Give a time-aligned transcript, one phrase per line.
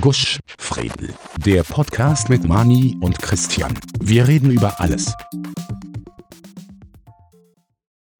[0.00, 1.14] Gusch, Fredel.
[1.44, 3.78] Der Podcast mit Mani und Christian.
[4.00, 5.14] Wir reden über alles.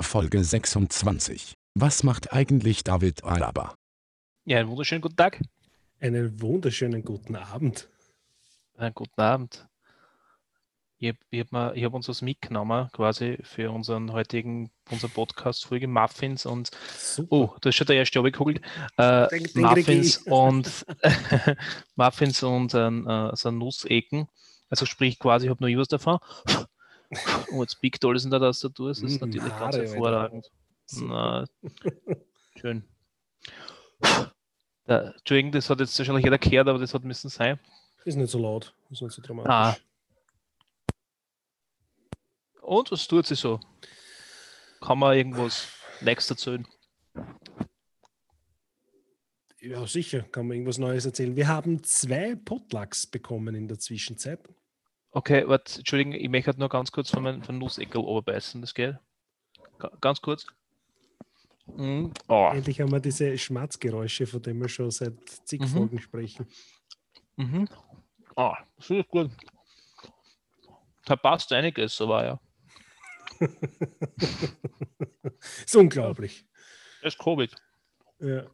[0.00, 1.54] Folge 26.
[1.74, 3.74] Was macht eigentlich David Alaba?
[4.44, 5.40] Ja, einen wunderschönen guten Tag.
[6.00, 7.88] Einen wunderschönen guten Abend.
[8.76, 9.66] Einen guten Abend.
[10.98, 17.36] Ich habe hab, uns was mitgenommen, quasi für unseren heutigen unser Podcast-Folge Muffins und Super.
[17.36, 18.62] oh, da ist schon der erste abgekugelt.
[18.96, 20.86] Äh, Muffins und
[21.96, 24.28] Muffins und äh, so Nussecken.
[24.70, 26.18] Also sprich quasi, ich habe nur was davon.
[27.52, 30.50] Und jetzt Big Doll ist in der Tastatur, das ist mm, natürlich Haare, ganz hervorragend.
[31.02, 31.44] Na,
[32.60, 32.82] schön.
[34.84, 37.60] Entschuldigung, das hat jetzt wahrscheinlich jeder gehört, aber das hat müssen sein.
[38.04, 39.52] Ist nicht so laut, ist nicht so dramatisch.
[39.52, 39.76] Ah.
[42.66, 43.60] Und was tut sie so?
[44.80, 45.68] Kann man irgendwas
[46.00, 46.66] Nächstes erzählen?
[49.60, 51.36] Ja, sicher, kann man irgendwas Neues erzählen.
[51.36, 54.40] Wir haben zwei Potlucks bekommen in der Zwischenzeit.
[55.12, 58.74] Okay, warte, Entschuldigung, ich möchte halt nur ganz kurz von meinem von Nusseckel oberbeißen, das
[58.74, 58.96] geht?
[60.00, 60.46] Ganz kurz.
[61.66, 62.06] Mm.
[62.26, 62.50] Oh.
[62.52, 65.14] Endlich haben wir diese Schmatzgeräusche, von denen wir schon seit
[65.44, 65.66] zig mhm.
[65.68, 66.46] Folgen sprechen.
[67.36, 67.68] Mhm.
[68.34, 69.30] Ah, das ist gut.
[71.04, 72.40] Da passt einiges, so war ja.
[75.64, 76.46] ist unglaublich.
[77.02, 77.54] Das ist Covid.
[78.20, 78.46] Ja.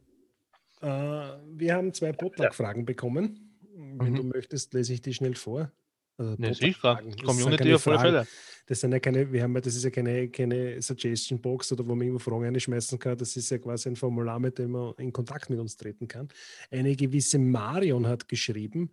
[0.81, 2.85] Äh, wir haben zwei Potluck-Fragen ja.
[2.85, 3.59] bekommen.
[3.75, 4.15] Wenn mhm.
[4.15, 5.71] du möchtest, lese ich die schnell vor.
[6.17, 7.01] Also ne, sicher.
[7.25, 8.27] Community auf alle Fälle.
[8.65, 11.85] Das sind ja keine, wir haben ja, das ist ja keine, keine Suggestion Box oder
[11.85, 13.17] wo man irgendwo Fragen einschmeißen kann.
[13.17, 16.29] Das ist ja quasi ein Formular, mit dem man in Kontakt mit uns treten kann.
[16.71, 18.91] Eine gewisse Marion hat geschrieben,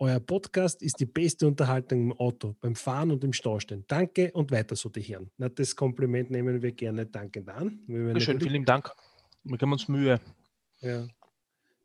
[0.00, 3.84] euer Podcast ist die beste Unterhaltung im Auto, beim Fahren und im Staustehen.
[3.86, 5.30] Danke und weiter so die Herren.
[5.36, 7.78] Na, das Kompliment nehmen wir gerne dankend an.
[8.18, 8.90] Schön, vielen Dank.
[9.44, 10.18] Wir geben uns Mühe.
[10.80, 11.06] Ja.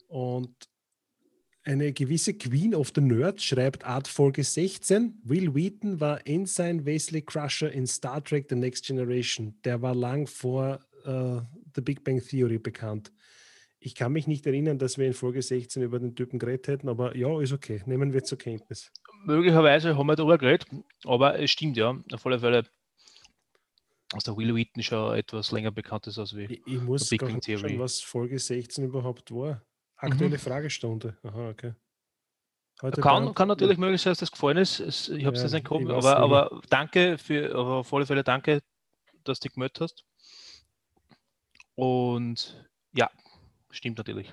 [0.07, 0.55] Und
[1.63, 5.19] eine gewisse Queen of the Nerds schreibt Art Folge 16.
[5.23, 9.59] Will Wheaton war Ensign Wesley Crusher in Star Trek The Next Generation.
[9.65, 11.41] Der war lang vor uh,
[11.75, 13.11] The Big Bang Theory bekannt.
[13.85, 16.89] Ich kann mich nicht erinnern, dass wir in Folge 16 über den Typen geredet hätten,
[16.89, 17.83] aber ja, ist okay.
[17.85, 18.91] Nehmen wir zur Kenntnis.
[19.25, 20.67] Möglicherweise haben wir darüber geredet,
[21.03, 21.95] aber es stimmt ja.
[22.11, 22.63] Auf alle Fälle,
[24.09, 27.21] dass der Will Wheaton schon etwas länger bekannt ist als wie Ich, ich muss Big
[27.21, 27.77] Bang Theory.
[27.77, 29.61] was Folge 16 überhaupt war.
[29.97, 30.39] Aktuelle mhm.
[30.39, 31.17] Fragestunde.
[31.21, 31.73] Aha, okay.
[32.99, 34.79] kann, kann natürlich möglich sein, dass das gefallen ist.
[34.79, 38.23] Ich habe es ja, jetzt nicht gekommen, aber, aber danke für, aber auf alle Fälle
[38.23, 38.63] danke,
[39.23, 40.03] dass du gemeldet hast.
[41.75, 43.11] Und ja,
[43.75, 44.31] Stimmt natürlich.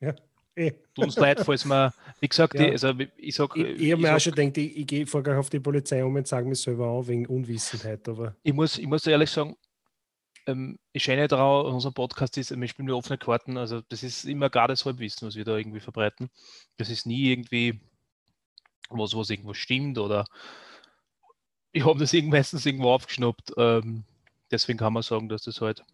[0.00, 0.14] Ja.
[0.54, 0.72] Eh.
[0.94, 2.64] Tut uns leid, falls man, wie gesagt, ja.
[2.64, 3.66] die, also ich sage.
[3.66, 6.14] Ich, ich habe mir auch schon gedacht, ich, ich gehe vorher auf die Polizei um
[6.14, 8.08] und sage mir selber auch wegen Unwissenheit.
[8.08, 9.54] Aber ich muss, ich muss ehrlich sagen,
[10.46, 14.24] ähm, ich scheine daran, unser Podcast ist, wir spielen mit offene Karten, also das ist
[14.24, 16.30] immer gerade das Halbwissen, was wir da irgendwie verbreiten.
[16.78, 17.80] Das ist nie irgendwie
[18.88, 20.24] was, was irgendwo stimmt oder
[21.72, 23.52] ich habe das meistens irgendwo aufgeschnappt.
[23.58, 24.04] Ähm,
[24.50, 25.84] deswegen kann man sagen, dass das halt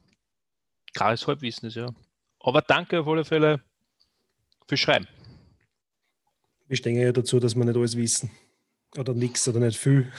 [0.94, 1.92] klares Halbwissen ist, ja.
[2.42, 3.60] Aber danke auf alle Fälle
[4.66, 5.06] fürs Schreiben.
[6.66, 8.30] Wir stehen ja dazu, dass wir nicht alles wissen.
[8.96, 10.12] Oder nichts oder nicht viel.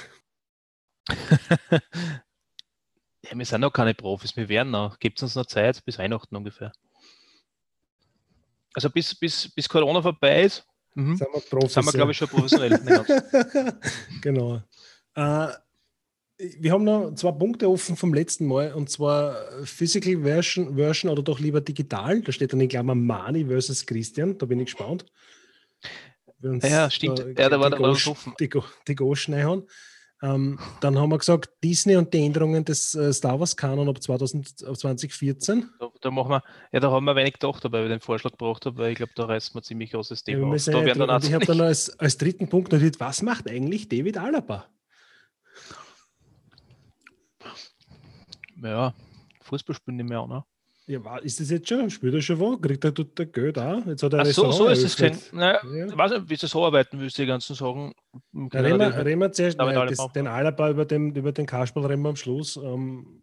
[1.71, 1.79] ja,
[3.33, 4.99] wir sind noch keine Profis, wir werden noch.
[4.99, 6.71] Gibt es uns noch Zeit bis Weihnachten ungefähr.
[8.73, 11.17] Also bis, bis, bis Corona vorbei ist, mhm.
[11.17, 11.73] sind wir Profis.
[11.73, 12.79] Sind wir, glaube ich, schon professionell.
[14.21, 14.61] genau.
[15.15, 15.53] Äh,
[16.59, 21.21] wir haben noch zwei Punkte offen vom letzten Mal und zwar Physical Version, Version oder
[21.21, 22.21] doch lieber digital.
[22.21, 24.37] Da steht dann in Klammer Mani versus Christian.
[24.37, 25.05] Da bin ich gespannt.
[26.41, 27.19] ja, stimmt.
[27.19, 28.33] Äh, ja, da war der offen.
[28.39, 28.49] Die,
[28.87, 29.67] die Goschneihauen.
[30.23, 34.01] Ähm, dann haben wir gesagt, Disney und die Änderungen des äh, Star Wars Kanon ab
[34.01, 35.69] 2014.
[35.79, 38.65] Da, da, machen wir, ja, da haben wir wenig gedacht, weil ich den Vorschlag gebracht
[38.65, 40.55] habe, weil ich glaube, da reißt man ziemlich großes Thema.
[40.55, 44.17] Ja, da ja ich habe dann als, als dritten Punkt notiert, was macht eigentlich David
[44.17, 44.69] Alaba?
[48.63, 48.93] Ja,
[49.41, 50.43] Fußball spielen nicht mehr, ne?
[50.85, 51.89] Ja, ist das jetzt schon?
[51.89, 52.57] Spielt er schon wo?
[52.57, 53.85] Kriegt er der Geld auch?
[53.85, 55.17] Jetzt hat er Ach so, so ist es gesehen.
[55.31, 55.85] Naja, ja.
[55.85, 57.93] Ich weiß nicht, wie sie so arbeiten willst, die ganzen Sachen.
[58.33, 61.85] Ja, reden, wir, reden wir zuerst nein, das, den Alaba über den, über den Kasperl
[61.85, 62.57] reden wir am Schluss.
[62.57, 63.21] Ähm,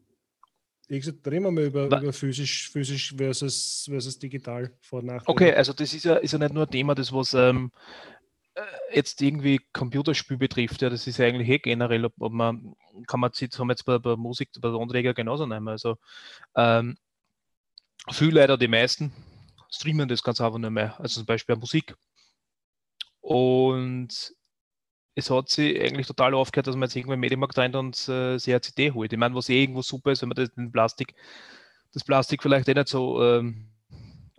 [0.88, 5.22] ich gesagt, reden wir mal über, über physisch, physisch versus, versus digital vor nach.
[5.26, 8.19] Okay, also das ist ja, ist ja nicht nur ein Thema, das was ähm, äh,
[8.92, 12.74] jetzt irgendwie Computerspiel betrifft, ja, das ist ja eigentlich eh generell, ob, ob man,
[13.06, 15.68] kann man jetzt, haben jetzt bei, bei Musik, bei der Anträger genauso nehmen.
[15.68, 15.96] Also
[16.56, 16.96] ähm,
[18.10, 19.12] viele leider, die meisten,
[19.70, 20.98] streamen das ganz einfach nicht mehr.
[21.00, 21.94] Also zum Beispiel Musik.
[23.20, 24.34] Und
[25.14, 28.38] es hat sich eigentlich total aufgehört, dass man jetzt irgendwo im Medienmarkt rein und äh,
[28.38, 29.12] sich eine CD holt.
[29.12, 31.14] Ich meine, was eh irgendwo super ist, wenn man das, den Plastik,
[31.92, 33.70] das Plastik vielleicht eh nicht so ähm,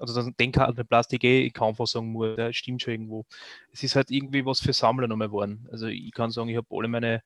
[0.01, 3.25] also den kann der Plastik eh kaum was sagen muss, der stimmt schon irgendwo.
[3.71, 5.67] Es ist halt irgendwie was für Sammler nochmal geworden.
[5.71, 7.23] Also ich kann sagen, ich habe alle meine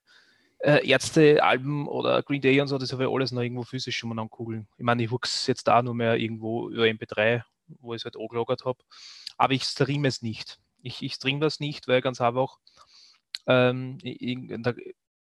[0.60, 4.10] äh, Ärzte-Alben oder Green Day und so, das habe ich alles noch irgendwo physisch schon
[4.10, 4.68] mal ankugeln.
[4.78, 7.44] Ich meine, ich wuchs jetzt da nur mehr irgendwo über MP3,
[7.82, 8.80] wo ich es halt angelagert habe.
[9.38, 10.60] Aber ich streame es nicht.
[10.82, 12.58] Ich, ich streame das nicht, weil ganz einfach,
[13.48, 13.98] ähm,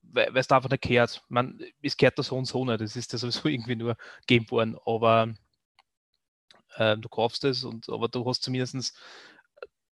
[0.04, 1.24] weil es da einfach nicht kehrt.
[1.30, 2.82] Man, es kehrt da so und so nicht.
[2.82, 4.78] Das ist ja sowieso irgendwie nur gegeben worden.
[4.86, 5.34] Aber
[6.78, 8.98] äh, du kaufst es und aber du hast zumindest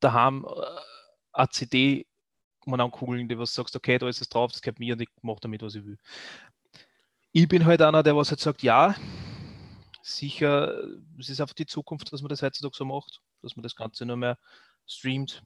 [0.00, 0.80] daheim äh,
[1.32, 2.06] eine CD
[2.66, 5.08] man ankugeln, die was sagst, okay, da ist es drauf, das gehört mir und ich
[5.22, 5.98] mache damit, was ich will.
[7.32, 8.94] Ich bin halt einer, der was halt sagt, ja,
[10.02, 10.74] sicher,
[11.18, 14.04] es ist einfach die Zukunft, dass man das heutzutage so macht, dass man das Ganze
[14.04, 14.38] nur mehr
[14.86, 15.42] streamt.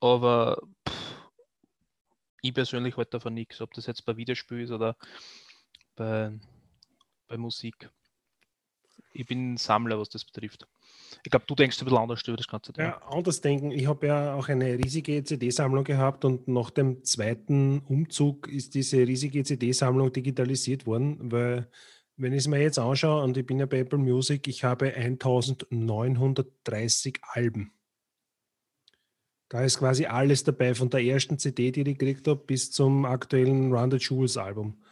[0.00, 1.30] Aber pff,
[2.42, 4.96] ich persönlich halte davon nichts, ob das jetzt bei Videospiel ist oder
[5.96, 6.32] bei,
[7.28, 7.90] bei Musik.
[9.12, 10.66] Ich bin Sammler, was das betrifft.
[11.24, 12.72] Ich glaube, du denkst ein bisschen anders über das Ganze.
[12.78, 13.72] Ja, anders denken.
[13.72, 18.98] Ich habe ja auch eine riesige CD-Sammlung gehabt und nach dem zweiten Umzug ist diese
[18.98, 21.68] riesige CD-Sammlung digitalisiert worden, weil
[22.16, 24.94] wenn ich es mir jetzt anschaue, und ich bin ja bei Apple Music, ich habe
[24.94, 27.72] 1930 Alben.
[29.48, 33.04] Da ist quasi alles dabei, von der ersten CD, die ich gekriegt habe, bis zum
[33.04, 34.84] aktuellen Run the Jewels Album.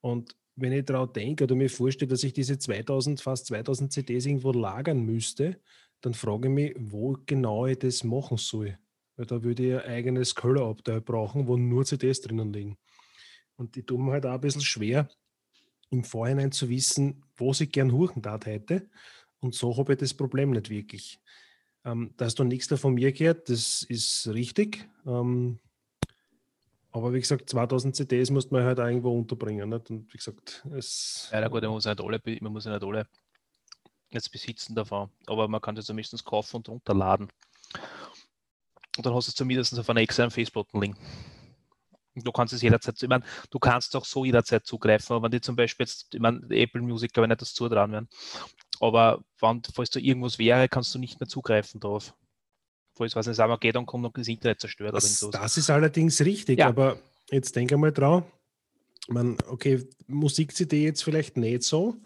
[0.00, 4.26] Und wenn ich daran denke oder mir vorstelle, dass ich diese 2000, fast 2000 CDs
[4.26, 5.60] irgendwo lagern müsste,
[6.00, 8.78] dann frage ich mich, wo genau ich das machen soll.
[9.16, 12.76] Weil da würde ich ein eigenes Kellerabteil brauchen, wo nur CDs drinnen liegen.
[13.56, 15.08] Und ich tue mir halt auch ein bisschen schwer,
[15.90, 18.88] im Vorhinein zu wissen, wo ich gern huchen darf hätte.
[19.40, 21.20] Und so habe ich das Problem nicht wirklich.
[21.84, 24.88] Ähm, dass du nichts von mir gehört, das ist richtig.
[25.06, 25.58] Ähm,
[26.94, 29.68] aber wie gesagt, 2000 CDs muss man halt irgendwo unterbringen.
[29.68, 29.90] Nicht?
[29.90, 31.28] Und wie gesagt, es.
[31.32, 33.08] Ja, na gut, man muss nicht alle, man muss nicht alle
[34.10, 35.10] jetzt besitzen davon.
[35.26, 37.32] Aber man kann sie zumindest kaufen und runterladen.
[38.96, 40.96] Und dann hast du es zumindest auf einer externen Festplatte liegen.
[42.14, 45.32] Und du kannst es jederzeit, ich meine, du kannst auch so jederzeit zugreifen, aber wenn
[45.32, 48.08] die zum Beispiel jetzt, ich meine, Apple Music glaube ich nicht, dass zutrauen werden.
[48.78, 52.14] Aber wenn, falls da irgendwas wäre, kannst du nicht mehr zugreifen drauf
[52.94, 54.94] falls was nicht Armageddon kommt und das Internet zerstört.
[54.94, 56.68] Das, das ist allerdings richtig, ja.
[56.68, 56.98] aber
[57.30, 58.24] jetzt denke mal drauf,
[59.08, 61.96] man, okay, Musik-CD jetzt vielleicht nicht so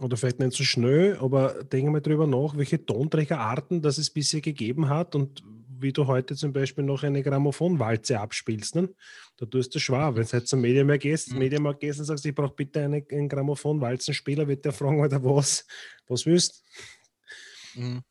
[0.00, 4.40] oder vielleicht nicht so schnell, aber denke mal drüber nach, welche Tonträgerarten das es bisher
[4.40, 5.42] gegeben hat und
[5.82, 8.76] wie du heute zum Beispiel noch eine Grammophonwalze abspielst.
[8.76, 8.88] Ne?
[9.36, 10.14] Da tust du schwer.
[10.14, 11.38] Wenn du jetzt zum Mediamarkt gehst, mhm.
[11.40, 15.66] Mediamarkt gehst und sagst, ich brauche bitte eine, einen Grammophonwalzenspieler, wird der fragen, Alter, was,
[16.06, 16.62] was willst
[17.74, 18.02] mhm.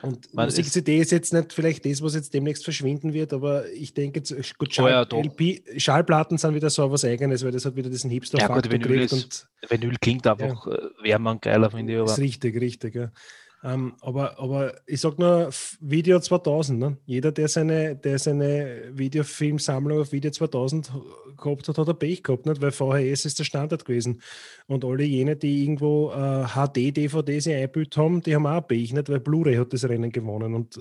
[0.00, 3.92] Und Man Musik-CD ist jetzt nicht vielleicht das, was jetzt demnächst verschwinden wird, aber ich
[3.92, 7.66] denke, jetzt, gut, Schall, oh ja, LP, Schallplatten sind wieder so was Eigenes, weil das
[7.66, 10.72] hat wieder diesen Hipster-Faktor ja, Vinyl, ist, Vinyl klingt einfach ja.
[10.72, 11.98] Äh, wärmer und geiler, finde ich.
[11.98, 12.10] Aber.
[12.10, 13.12] Ist richtig, richtig, ja.
[13.64, 15.50] Ähm, aber, aber ich sag nur
[15.80, 16.78] Video 2000.
[16.78, 16.98] Ne?
[17.06, 20.90] Jeder, der seine, der seine Videofilmsammlung auf Video 2000
[21.36, 22.60] gehabt hat, hat er Pech gehabt, nicht?
[22.60, 24.20] weil VHS ist der Standard gewesen.
[24.66, 29.08] Und alle jene, die irgendwo äh, HD-DVDs eingebildet haben, die haben auch Pech, nicht?
[29.08, 30.54] weil Blu-ray hat das Rennen gewonnen.
[30.54, 30.80] Und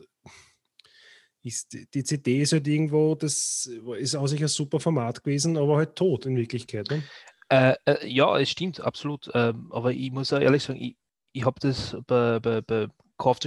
[1.43, 5.77] ist, die CD ist halt irgendwo, das ist auch sicher ein super Format gewesen, aber
[5.77, 6.89] halt tot in Wirklichkeit.
[6.89, 7.03] Ne?
[7.49, 9.29] Äh, äh, ja, es stimmt, absolut.
[9.33, 10.95] Ähm, aber ich muss auch ehrlich sagen, ich,
[11.33, 12.39] ich habe das bei,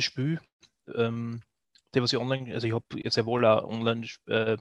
[0.02, 0.40] Spiel,
[0.94, 1.42] ähm,
[1.92, 4.56] der was ich online, also ich habe jetzt ja wohl auch online, äh,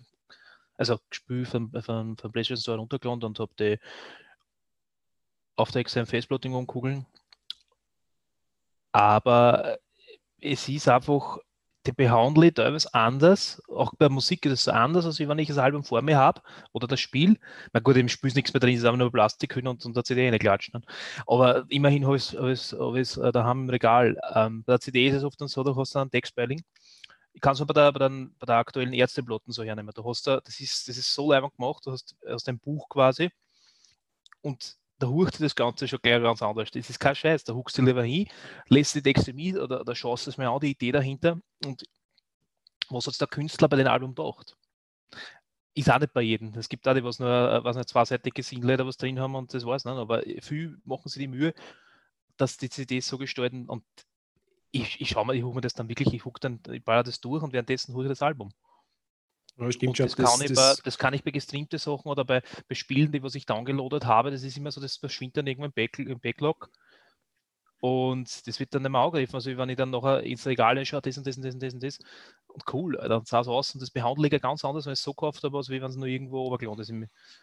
[0.75, 3.79] also Spiel von, von, von PlayStation Store runtergeladen und habe die
[5.55, 7.05] auf der externen Festplatte umkugeln.
[8.91, 9.77] Aber
[10.41, 11.37] es ist einfach
[11.85, 13.61] die behandle ich teilweise anders.
[13.67, 16.87] Auch bei Musik ist es anders, als wenn ich das Album vor mir habe oder
[16.87, 17.37] das Spiel.
[17.73, 20.03] Na gut, im Spiel ist nichts mehr drin, ist einfach nur Plastik und, und der
[20.03, 20.85] CD reinklatschen.
[21.27, 24.17] Aber immerhin habe ich es hab ich's, äh, daheim im Regal.
[24.33, 26.61] Ähm, bei der CD ist es oft dann so, du hast dann einen Textbeiling.
[27.33, 28.09] Ich kann es aber bei bei, der,
[28.39, 29.91] bei der aktuellen Ärzteblotten so hernehmen.
[29.95, 32.87] Du hast da, das ist, das ist so leibend gemacht, du hast aus dem Buch
[32.89, 33.29] quasi
[34.41, 36.71] und da hucht das Ganze schon gleich ganz anders.
[36.71, 37.43] Das ist kein Scheiß.
[37.43, 38.27] Da huckst du lieber hin,
[38.69, 41.83] lässt die Texte mit oder, oder schaust es mir an, die Idee dahinter und
[42.89, 44.55] was hat der Künstler bei dem Album gedacht?
[45.73, 46.53] Ist auch nicht bei jedem.
[46.55, 47.29] Es gibt auch die, was nur
[47.63, 49.95] was eine zweiseitige Single was drin haben und das war's nicht.
[49.95, 51.53] Aber viel machen sie die Mühe,
[52.37, 53.83] dass die CDs so gestalten und
[54.71, 57.03] ich, ich schaue mal, ich hucke mir das dann wirklich, ich hucke dann, ich baller
[57.03, 58.51] das durch und währenddessen hole ich das Album.
[59.57, 60.07] Ja, stimmt schon.
[60.07, 63.11] Das, das, kann das, bei, das, kann ich bei gestreamten Sachen oder bei, bei Spielen,
[63.11, 66.69] die was ich downgeloadet habe, das ist immer so, das verschwindet dann irgendwann im, Backlog.
[67.79, 69.35] Und das wird dann nicht mehr angegriffen.
[69.35, 71.73] Also wenn ich dann nachher ins Regal schaue, das und das und das und das
[71.73, 71.99] und das.
[72.47, 74.99] Und cool, dann sah es aus und das behandle ich ja ganz anders, wenn ich
[74.99, 76.93] es so gekauft habe, als wenn es nur irgendwo obergelohnt ist.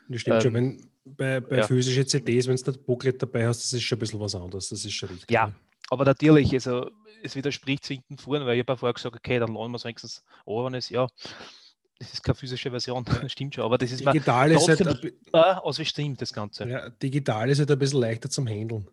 [0.08, 1.66] Das stimmt ähm, schon, wenn bei, bei ja.
[1.66, 4.70] physischen CDs, wenn du das Booklet dabei hast, das ist schon ein bisschen was anderes.
[4.70, 5.30] Das ist schon richtig.
[5.30, 5.52] Ja,
[5.90, 6.90] aber natürlich, also
[7.22, 10.24] es widerspricht hinten vorne, weil ich habe vorher gesagt, okay, dann lassen wir es wenigstens
[10.46, 11.06] an, ist ja,
[12.00, 15.84] das ist keine physische Version, stimmt schon, aber das ist digital ist halt als wie
[15.84, 16.66] stimmt das Ganze.
[16.66, 18.88] Ja, digital ist halt ein bisschen leichter zum Handeln.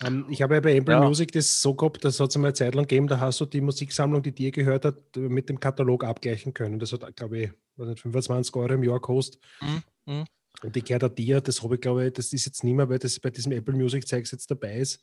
[0.00, 1.00] Um, ähm, ich habe ja bei Apple ja.
[1.00, 3.46] Music das so gehabt, das hat es einmal eine Zeit lang gegeben, da hast du
[3.46, 6.78] die Musiksammlung, die dir gehört hat, mit dem Katalog abgleichen können.
[6.78, 9.40] Das hat, glaube ich, 25 Euro im Jahr kostet.
[9.60, 9.82] Mhm.
[10.06, 10.24] Mhm.
[10.62, 12.98] Und die gehört dir, das habe ich, glaube ich, das ist jetzt nicht mehr, weil
[12.98, 15.00] das bei diesem Apple Music Zeugs jetzt dabei ist.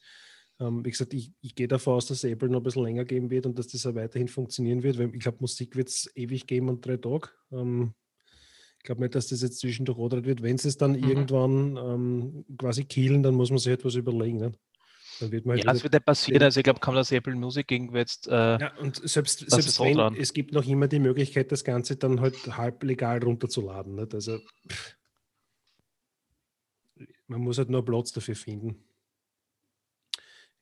[0.60, 3.30] Ähm, wie gesagt, ich, ich, gehe davon aus, dass Apple noch ein bisschen länger geben
[3.30, 6.48] wird und dass das auch weiterhin funktionieren wird, weil ich glaube, Musik wird es ewig
[6.48, 7.30] geben und drei Tage.
[7.52, 7.94] Ähm,
[8.78, 10.42] ich glaube nicht, dass das jetzt zwischendurch oder wird.
[10.42, 11.10] Wenn sie es dann mhm.
[11.10, 14.38] irgendwann um, quasi killen, dann muss man sich etwas überlegen.
[14.38, 14.52] Ne?
[15.20, 16.44] Dann wird man halt ja, das wird ja passieren.
[16.44, 18.28] Also ich glaube, kann das Apple Music irgendwie jetzt.
[18.28, 20.16] Äh, ja, und selbst, selbst wenn, dran.
[20.16, 23.96] es gibt noch immer die Möglichkeit, das Ganze dann halt halb legal runterzuladen.
[23.96, 24.14] Nicht?
[24.14, 24.96] Also pff,
[27.28, 28.85] man muss halt nur Platz dafür finden.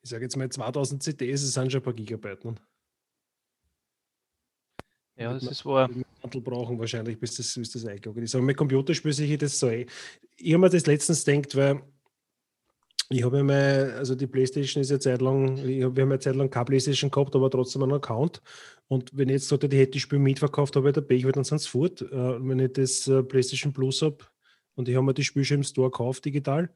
[0.04, 2.44] Ich sage jetzt mal 2000 CDs, es sind schon ein paar Gigabyte.
[2.44, 2.54] Ne?
[5.16, 5.88] Ja, das ist wahr.
[6.22, 8.34] Handel brauchen wahrscheinlich, bis das, bis das eingeloggt ist.
[8.34, 9.70] Aber mit Computerspiel sehe ich das so.
[9.70, 9.88] Ich
[10.52, 11.82] habe mir das letztens gedacht, weil
[13.08, 16.50] ich habe mal, also die Playstation ist ja Zeit lang, wir haben ja Zeit lang
[16.50, 18.42] keine Playstation gehabt, aber trotzdem einen Account.
[18.88, 21.44] Und wenn ich jetzt sollte, ich hätte die Spiel mitverkauft, habe ich dabei, ich dann
[21.44, 22.02] sonst fort.
[22.02, 24.18] Äh, wenn ich das äh, Playstation Plus habe
[24.74, 26.68] und ich habe mir die Spiele schon im Store gekauft, digital,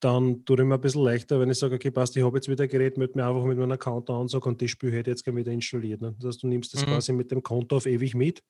[0.00, 2.48] dann tue ich mir ein bisschen leichter, wenn ich sage, okay, passt, ich habe jetzt
[2.48, 5.16] wieder ein Gerät, möchte mir einfach mit meinem Account anschauen und das Spiel hätte ich
[5.16, 6.00] jetzt gerne wieder installiert.
[6.00, 6.14] Ne?
[6.18, 6.90] Das heißt, du nimmst das mhm.
[6.90, 8.42] quasi mit dem Konto auf ewig mit.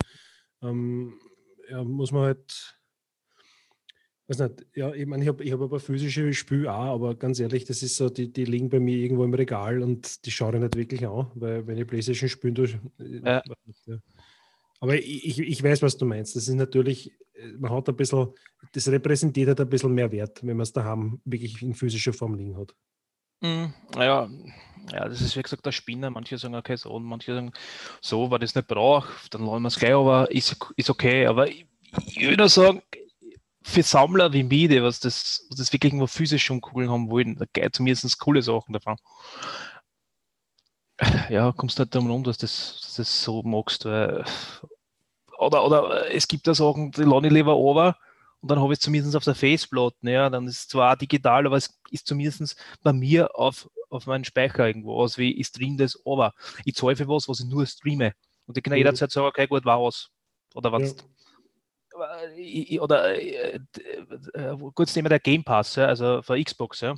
[0.62, 1.14] Ähm,
[1.68, 2.80] ja, muss man halt
[4.30, 7.40] weiß nicht, ja, ich meine, ich habe ich hab aber physische Spiele auch, aber ganz
[7.40, 10.54] ehrlich, das ist so, die, die liegen bei mir irgendwo im Regal und die schaue
[10.54, 12.78] ich nicht wirklich an, weil wenn ich Playstation spiele, durch.
[13.00, 13.42] Äh, ja.
[14.80, 16.34] Aber ich, ich weiß, was du meinst.
[16.36, 18.28] Das ist natürlich, äh, man hat ein bisschen,
[18.72, 22.34] das repräsentiert halt ein bisschen mehr Wert, wenn man es daheim wirklich in physischer Form
[22.34, 22.74] liegen hat.
[23.42, 24.28] Mhm, ja,
[24.92, 26.10] ja, das ist wie gesagt der Spinner.
[26.10, 27.52] Manche sagen, okay, so, und manche sagen,
[28.00, 31.26] so, weil das nicht braucht, dann lassen wir es gleich, aber ist, ist okay.
[31.26, 31.66] Aber ich,
[32.06, 32.82] ich würde sagen,
[33.62, 37.10] für Sammler wie mich, die was das, was das wirklich nur physisch schon Kugeln haben
[37.10, 38.96] wollen, da geht zumindest coole Sachen davon.
[41.28, 43.84] Ja, kommst du nicht darum um, dass du das, dass das so magst.
[43.84, 44.24] Weil,
[45.38, 47.96] oder, oder es gibt da Sachen, die lade ich lieber over
[48.40, 49.96] und dann habe ich es zumindest auf der Faceplatte.
[50.02, 54.24] Ja, dann ist es zwar digital, aber es ist zumindest bei mir auf, auf meinen
[54.24, 56.34] Speicher irgendwo aus, wie ich streame das over.
[56.64, 58.12] Ich zahle für was, was ich nur streame.
[58.46, 58.78] Und ich kann mhm.
[58.78, 60.10] jederzeit sagen, okay, gut, war was.
[60.54, 60.90] Oder was.
[60.90, 61.04] Ja
[62.80, 63.60] oder äh,
[64.34, 66.94] äh, kurz nehmen der Game Pass, ja, also für Xbox, ja.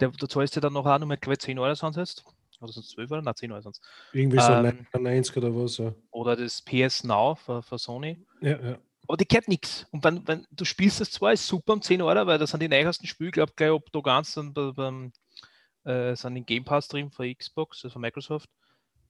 [0.00, 2.24] Der, da zahlst du dann noch auch noch mit 10 Euro sonst jetzt.
[2.62, 3.22] Oder sonst 12 Euro?
[3.22, 3.82] Nein, 10 Euro sonst.
[4.12, 5.78] Irgendwie so ähm, 90 oder was.
[5.78, 5.94] Ja.
[6.10, 8.24] Oder das PS Now für, für Sony.
[8.40, 8.78] Ja, ja.
[9.08, 9.86] Aber die kennt nichts.
[9.90, 12.60] Und wenn, wenn du spielst das zwar, ist super um 10 Euro, weil das sind
[12.60, 15.12] die neuesten Spiele, ich glaube, gleich ob du ganz dann beim,
[15.84, 18.48] äh, sind in Game Pass drin für Xbox, also für Microsoft.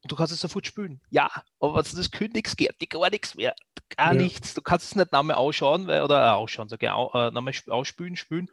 [0.02, 1.00] Und du kannst es sofort spielen.
[1.11, 1.30] Ja,
[1.61, 3.54] aber wenn du das kündigst, geht dir gar nichts mehr.
[3.97, 4.21] Gar ja.
[4.21, 4.54] nichts.
[4.54, 8.16] Du kannst es nicht nochmal ausschauen, weil, oder äh, ausschauen, sag ich, äh, nochmal ausspülen,
[8.16, 8.50] spülen.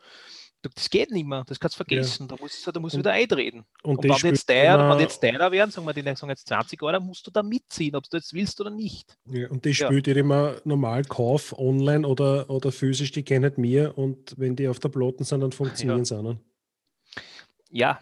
[0.62, 2.28] Das geht nicht mehr, das kannst du vergessen.
[2.30, 2.36] Ja.
[2.36, 3.66] Da musst du, da musst du wieder eintreten.
[3.82, 6.82] Und, und wenn jetzt teuer, wenn jetzt teurer werden, sagen wir, die sagen jetzt 20
[6.84, 9.18] Euro, musst du da mitziehen, ob du jetzt willst oder nicht.
[9.26, 10.16] Ja, und die spielt ja.
[10.16, 14.90] immer normal Kauf, online oder, oder physisch, die kennen mir und wenn die auf der
[14.90, 16.36] Plotten sind, dann funktionieren sie auch.
[17.72, 18.00] Ja,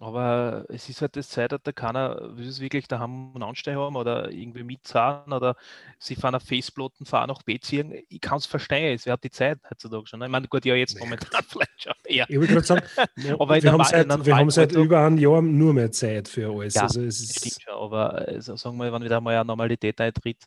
[0.00, 4.30] aber es ist halt das Zeitalter, keiner will es wirklich daheim einen Ansteiger haben oder
[4.30, 5.56] irgendwie mitzahlen oder
[5.98, 7.92] sie fahren auf Faceplatten, fahren nach B ziehen.
[8.08, 10.20] Ich kann es verstehen, es hat die Zeit heutzutage schon.
[10.20, 10.26] Ne?
[10.26, 12.26] Ich meine, gut, ja, jetzt momentan vielleicht schon eher.
[12.28, 12.82] Ich würde gerade sagen,
[13.40, 16.74] aber wir, haben seit, wir haben seit über einem Jahr nur mehr Zeit für alles.
[16.74, 20.00] Ja, also es ist stimmt schon, aber also, sagen wir, wenn wieder mal eine Normalität
[20.00, 20.44] eintritt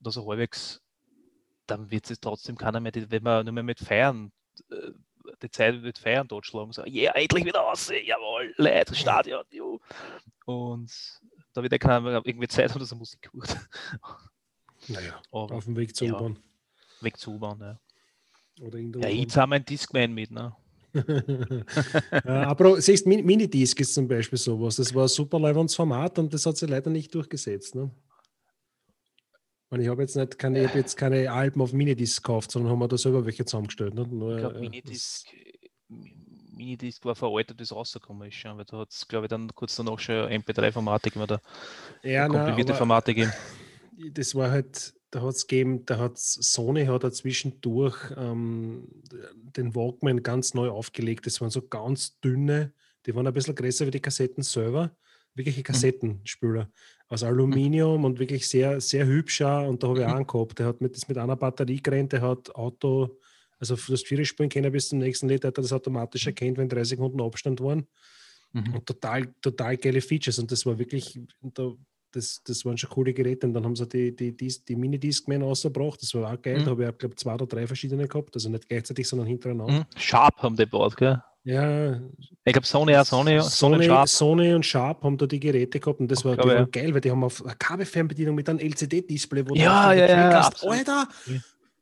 [0.00, 0.80] oder so halbwegs,
[1.66, 4.32] dann wird es trotzdem keiner mehr, wenn man nur mehr mit feiern
[4.70, 4.92] äh,
[5.42, 6.72] die Zeit wird feiern totschlagen.
[6.72, 9.80] So, ja, yeah, endlich wieder raus, jawohl, Leute, Stadion, jo.
[10.44, 10.90] Und
[11.52, 13.56] da wird ja keiner irgendwie Zeit haben, dass er Musik hört.
[14.88, 16.38] Naja, Aber, auf dem Weg zur ja, U-Bahn.
[17.00, 17.78] Weg zur U-Bahn, ja.
[18.60, 20.54] Oder in der ja, jetzt haben wir einen Discman mit, ne?
[22.12, 24.76] ja, aber siehst Minidisc ist zum Beispiel sowas.
[24.76, 27.74] Das war ein super Format und das hat sich leider nicht durchgesetzt.
[27.74, 27.90] Ne?
[29.68, 32.78] Und ich habe jetzt nicht keine, ich jetzt keine Alben auf Minidisc gekauft, sondern haben
[32.78, 33.94] wir da selber welche zusammengestellt.
[33.94, 34.06] Ne?
[34.06, 35.26] Nur, ich glaube, Minidisc,
[35.88, 39.74] Minidisc war veraltet, bis rausgekommen ist schon, weil da hat es, glaube ich, dann kurz
[39.74, 41.40] danach schon MP3-Formate gegeben oder
[42.02, 43.32] ja, komprimierte nein, Formate gegeben.
[44.12, 48.86] Das war halt, da hat es gegeben, da hat Sony hat da zwischendurch ähm,
[49.34, 51.26] den Walkman ganz neu aufgelegt.
[51.26, 52.72] Das waren so ganz dünne,
[53.04, 54.96] die waren ein bisschen größer wie die Kassetten selber,
[55.34, 55.64] wirkliche mhm.
[55.64, 56.64] Kassettenspüler.
[56.64, 56.72] Mhm
[57.08, 59.68] aus Aluminium und wirklich sehr, sehr hübscher.
[59.68, 60.12] Und da habe ich mhm.
[60.12, 60.58] auch einen gehabt.
[60.58, 63.18] Der hat mit, das mit einer Batterie gerannt, der hat Auto,
[63.58, 66.30] also das vier spielen können bis zum nächsten Lied, hat er das automatisch mhm.
[66.30, 67.86] erkennt, wenn drei Sekunden Abstand waren.
[68.52, 68.74] Mhm.
[68.74, 70.38] Und total, total geile Features.
[70.38, 71.20] Und das war wirklich,
[72.12, 73.46] das, das waren schon coole Geräte.
[73.46, 76.02] Und dann haben sie die, die, die, die Mini-Discman rausgebracht.
[76.02, 76.60] Das war auch geil.
[76.60, 76.64] Mhm.
[76.64, 78.34] Da habe ich, glaube zwei oder drei verschiedene gehabt.
[78.34, 79.80] Also nicht gleichzeitig, sondern hintereinander.
[79.80, 79.84] Mhm.
[79.96, 81.22] Sharp haben die gebaut, gell?
[81.46, 82.00] Ja.
[82.44, 86.00] Ich glaube, Sony, auch Sony, Sony, Sony, Sony, und Sharp haben da die Geräte gehabt
[86.00, 86.64] und das war, glaube, ja.
[86.64, 90.64] geil, weil die haben auf eine Kabelfernbedienung mit einem LCD-Display, wo ja, ja, ja, hast,
[90.64, 91.06] Alter,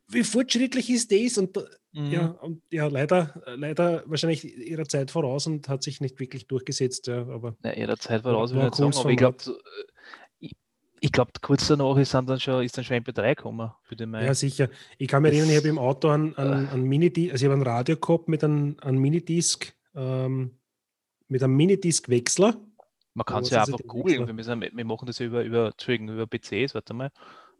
[0.08, 1.38] wie fortschrittlich ist das?
[1.38, 1.56] Und
[1.92, 2.10] mhm.
[2.10, 7.06] ja, und ja, leider, leider wahrscheinlich ihrer Zeit voraus und hat sich nicht wirklich durchgesetzt.
[7.06, 9.38] Ja, aber ja, ihrer Zeit voraus, sagen, aber ich glaube,
[11.04, 14.24] ich glaube, kurz danach ist dann, schon, ist dann schon MP3 gekommen für den Mai.
[14.24, 14.70] Ja, sicher.
[14.96, 17.60] Ich kann mich erinnern, ich habe im Auto einen, einen, einen Mini also ich habe
[17.60, 20.52] ein Radio gehabt mit einem, einem Minidisc, ähm,
[21.28, 22.56] mit einem Minidisc-Wechsler.
[23.12, 24.26] Man kann es ja einfach googeln.
[24.26, 27.10] Wir, wir, machen das über, über, über PCs, warte mal.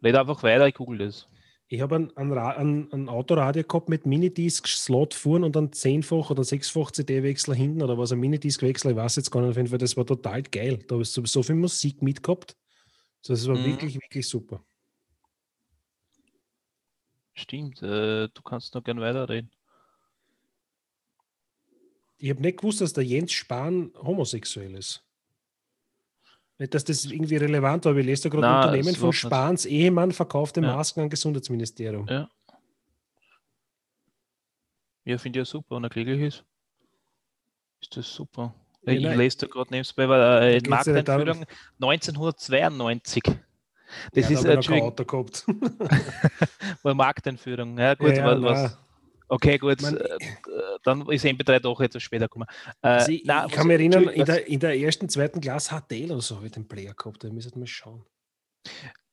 [0.03, 1.27] Red einfach weiter, ich google das.
[1.67, 6.43] Ich habe ein, ein, ein, ein, Autoradio gehabt mit Minidisc-Slot vorn und dann zehnfach oder
[6.43, 9.77] sechsfach CD-Wechsler hinten oder was, ein Minidisc-Wechsler, ich weiß jetzt gar nicht, auf jeden Fall,
[9.77, 10.79] das war total geil.
[10.87, 12.57] Da habe ich so, so viel Musik mitgehabt.
[13.27, 13.65] Das war mhm.
[13.65, 14.63] wirklich, wirklich super.
[17.33, 19.51] Stimmt, äh, du kannst noch gern weiterreden.
[22.17, 25.03] Ich habe nicht gewusst, dass der Jens Spahn homosexuell ist.
[26.57, 29.73] Nicht, dass das irgendwie relevant war, aber ich lese da gerade Unternehmen von Spahns nicht.
[29.73, 30.73] Ehemann verkaufte ja.
[30.73, 32.07] Masken an Gesundheitsministerium.
[32.07, 32.29] Ja.
[35.03, 35.75] Ja, finde ich ja super.
[35.75, 36.45] Und er glücklich ist,
[37.81, 38.55] ist das super.
[38.85, 41.45] Ich ja, lese da gerade nebenbei, weil äh, Markteinführung
[41.81, 43.23] 1992.
[44.13, 45.45] Das ja, ist da ein Auto gehabt.
[46.83, 47.77] war Markteinführung.
[47.77, 48.77] Ja, gut, ja, was,
[49.27, 50.17] Okay, gut, Man, äh,
[50.83, 52.45] dann ist MP3 doch etwas später gekommen.
[52.81, 55.79] Äh, also ich, nein, ich kann mich erinnern, in der, in der ersten, zweiten Klasse
[55.79, 58.05] HTL oder so habe ich den Player gehabt, da müssen wir schauen.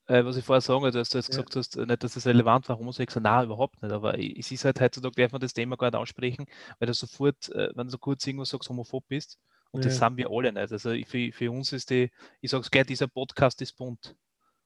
[0.07, 2.69] Äh, was ich vorher sagen wollte, dass du jetzt gesagt hast, nicht, dass das relevant
[2.69, 5.87] war, homosexuell, nein, überhaupt nicht, aber es ist halt heutzutage, darf man das Thema gar
[5.87, 6.47] nicht aussprechen,
[6.79, 9.38] weil du sofort, äh, wenn du so kurz irgendwas sagst, homophob bist,
[9.73, 9.91] und ja.
[9.91, 10.73] das sind wir alle nicht.
[10.73, 12.11] Also für, für uns ist die,
[12.41, 14.14] ich sage es gleich, dieser Podcast ist bunt.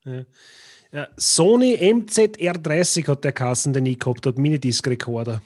[0.04, 0.24] Ja.
[0.92, 5.42] Ja, Sony MZR30 hat der Kassen, den ich gehabt habe, Minidisc-Recorder.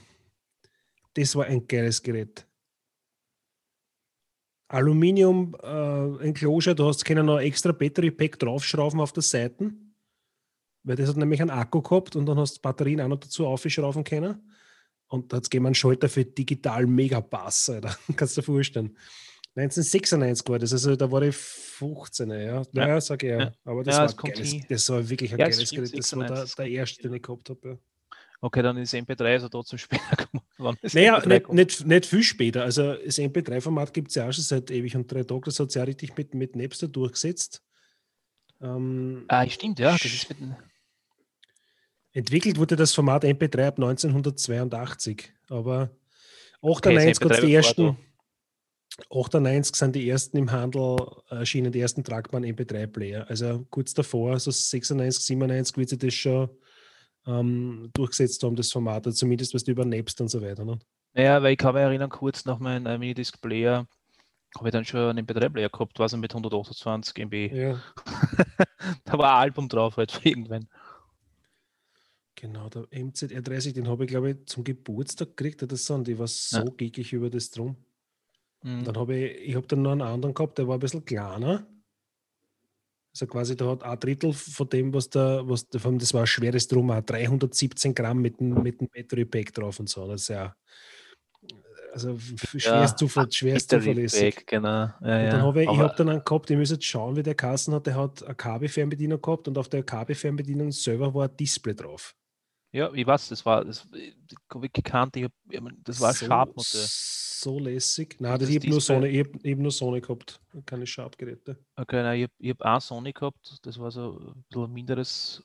[1.14, 2.46] Das war ein geiles Gerät.
[4.68, 9.72] Aluminium äh, Enclosure, du hast können noch extra Battery Pack draufschrauben auf der Seite,
[10.84, 13.46] weil das hat nämlich einen Akku gehabt und dann hast du Batterien auch noch dazu
[13.46, 14.52] aufschrauben können.
[15.08, 17.96] Und da hat es einen Schalter für digital Megabass, Alter.
[18.16, 18.96] Kannst du dir vorstellen.
[19.60, 22.36] 1996 war das, also da war ich 15, ja.
[22.72, 23.52] Ja, ja sag ich ja.
[23.64, 25.98] Aber das, ja, war geiles, das war wirklich ein ja, geiles Gerät.
[25.98, 27.68] Das war der, der erste, den ich gehabt habe.
[27.68, 27.78] Ja.
[28.42, 30.76] Okay, dann ist MP3 also trotzdem später gekommen.
[30.92, 32.62] Naja, nicht, nicht, nicht, viel später.
[32.64, 35.42] Also das MP3-Format gibt es ja auch schon seit ewig und drei Tagen.
[35.44, 37.62] Das hat sich ja richtig mit, mit Napster durchgesetzt.
[38.62, 39.92] Ähm, ah, stimmt, ja.
[39.92, 40.38] Das ist mit
[42.12, 45.32] Entwickelt wurde das Format MP3 ab 1982.
[45.48, 45.90] Aber
[46.62, 47.96] 98 okay, hat es die ersten.
[49.10, 53.28] 98 sind die ersten im Handel erschienen, die ersten tragbaren MP3-Player.
[53.28, 56.50] Also kurz davor, so 96, 97 wird sich das schon
[57.26, 60.64] ähm, durchgesetzt haben, das Format, also zumindest was über Napster und so weiter.
[60.64, 60.78] Ne?
[61.14, 63.86] Ja, weil ich kann mich erinnern, kurz nach meinem äh, Minidisc-Player
[64.56, 67.34] habe ich dann schon einen MP3-Player gehabt, was mit 128 MB.
[67.52, 67.80] Ja.
[69.04, 70.68] da war ein Album drauf halt für irgendwann.
[72.34, 76.18] Genau, der MZR30, den habe ich glaube ich zum Geburtstag gekriegt oder so und ich
[76.18, 76.64] war so ja.
[76.64, 77.76] geekig über das drum.
[78.62, 78.84] Mhm.
[78.84, 81.66] Dann habe ich, ich habe dann noch einen anderen gehabt, der war ein bisschen kleiner.
[83.12, 86.26] Also quasi, der hat ein Drittel von dem, was der, was der, das war ein
[86.26, 90.06] schweres Drum, 317 Gramm mit dem, mit dem Battery Pack drauf und so.
[90.06, 90.54] Das ist ja,
[91.92, 94.36] also schwerst, ja, zuver schwerst zuverlässig.
[94.36, 94.68] Pack, genau.
[94.68, 97.24] Ja, und dann habe ich, ich habe dann einen gehabt, ich muss jetzt schauen, wie
[97.24, 101.36] der Kassen hat, der hat eine KB-Fernbedienung gehabt und auf der KB-Fernbedienung selber war ein
[101.36, 102.14] Display drauf.
[102.72, 103.88] Ja, ich weiß, das war, das
[104.52, 105.32] habe ich gekannt, ich hab,
[105.82, 106.86] das war so, Sharp-Modell.
[107.42, 108.16] So lässig.
[108.20, 110.86] Nein, das, das ich habe nur, Sony, ich hab, ich hab nur Sony gehabt, keine
[110.86, 111.56] Sharp-Geräte.
[111.74, 114.72] Okay, nein, ich habe ich hab auch Sony gehabt, das war so ein bisschen ein
[114.72, 115.42] minderes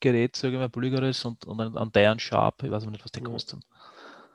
[0.00, 3.10] Gerät, sage ich mal, billigeres und, und ein, ein deren Sharp, ich weiß nicht, was
[3.10, 3.24] die ja.
[3.24, 3.60] kosten.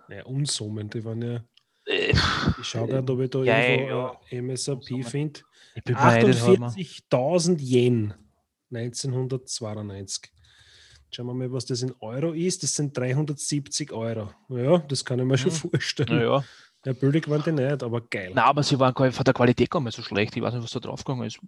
[0.08, 1.44] Naja, Unsummen, die waren ja.
[1.86, 2.12] Äh,
[2.60, 4.42] ich schaue gerade, ob ich da ja, irgendwo ja.
[4.42, 5.42] MSRP finde.
[5.78, 8.16] 48.000 Yen
[8.72, 10.32] 1992.
[11.14, 12.64] Schauen wir mal, was das in Euro ist.
[12.64, 14.32] Das sind 370 Euro.
[14.48, 15.58] Ja, das kann ich mir schon hm.
[15.72, 16.22] vorstellen.
[16.22, 16.44] Ja,
[16.86, 16.94] ja.
[16.94, 18.32] billig waren die nicht, aber geil.
[18.34, 20.36] Na, aber sie waren von der Qualität gar nicht so schlecht.
[20.38, 21.40] Ich weiß nicht, was da draufgegangen ist.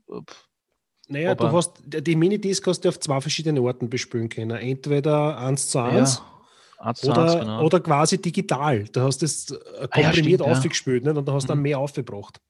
[1.08, 4.58] Naja, aber du hast die Minidisc hast du auf zwei verschiedene Orten bespielen können.
[4.58, 7.64] Entweder 1 zu 1 ja, 1 zu oder, 1, genau.
[7.64, 8.84] oder quasi digital.
[8.86, 9.48] Da hast du es
[9.92, 11.18] komprimiert ah, ja, aufgespielt nicht?
[11.18, 11.58] und da hast du mhm.
[11.58, 12.42] dann mehr aufgebracht.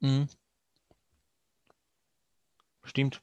[0.00, 0.28] Mhm.
[2.84, 3.20] Stimmt.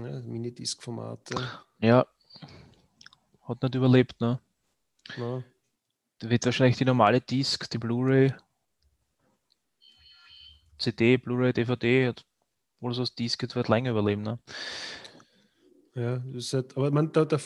[0.00, 1.36] Ja, Minidisc-Formate.
[1.78, 2.06] Ja.
[3.42, 4.40] Hat nicht überlebt, ne?
[5.16, 5.44] Nein.
[6.18, 8.32] Da wird wahrscheinlich die normale Disc, die Blu-ray,
[10.78, 12.14] CD, Blu-ray, DVD,
[12.80, 14.38] oder so das Disc wird länger überleben, ne?
[15.94, 17.38] Ja, das ist halt, aber man, da, da,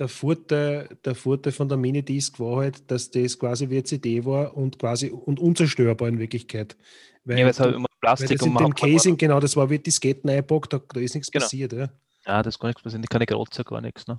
[0.00, 4.24] der, Vorteil, der Vorteil von der Minidisc war halt, dass das quasi wie eine CD
[4.24, 6.76] war und quasi und unzerstörbar in Wirklichkeit.
[7.24, 10.30] Weil, ja, halt immer Plastik weil das in dem Casing, genau, das war wie Disketten
[10.30, 11.44] eingepackt, da, da ist nichts genau.
[11.44, 11.74] passiert.
[11.74, 11.90] Ja.
[12.26, 14.06] ja, das ist gar nichts passiert, keine Grotze, gar nichts.
[14.06, 14.18] Ne?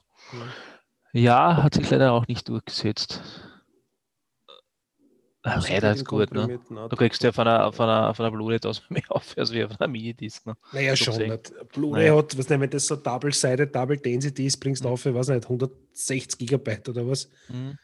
[1.14, 1.20] Ja.
[1.20, 3.22] ja, hat sich leider auch nicht durchgesetzt.
[5.44, 6.60] Leider ist gut, ne?
[6.70, 9.64] Du kriegst ja von einer, von einer, von einer Blu-ray das mehr auf, als wie
[9.64, 10.46] von einer Minidisc.
[10.46, 10.56] Ne?
[10.72, 11.40] Naja, so schon.
[11.74, 12.18] Blu-ray naja.
[12.18, 14.94] hat, was nicht, wenn das so Double-Sided, Double-Density ist, bringst du mhm.
[14.94, 17.30] auf, ich weiß nicht, 160 Gigabyte oder was.
[17.50, 17.78] Mhm.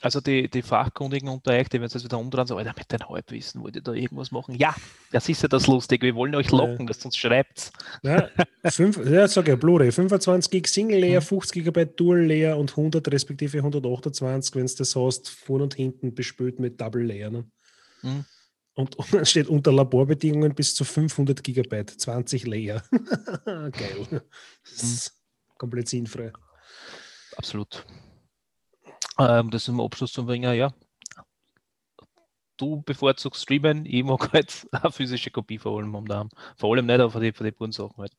[0.00, 3.08] Also die, die Fachkundigen unter euch, die werden jetzt wieder umdrehen, so, Alter, mit deinem
[3.08, 4.54] Halbwissen wollt ihr da irgendwas machen?
[4.56, 4.74] Ja,
[5.12, 6.86] das ist ja das lustig, wir wollen euch locken, ja.
[6.86, 7.72] dass uns schreibt.
[8.02, 8.28] Ja,
[8.64, 13.06] fünf, ja sag ja, Blu-ray, 25 Gig Single Layer, 50 GB Dual Layer und 100
[13.10, 17.30] respektive 128, wenn du das hast, vorn und hinten bespült mit Double Layer.
[17.30, 17.44] Ne?
[18.02, 18.24] Mhm.
[18.74, 22.82] Und, und dann steht unter Laborbedingungen bis zu 500 GB, 20 Layer.
[23.46, 24.22] Geil.
[24.64, 25.58] Das ist mhm.
[25.58, 26.32] komplett sinnfrei.
[27.36, 27.86] Absolut
[29.18, 30.72] ähm, das im Abschluss zu bringen, ja,
[32.56, 36.28] du bevorzugst streamen, ich mag halt eine physische Kopie vor allem am Daheim.
[36.56, 38.12] Vor allem nicht, aber für die, die bunten Sachen halt.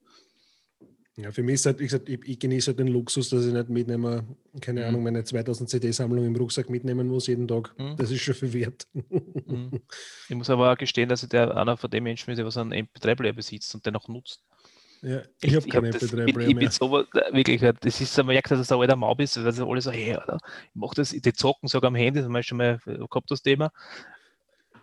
[1.17, 3.53] Ja, für mich ist halt, wie gesagt, ich, ich genieße halt den Luxus, dass ich
[3.53, 4.27] nicht mitnehme,
[4.59, 4.87] keine mhm.
[4.87, 7.73] Ahnung, meine 2000 CD-Sammlung im Rucksack mitnehmen muss jeden Tag.
[7.79, 7.95] Mhm.
[7.95, 8.87] Das ist schon viel wert.
[8.93, 9.81] Mhm.
[10.29, 12.57] Ich muss aber auch gestehen, dass ich der einer von den Menschen bin, der was
[12.57, 14.43] einen MP3-Player besitzt und den auch nutzt.
[15.01, 16.47] Ja, ich habe keine MP3-Player mehr.
[16.47, 19.45] Ich bin so, wirklich, das ist, man merkt, dass es ein alter Maub ist, weil
[19.45, 22.43] alle so, hey, oder, ich mache das, die zocken sogar am Handy, das haben wir
[22.43, 23.71] schon mal gehabt, das Thema.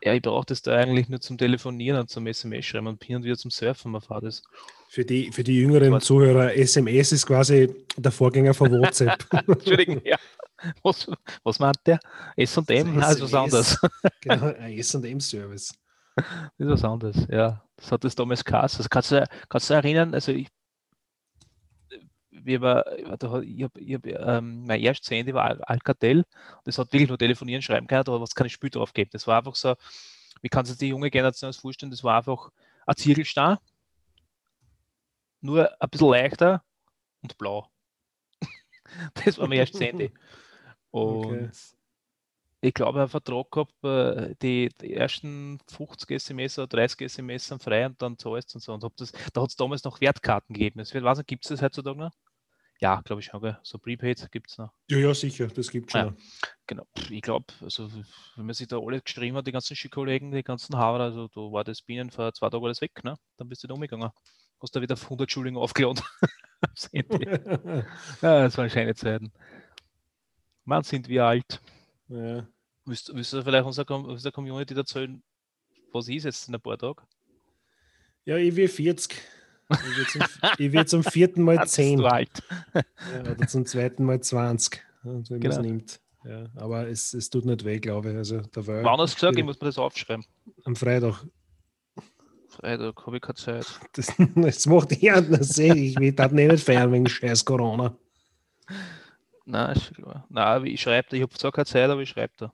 [0.04, 3.16] Ja, ich brauche das da eigentlich nur zum Telefonieren und zum SMS schreiben und hin
[3.16, 4.42] und wieder zum Surfen, man fahrt das.
[4.88, 9.24] Für die, für die jüngeren Zuhörer, SMS ist quasi der Vorgänger von WhatsApp.
[9.46, 10.18] Entschuldigung, ja.
[10.82, 11.08] Was,
[11.44, 12.00] was meint der?
[12.36, 12.96] S&M?
[12.96, 13.78] Nein, ist was anderes.
[14.20, 15.72] genau, ein S&M-Service.
[16.16, 16.26] Das
[16.58, 17.62] ist was anderes, ja.
[17.82, 18.78] Das hat das damals geheißen.
[18.78, 20.48] Also kannst du, kannst du erinnern, also ich,
[22.30, 26.24] wie war, ich habe ich hab, ähm, mein erstes Handy war Alcatel.
[26.64, 29.10] Das hat wirklich nur telefonieren, schreiben können, aber was keine Spiel drauf geben.
[29.12, 29.74] Das war einfach so,
[30.42, 31.90] wie kann sich die junge Generation das vorstellen?
[31.90, 32.50] Das war einfach
[32.86, 33.58] ein Zirkelstein,
[35.40, 36.62] nur ein bisschen leichter
[37.20, 37.68] und blau.
[39.24, 40.12] das war mein erstes Handy.
[40.92, 41.50] Und okay
[42.64, 47.86] ich glaube, einen Vertrag gehabt, äh, die, die, ersten 50 SMS oder 30 SMS frei
[47.86, 48.72] und dann zahlst und so.
[48.72, 50.82] Und das, da hat es damals noch Wertkarten gegeben.
[51.26, 52.12] Gibt es das heutzutage noch?
[52.80, 53.40] Ja, glaube ich schon.
[53.40, 53.58] Gell?
[53.62, 54.70] So Prepaid gibt es noch.
[54.88, 56.14] Ja, ja, sicher, das gibt es schon.
[56.14, 56.14] Ja,
[56.68, 56.86] genau.
[57.10, 57.90] Ich glaube, also,
[58.36, 61.40] wenn man sich da alles geschrieben hat, die ganzen Skikollegen, die ganzen Haare, also da
[61.40, 63.16] war das binnen vor zwei Tagen alles weg, ne?
[63.38, 64.10] Dann bist du da umgegangen.
[64.60, 66.02] Hast da wieder 100 Schulungen aufgeladen.
[66.92, 67.84] ja,
[68.20, 69.32] das waren schöne Zeiten.
[70.64, 71.60] Man sind wir alt.
[72.08, 72.46] Ja.
[72.84, 75.22] Willst, willst du vielleicht unserer, unserer Community erzählen,
[75.92, 77.02] was ist jetzt in ein paar Tagen?
[78.24, 79.14] Ja, ich will 40.
[80.58, 82.00] Ich will zum, vierten Mal 10.
[82.00, 82.22] Ja,
[83.20, 84.82] oder zum zweiten Mal 20.
[85.02, 85.54] wenn man genau.
[85.54, 86.00] es nimmt.
[86.24, 88.16] Ja, aber es, es tut nicht weh, glaube ich.
[88.16, 90.24] Also, da war Wann hast du gesagt, ich muss mir das aufschreiben?
[90.64, 91.24] Am Freitag.
[92.48, 93.66] Freitag habe ich keine Zeit.
[93.94, 95.58] Das, das macht eh anders.
[95.58, 97.96] Ich will das nicht feiern wegen scheiß Corona.
[99.44, 100.26] Nein, ist klar.
[100.28, 101.16] Nein, ich schreibe da.
[101.16, 102.52] Ich habe zwar keine Zeit, aber ich schreibe da.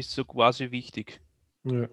[0.00, 1.20] Bist so quasi wichtig.
[1.62, 1.86] Ja.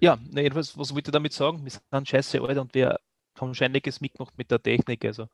[0.00, 1.62] Ja, na, jedenfalls, was wollte ich damit sagen?
[1.62, 2.98] Wir sind scheiße alt und wir
[3.38, 5.04] haben Scheiniges mitgemacht mit der Technik.
[5.04, 5.28] Also,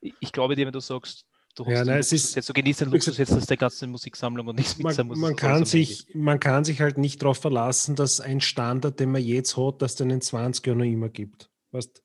[0.00, 2.80] ich, glaube dir, wenn du sagst, du hast ja, nein, es ist, jetzt so genießt
[2.80, 6.40] den Luxus jetzt aus der ganzen Musiksammlung und nichts mit man, man kann sich Man
[6.40, 10.10] kann sich halt nicht darauf verlassen, dass ein Standard, den man jetzt hat, dass den
[10.10, 11.48] in 20 Jahren noch immer gibt.
[11.70, 12.02] Weißt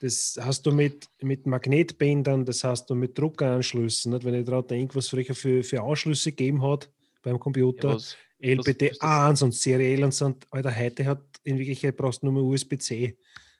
[0.00, 4.12] das hast du mit, mit Magnetbändern, das hast du mit Druckeranschlüssen.
[4.12, 4.24] Nicht?
[4.24, 6.90] Wenn ich daran denke, was früher für, für Anschlüsse gegeben hat
[7.24, 10.34] beim Computer, ja, was, LPT 1 und Serial und so.
[10.50, 13.16] Alter, heute hat in Wirklichkeit brauchst du nur mehr USB-C,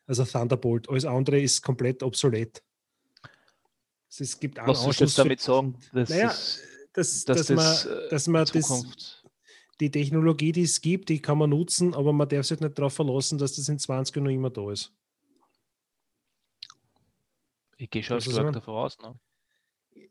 [0.06, 0.88] also Thunderbolt.
[0.88, 2.62] Alles andere ist komplett obsolet.
[4.16, 5.76] Es gibt was soll ich damit sagen?
[5.92, 9.24] Das naja, ist, dass, dass, dass, das, man, dass man das,
[9.80, 12.92] die Technologie, die es gibt, die kann man nutzen, aber man darf sich nicht darauf
[12.92, 14.92] verlassen, dass das in 20 Jahren noch immer da ist.
[17.76, 18.96] Ich gehe schon stark davon aus.
[19.00, 19.18] Ne?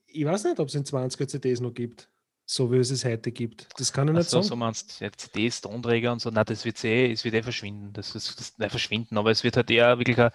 [0.07, 2.09] Ich weiß nicht, ob es in 20er CDs noch gibt,
[2.45, 3.67] so wie es es heute gibt.
[3.77, 4.49] Das kann ich nicht so, sagen.
[4.49, 7.93] So meinst du, CDs, Tonträger und so, nein, das wird eh, es wird eh verschwinden.
[7.93, 10.31] Das ist das, nein, verschwinden, aber es wird halt eher wirklich ein,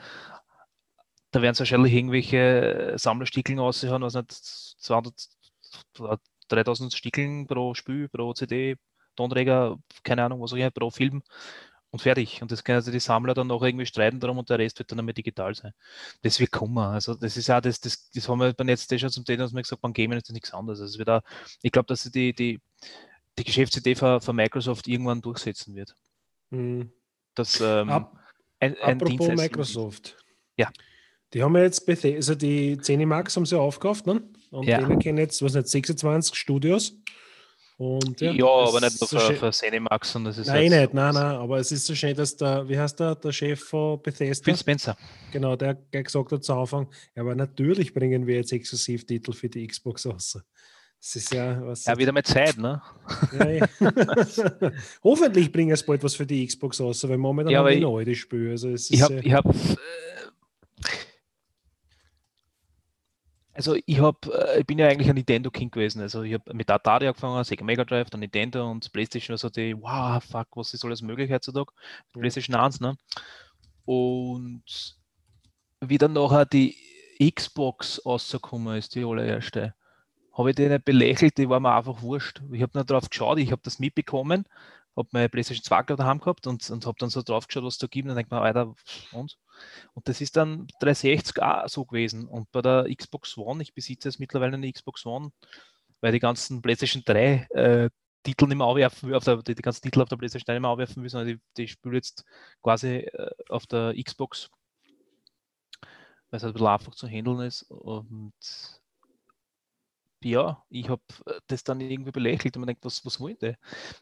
[1.30, 5.14] da werden es wahrscheinlich irgendwelche Sammlerstickeln aussehen, was nicht 200,
[6.48, 8.76] 3000 Stickeln pro Spiel, pro CD,
[9.14, 11.22] Tonträger, keine Ahnung, was auch immer, pro Film
[11.90, 12.42] und fertig.
[12.42, 14.90] Und das können also die Sammler dann noch irgendwie streiten darum und der Rest wird
[14.92, 15.72] dann einmal digital sein.
[16.22, 16.78] Das wird kommen.
[16.78, 19.80] Also das ist ja das, das, das haben wir beim Netz schon zum Thema gesagt,
[19.80, 20.80] beim Gamen ist das nichts anderes.
[20.80, 21.22] Also auch,
[21.62, 22.60] ich glaube, dass die, die,
[23.38, 25.94] die Geschäftsidee von, von Microsoft irgendwann durchsetzen wird.
[26.50, 26.92] Mhm.
[27.34, 28.18] Das, ähm, Ab-
[28.60, 30.16] ein, ein Apropos Microsoft.
[30.56, 30.70] Ja.
[31.32, 34.22] Die haben ja jetzt Bethesda, also die 10 Max haben sie aufgekauft, ne?
[34.50, 34.78] Und Ja.
[34.78, 36.94] denen kennen jetzt, was nicht, 26 Studios.
[37.78, 40.94] Und Ja, ja, aber nicht nur so für, für Cinemax, sondern es ist Nein, nicht,
[40.94, 44.02] nein, nein, aber es ist so schön, dass der, wie heißt der, der Chef von
[44.02, 44.96] Bethesda, Phil Spencer.
[45.32, 49.48] genau, der, der gesagt hat zu Anfang, ja, aber natürlich bringen wir jetzt Exklusivtitel für
[49.48, 50.40] die Xbox raus.
[51.00, 51.84] Das ist ja was.
[51.84, 52.82] Ja, wieder mal Zeit, ne?
[53.38, 53.68] Ja, ja.
[55.04, 58.04] Hoffentlich bringen es bald was für die Xbox raus, weil momentan Ja, haben ich- neu,
[58.04, 58.50] die Spiele.
[58.50, 59.44] Also Ich habe, ich hab,
[63.58, 66.00] also ich habe, äh, ich bin ja eigentlich ein Nintendo-Kind gewesen.
[66.00, 69.74] Also ich habe mit Atari angefangen, Sega Mega Drive, dann Nintendo und PlayStation, also die,
[69.76, 71.72] wow, fuck, was ist alles möglich heutzutage?
[72.14, 72.20] Ja.
[72.20, 72.96] PlayStation 1, ne?
[73.84, 74.62] Und
[75.80, 76.76] wie dann nachher die
[77.34, 79.74] Xbox rausgekommen ist, die allererste,
[80.34, 82.40] habe ich die nicht belächelt, die war mir einfach wurscht.
[82.52, 84.44] Ich habe nicht drauf geschaut, ich habe das mitbekommen,
[84.98, 87.78] habe meine PlayStation 2 gerade daheim gehabt und, und habe dann so drauf geschaut, was
[87.78, 88.74] da gibt und denke mir, Alter,
[89.12, 89.38] und?
[89.94, 92.26] Und das ist dann 360 auch so gewesen.
[92.26, 95.32] Und bei der Xbox One, ich besitze jetzt mittlerweile eine Xbox One,
[96.00, 97.90] weil die ganzen PlayStation 3 äh,
[98.22, 100.62] Titel nicht mehr aufwerfen will, auf der, die, ganzen Titel auf der PlayStation 3 nicht
[100.62, 102.24] mehr aufwerfen will, sondern die, die spiele jetzt
[102.62, 104.50] quasi äh, auf der Xbox,
[106.30, 107.62] weil es halt ein bisschen einfach zu handeln ist.
[107.62, 108.34] Und
[110.24, 111.02] ja, ich habe
[111.46, 113.54] das dann irgendwie belächelt und man denkt, was, was wollen die?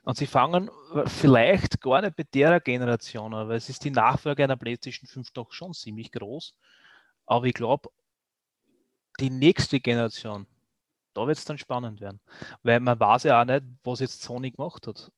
[0.02, 3.90] Und sie fangen äh, vielleicht gar nicht bei der Generation an, weil es ist die
[3.90, 6.54] Nachfolge einer PlayStation 5 doch schon ziemlich groß.
[7.26, 7.90] Aber ich glaube,
[9.20, 10.46] die nächste Generation,
[11.14, 12.20] da wird es dann spannend werden.
[12.62, 15.10] Weil man weiß ja auch nicht, was jetzt Sony gemacht hat.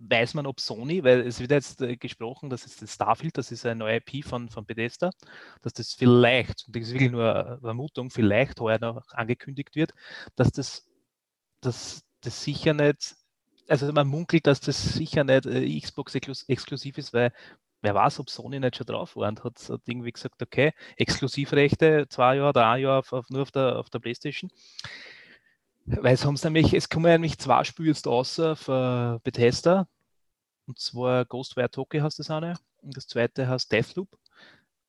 [0.00, 3.52] Weiß man, ob Sony, weil es wird jetzt äh, gesprochen, dass es das Starfield, das
[3.52, 5.10] ist eine neue IP von, von Bethesda,
[5.62, 9.92] dass das vielleicht, und das ist wirklich nur eine Vermutung, vielleicht heuer noch angekündigt wird,
[10.36, 10.86] dass das,
[11.60, 13.16] dass das sicher nicht,
[13.68, 17.32] also man munkelt, dass das sicher nicht äh, Xbox exklus- exklusiv ist, weil
[17.82, 22.06] wer weiß, ob Sony nicht schon drauf war und hat, hat irgendwie gesagt, okay, Exklusivrechte,
[22.08, 24.50] zwei Jahre oder ein Jahr auf, auf, nur auf der, auf der Playstation.
[25.86, 29.86] Weil es haben sie nämlich, es kommen nämlich zwei Spiele jetzt raus für Bethesda.
[30.66, 32.56] Und zwar Ghostwire Tokyo heißt das eine.
[32.82, 34.08] Und das zweite heißt Deathloop.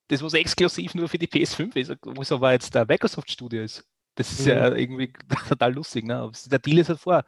[0.07, 3.83] Das, was exklusiv nur für die PS5 ist, was aber jetzt der Microsoft Studio ist.
[4.15, 5.11] Das ist ja irgendwie
[5.49, 6.05] total lustig.
[6.05, 6.31] Ne?
[6.45, 7.25] Der Deal ist halt vor,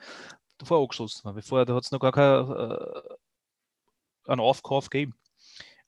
[0.57, 1.33] davor angeschlossen.
[1.33, 5.15] Bevor, da hat es noch gar keinen äh, einen Aufkauf gegeben.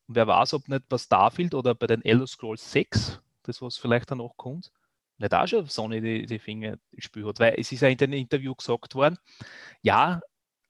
[0.07, 3.77] Und wer weiß, ob nicht bei Starfield oder bei den Elder Scrolls 6, das was
[3.77, 4.71] vielleicht danach kommt,
[5.19, 7.39] nicht auch schon Sony die, die Finger im Spiel hat.
[7.39, 9.17] Weil es ist ja in dem Interview gesagt worden,
[9.81, 10.21] ja,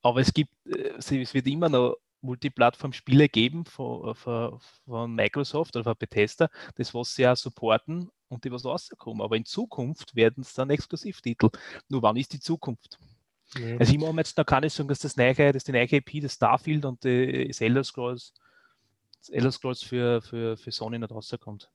[0.02, 5.86] aber es gibt, äh, es wird immer noch Multiplattform-Spiele geben von, von, von Microsoft oder
[5.86, 9.22] von Bethesda, das was sie ja supporten und die was rauskommen.
[9.22, 11.50] Aber in Zukunft werden es dann Exklusivtitel.
[11.88, 13.00] Nur wann ist die Zukunft?
[13.58, 13.78] ja.
[13.78, 16.34] Also ich mache jetzt noch keine Sorgen, dass das neue, dass die neue IP, das
[16.34, 18.34] Starfield und die das Elder Scrolls,
[19.20, 21.72] das Elder Scrolls für, für, für Sony nicht rauskommt.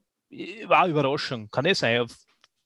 [0.66, 2.06] War eine Überraschung, kann eh sein.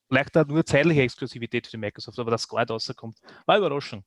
[0.09, 3.17] Vielleicht auch nur zeitliche Exklusivität für die Microsoft, aber dass nicht rauskommt.
[3.45, 4.03] War Überraschung.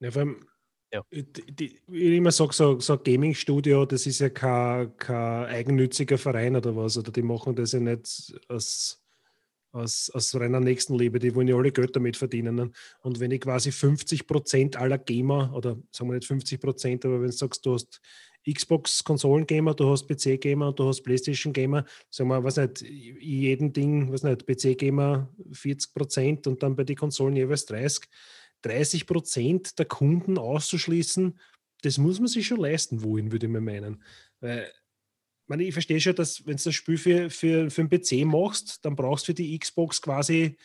[0.00, 0.46] Ja, vor allem,
[0.92, 1.02] Ja.
[1.10, 6.18] die, wie ich immer sage, so, so ein Gaming-Studio, das ist ja kein, kein eigennütziger
[6.18, 6.96] Verein oder was.
[6.96, 9.02] Oder die machen das ja nicht aus,
[9.72, 11.18] aus, aus reiner Nächstenliebe.
[11.18, 12.54] Die wollen ja alle Geld damit verdienen.
[12.54, 12.70] ne?
[13.00, 17.20] Und wenn ich quasi 50 Prozent aller Gamer, oder sagen wir nicht 50 Prozent, aber
[17.20, 18.00] wenn du sagst, du hast
[18.52, 24.22] Xbox-Konsolen-Gamer, du hast PC-Gamer und du hast PlayStation-Gamer, sagen wir, was nicht, jedem Ding, was
[24.22, 28.04] nicht, PC-Gamer 40 Prozent und dann bei den Konsolen jeweils 30.
[28.62, 31.38] 30 Prozent der Kunden auszuschließen,
[31.82, 34.02] das muss man sich schon leisten wollen, würde ich mir meinen.
[34.40, 34.70] Weil,
[35.46, 38.84] meine, ich verstehe schon, dass wenn du das Spiel für, für, für einen PC machst,
[38.84, 40.56] dann brauchst du für die Xbox quasi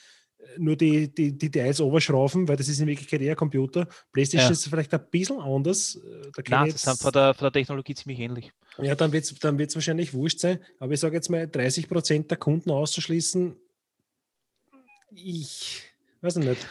[0.58, 3.88] nur die, die, die Details oberschrauben, weil das ist in Wirklichkeit eher ein Computer.
[4.12, 4.54] PlayStation Ja.
[4.54, 5.96] ist vielleicht ein bisschen anders.
[5.96, 8.52] Äh, Da Nein, ich das sind von der, von der Technologie ziemlich ähnlich.
[8.82, 10.60] ja, dann wird es dann wird's wahrscheinlich wurscht sein.
[10.80, 13.56] Aber ich sage jetzt mal, 30 Prozent der Kunden auszuschließen,
[15.12, 15.82] ich
[16.22, 16.68] weiß nicht.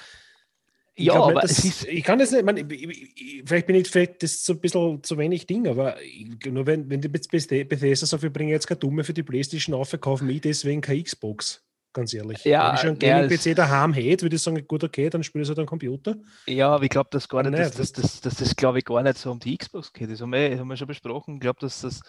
[0.95, 3.67] Ich Ja, aber nicht, dass- ist, ich kann das nicht, ich ich- ich- ich- vielleicht
[3.69, 6.91] bin ich vielleicht das ist so ein bisschen zu wenig Ding, aber ich, nur wenn,
[6.91, 9.93] wenn die jetzt Bethe- Bethesda sagt, wir bringen jetzt keine Dumme für die Playstation auf,
[9.93, 11.63] wir kaufen mich deswegen keine Xbox.
[11.99, 12.45] Ganz ehrlich.
[12.45, 15.43] Ja, wenn ich schon einen Gaming-PC daheim hätte, würde ich sagen, gut, okay, dann spiele
[15.43, 16.15] ich halt am Computer.
[16.47, 18.85] ja, aber ich glaube, dass gar nicht, dass, nicht, dass, dass, dass das glaube ich
[18.85, 20.09] gar nicht so um die Xbox geht.
[20.11, 21.35] Das haben wir, das haben wir schon besprochen.
[21.35, 22.01] Ich glaube, dass das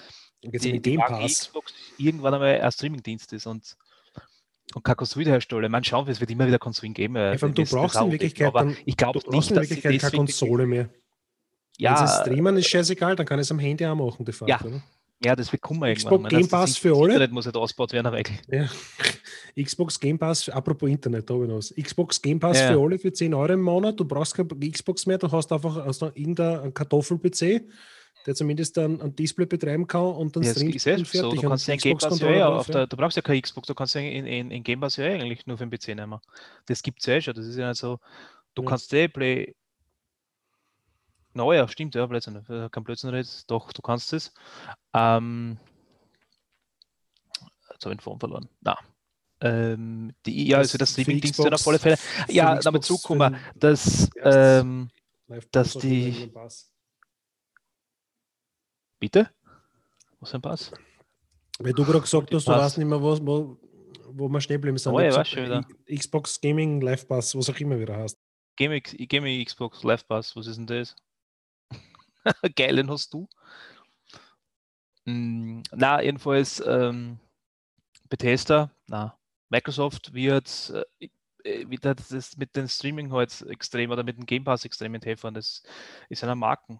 [0.43, 0.97] die, die.
[1.25, 3.75] Xbox irgendwann einmal ein Streamingdienst ist und,
[4.75, 5.69] und keine Konsolenhersteller.
[5.69, 7.15] Man schauen, es wird immer wieder Konsolen geben.
[7.15, 9.25] äh, Ja, allem, du das- das brauchst auch in Wirklichkeit aber dann- ich glaube Du
[9.31, 10.83] brauchst nicht, in Wirklichkeit keine Konsole mehr.
[10.85, 10.93] Wenn
[11.79, 14.69] Ja, sie streamen, ist scheißegal, dann kann ich es am Handy auch machen, de facto.
[14.69, 14.81] Ja.
[15.23, 16.29] Ja, das wird kommen Xbox irgendwann.
[16.29, 17.07] Game Pass für alle?
[17.07, 18.21] Internet muss halt ausgebaut werden, aber.
[18.49, 18.69] Ja.
[19.61, 21.73] Xbox Game Pass, apropos Internet, da habe ich noch was.
[21.75, 22.73] Xbox Game Pass Ja.
[22.73, 23.99] für alle für 10 Euro im Monat.
[23.99, 27.61] Du brauchst keine Xbox mehr, du hast einfach hast noch irgendeinen Kartoffel-PC,
[28.25, 31.41] der zumindest dann ein Display betreiben kann und dann Ja, streamt eh und so, du
[31.41, 33.95] kannst ja Game Pass ja, drauf, auf der, du brauchst ja keine Xbox, du kannst
[33.95, 36.19] ja in, in, in Game Pass ja eigentlich nur für den PC nehmen.
[36.65, 37.99] Das gibt es ja eh schon, das ist ja nicht so,
[38.55, 38.69] du Ja.
[38.69, 39.55] kannst eh Play.
[41.33, 44.33] Na ja, stimmt, ja, Blödsinn, äh, kein Blödsinn redest, doch, du kannst es.
[44.93, 45.57] Ähm,
[47.71, 48.49] jetzt habe ich den Phone verloren.
[48.61, 48.77] Na.
[49.41, 51.97] Ähm, die, ja, also das Streaming-Dienst auf alle Fälle.
[52.27, 54.89] Ja, damit zukommen, dass, ähm,
[55.51, 56.31] dass die-
[58.99, 59.29] bitte?
[60.19, 60.71] Was für ein Pass?
[61.59, 63.57] Weil du gerade gesagt hast, du weißt nicht mehr, was, wo,
[64.11, 64.91] wo wir stehen bleiben sind.
[64.93, 68.17] Oh, ja, weiß schon I- Xbox Gaming Live Pass, was auch immer wieder heißt.
[68.57, 70.95] Game, X- Game Xbox Live Pass, was ist denn das?
[72.55, 73.27] Geil, den hast du.
[75.05, 77.19] Mm, na, jedenfalls ähm,
[78.09, 79.17] Bethesda, na,
[79.49, 81.09] Microsoft wird äh,
[81.43, 85.33] äh, wieder das mit dem Streaming halt extrem oder mit dem Game Pass extrem enthelfen.
[85.33, 85.63] Das
[86.09, 86.79] ist einer Marken.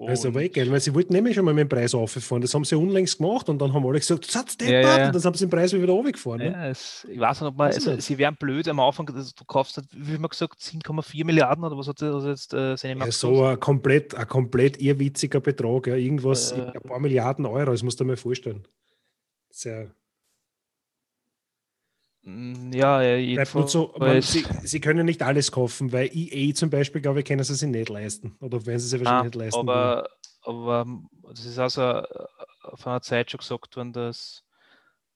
[0.00, 2.40] Also aber eh Und- geil, weil sie wollten nämlich schon mal mit dem Preis auffahren.
[2.40, 5.06] Das haben sie unlängst gemacht und dann haben alle gesagt, Satz Ja, ja, ja.
[5.06, 6.38] und dann haben sie den Preis wieder runtergefahren.
[6.38, 6.52] Ne?
[6.52, 9.44] Ja, es, ich weiß nicht, ob man, also, sie wären blöd am Anfang, dass du
[9.44, 13.00] kaufst, halt, wie viel man gesagt, 7,4 Milliarden oder was hat das jetzt äh, seine
[13.00, 16.60] Ja, so ein komplett, ein komplett irrwitziger Betrag, ja, irgendwas, Äh.
[16.74, 18.68] ein paar Milliarden Euro, das musst du dir mal vorstellen.
[19.50, 19.90] Sehr,
[22.24, 23.72] Ja, ja, jedenfalls.
[23.72, 27.42] so, man, sie, sie können nicht alles kaufen, weil EA zum Beispiel, glaube ich, können
[27.42, 28.36] sie sich nicht leisten.
[28.40, 29.60] Oder werden sie sich Ah, wahrscheinlich nicht leisten.
[29.60, 30.08] aber,
[30.42, 32.02] aber ähm, das ist also
[32.74, 34.44] von einer Zeit schon gesagt worden, dass,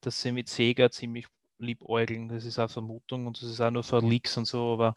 [0.00, 1.26] dass sie mit Sega ziemlich
[1.58, 2.28] liebäugeln.
[2.28, 4.94] Das ist auch Vermutung und das ist auch nur für Leaks und so, aber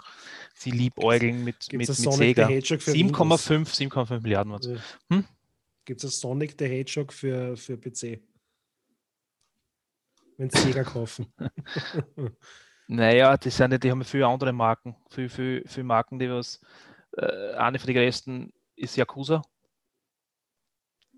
[0.55, 2.47] sie liebäugeln mit, mit, mit Sega.
[2.47, 3.49] the Hedgehog für Windows?
[3.49, 4.57] 7,5 7,5 Milliarden.
[4.61, 4.81] Ja.
[5.17, 5.25] Hm?
[5.83, 8.19] Gibt es Sonic the Hedgehog für, für PC?
[10.37, 11.33] Wenn sie Sega kaufen.
[12.87, 14.95] Naja, die, sind, ja- die haben viele andere Marken.
[15.09, 16.61] Viele, viele, viele Marken, die was.
[17.17, 19.41] Äh, eine von den größten ist Yakuza.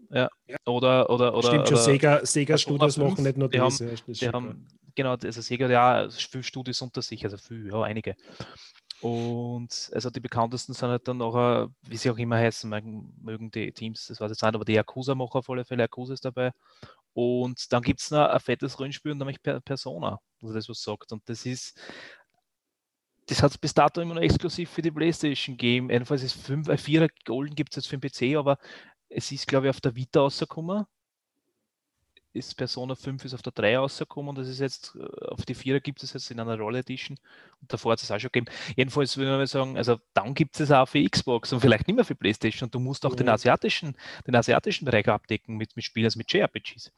[0.10, 0.30] Ja.
[0.48, 0.56] Ja.
[0.66, 1.48] Oder, oder, oder.
[1.50, 3.80] Stimmt schon, oder Sega, Sega Studios 5, machen nicht nur die das.
[3.82, 7.68] haben- das ist Die haben, genau, also Sega, ja, viele Studios unter sich, also viel,
[7.68, 8.16] ja, einige.
[9.02, 12.70] Und also die bekanntesten sind halt dann äh, wie sie auch immer heißen,
[13.22, 15.84] mögen, die Teams, das weiß ich jetzt nicht, aber die Yakuza machen auf alle Fälle,
[15.84, 16.52] Yakuza ist dabei.
[17.14, 21.12] Und dann gibt es noch ein fettes Rollenspiel, nämlich Per- Persona, also das was sagt.
[21.12, 21.80] Und das ist,
[23.28, 25.90] das hat es bis dato immer noch exklusiv für die PlayStation gegeben.
[25.90, 28.58] Jedenfalls ist 5, äh, 4er Golden gibt es jetzt für den PC, aber
[29.10, 30.86] es ist, glaube ich, auf der Vita rausgekommen
[32.38, 35.56] ist Persona 5 ist auf der 3 rausgekommen und das ist jetzt äh, auf die
[35.56, 37.18] 4er gibt es jetzt in einer Roll Edition
[37.62, 38.46] und davor hat es auch schon gegeben.
[38.76, 41.96] Jedenfalls würde ich mal sagen, also dann gibt es auch für Xbox und vielleicht nicht
[41.96, 43.34] mehr für PlayStation und du musst auch den Ja.
[43.34, 43.96] asiatischen,
[44.26, 46.92] den asiatischen Bereich abdecken mit, mit Spielen, also mit JRPGs.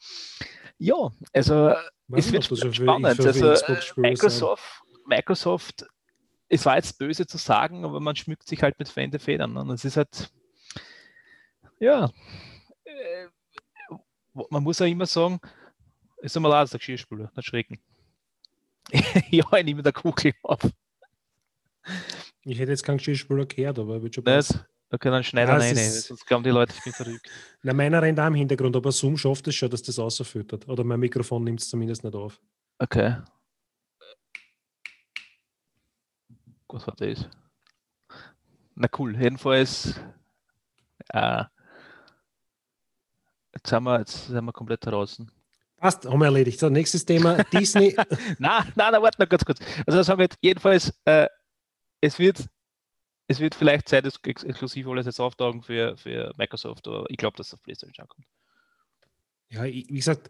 [0.77, 0.95] Ja,
[1.33, 1.73] also
[2.07, 3.05] Weiß es wird für- spannend.
[3.05, 5.85] Also, Xbox-Spiele äh, Microsoft, Microsoft,
[6.47, 9.55] es war jetzt böse zu sagen, aber man schmückt sich halt mit Fände Federn.
[9.57, 10.31] Und es ist halt,
[11.79, 12.09] ja,
[14.49, 15.39] man muss ja immer sagen,
[16.21, 17.79] ist einmal aus der Geschirrspüler, nicht schrecken.
[19.29, 20.61] ja, ich nehme der Kugel auf.
[22.43, 24.57] Ich hätte jetzt keinen Geschirrspüler gehört, aber schon passen.
[24.57, 24.65] Nicht?
[24.91, 25.85] Okay, dann schneiden Ja, wir es rein.
[25.85, 27.29] ist- Sonst glauben die Leute, ich bin verrückt.
[27.61, 30.67] Na, meiner rennt auch im Hintergrund, aber Zoom schafft es schon, dass das rausfüttert.
[30.67, 32.41] Oder mein Mikrofon nimmt es zumindest nicht auf.
[32.79, 33.17] Okay.
[36.69, 37.27] Was war das?
[38.75, 39.99] Na cool, jedenfalls.
[41.09, 41.43] Äh,
[43.53, 45.29] jetzt, sind wir, jetzt sind wir komplett draußen.
[45.77, 46.59] Passt, haben wir erledigt.
[46.59, 47.43] So, nächstes Thema.
[47.53, 47.95] Disney.
[48.37, 49.59] Na, na, na, warte noch ganz kurz.
[49.87, 51.27] Also sagen wir jetzt, jedenfalls, äh,
[52.01, 52.45] es wird,
[53.27, 57.17] es wird vielleicht Zeit, das ex exklusiv alles jetzt auftauchen für, für Microsoft, aber ich
[57.17, 58.25] glaube, dass es auf PlayStation ankommt.
[59.51, 60.29] ja, ich- wie gesagt,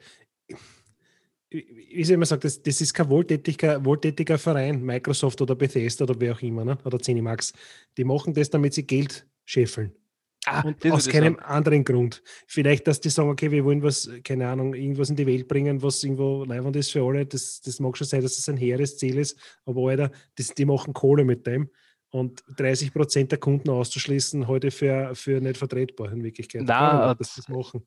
[1.50, 1.60] wie
[2.02, 6.34] ich immer sage, das, das ist kein wohltätiger, wohltätiger Verein, Microsoft oder Bethesda oder wer
[6.34, 6.78] auch immer, ne?
[6.84, 7.54] oder Cinemax.
[7.98, 9.96] Die machen das, damit sie Geld scheffeln.
[10.45, 11.45] Ah, Und das aus keinem sagen.
[11.45, 12.23] anderen Grund.
[12.47, 15.82] Vielleicht, dass die sagen, okay, wir wollen was, keine Ahnung, irgendwas in die Welt bringen,
[15.82, 17.25] was irgendwo leibend ist für alle.
[17.25, 20.65] Das, das mag schon sein, dass es ein hehres Ziel ist, aber Alter, das, die
[20.65, 21.69] machen Kohle mit dem.
[22.12, 26.65] Und 30 Prozent der Kunden auszuschließen, heute für, für nicht vertretbar in Wirklichkeit.
[26.65, 27.85] Keiner wird das- das, das machen.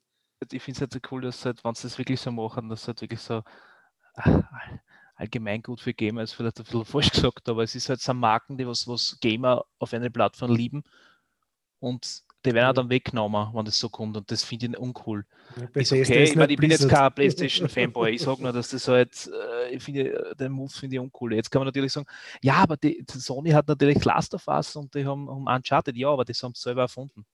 [0.51, 2.87] ich finde es halt so cool, dass halt, wenn sie das wirklich so machen, dass
[2.87, 3.41] halt wirklich so
[4.15, 4.43] ah,
[5.15, 8.13] allgemein gut für Gamer ist, vielleicht ein bisschen falsch gesagt, aber es ist halt so
[8.13, 10.83] Marken, die was, was Gamer auf einer Plattform lieben
[11.79, 15.25] und die werden auch dann weggenommen, wenn das so kommt und das finde ich uncool.
[15.57, 18.87] Ja, Ist okay, ich, nicht ich bin jetzt kein PlayStation-Fanboy, ich sage nur, dass das
[18.87, 19.29] halt,
[19.69, 21.33] äh, ich finde, äh, den Move finde ich uncool.
[21.35, 22.07] Jetzt kann man natürlich sagen,
[22.41, 25.95] ja, aber die, die Sony hat natürlich Last of Us und die haben, haben Uncharted,
[25.95, 27.25] ja, aber das haben sie selber erfunden.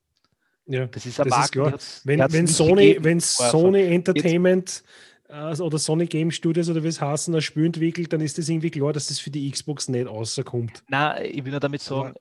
[0.65, 0.85] Ja.
[0.85, 3.19] Das ist hat's- die Wenn, wenn Sony, gegeben wenn.
[3.19, 4.83] Sony Entertainment
[5.27, 8.49] äh, oder Sony Game Studios oder wie es heißen, ein Spiel entwickelt, dann ist das
[8.49, 10.83] irgendwie klar, dass das für die Xbox nicht rauskommt.
[10.87, 12.13] Nein, ich will nur damit sagen,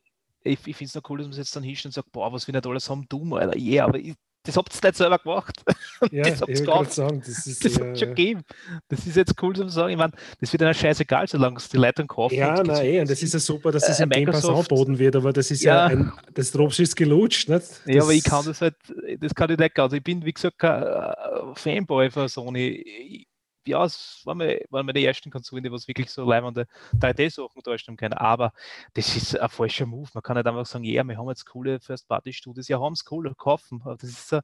[0.49, 2.32] ich, ich finde es noch cool, dass man sich jetzt dann hinstellt und sagt, boah,
[2.32, 3.57] was wir nicht alles haben, dumm, Alter.
[3.59, 5.62] Ja, aber ich, das habt ihr nicht selber gemacht.
[6.12, 6.92] Ja, das habt ihr gekauft.
[6.92, 8.42] sagen, das ist Das ja, hat schon gegeben.
[8.88, 9.90] Das ist jetzt cool zu sagen.
[9.90, 12.36] Ich meine, das wird einer scheißegal, solange es die Leute kaufen.
[12.36, 14.96] Ja, gesund eh, und das ist ja super, dass das Äh, im Game Pass angeboten
[14.99, 15.96] wird, aber das ist ja, Ja.
[15.96, 17.64] ein, das Drops ist gelutscht, nicht?
[17.86, 18.76] Ja, aber ich Das- kann das halt,
[19.18, 19.92] das kann ich nicht ganz.
[19.92, 21.12] Ich bin, wie gesagt, kein äh,
[21.55, 23.26] Fanboy von Sony.
[23.69, 27.62] Ja, es waren mir, waren mir die ersten Konsolen, die was wirklich so leibende 3D-Sachen
[27.62, 28.14] darstellen können.
[28.14, 28.53] Aber
[28.95, 30.09] das ist ein falscher Move.
[30.14, 32.69] Man kann nicht einfach sagen, ja, wir haben jetzt coole First-Party-Studios.
[32.69, 33.81] Ja, haben es cool, kaufen.
[33.85, 34.41] Aber das ist so,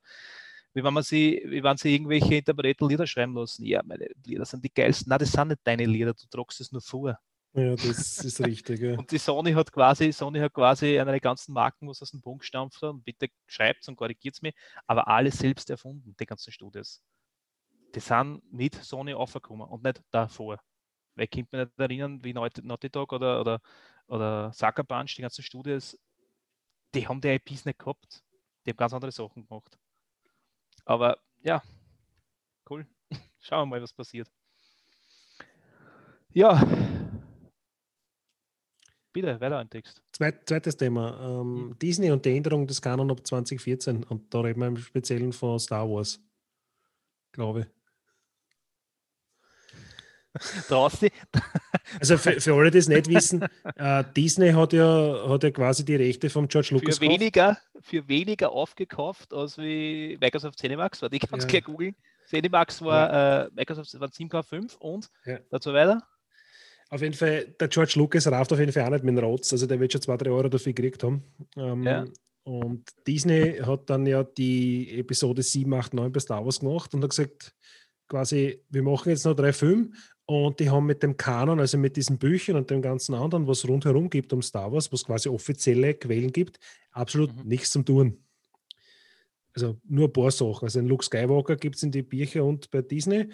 [0.75, 3.65] wie wenn man sie, wie wenn sie irgendwelche Interpreten Lieder schreiben lassen.
[3.65, 5.09] Ja, meine Lieder sind die geilsten.
[5.09, 7.19] Nein, das sind nicht deine Lieder, du tragst es nur vor.
[7.57, 8.81] Ja, das ist richtig.
[8.81, 8.95] Ja.
[8.99, 12.21] Und die Sony hat quasi, Sony hat quasi eine der ganzen Marken, was aus dem
[12.21, 14.53] Punkt stampft und bitte schreibt und korrigiert es mir,
[14.89, 17.01] aber alle selbst erfunden, die ganzen Studios.
[17.95, 20.59] Die sind mit Sony aufgekommen und nicht davor.
[21.15, 23.61] Weil ich kann mich nicht erinnern, wie Naughty Naughty Dog oder, oder,
[24.07, 25.97] oder Sucker Punch, die ganzen Studios,
[26.95, 28.23] die haben die IPs nicht gehabt.
[28.65, 29.79] Die haben ganz andere Sachen gemacht.
[30.85, 31.63] Aber ja,
[32.69, 32.87] cool.
[33.41, 34.29] Schauen wir mal, was passiert.
[36.33, 36.61] Ja.
[39.13, 40.03] Bitte, weiter ein Text.
[40.11, 41.21] Zweit, zweites Thema.
[41.21, 41.79] Ähm, Hm.
[41.79, 44.03] Disney und die Änderung des Kanon ab 2014.
[44.05, 46.21] Und da reden wir im Speziellen von Star Wars.
[47.31, 47.74] Glaube ich.
[50.69, 51.09] Draußen,
[52.01, 53.45] Also für, für alle, die es nicht wissen,
[53.77, 58.07] äh, Disney hat ja, hat ja quasi die Rechte von George Lucas für weniger, für
[58.09, 61.49] weniger aufgekauft als wie Microsoft Cinemax, warte, ich kann es Ja.
[61.51, 61.95] gleich googeln.
[62.29, 65.39] Cinemax war äh, Microsoft waren 7,5 und Ja.
[65.51, 66.03] dazu weiter.
[66.91, 69.53] Auf jeden Fall, der George Lucas rauft auf jeden Fall auch nicht mit dem Rotz.
[69.53, 71.23] Also der wird schon zwei, drei Euro dafür gekriegt haben.
[71.57, 72.05] Ähm, Ja.
[72.45, 77.03] Und Disney hat dann ja die Episode 7, 8, 9 bei Star Wars gemacht und
[77.03, 77.55] hat gesagt,
[78.07, 79.89] quasi, wir machen jetzt noch drei Filme
[80.27, 83.67] und die haben mit dem Kanon, also mit diesen Büchern und dem ganzen anderen, was
[83.69, 86.59] rundherum gibt um Star Wars, was quasi offizielle Quellen gibt,
[86.93, 87.43] absolut Mhm.
[87.45, 88.25] nichts zum tun.
[89.55, 90.65] Also nur ein paar Sachen.
[90.65, 93.29] Also einen Luke Skywalker gibt es in die Bücher und bei Disney,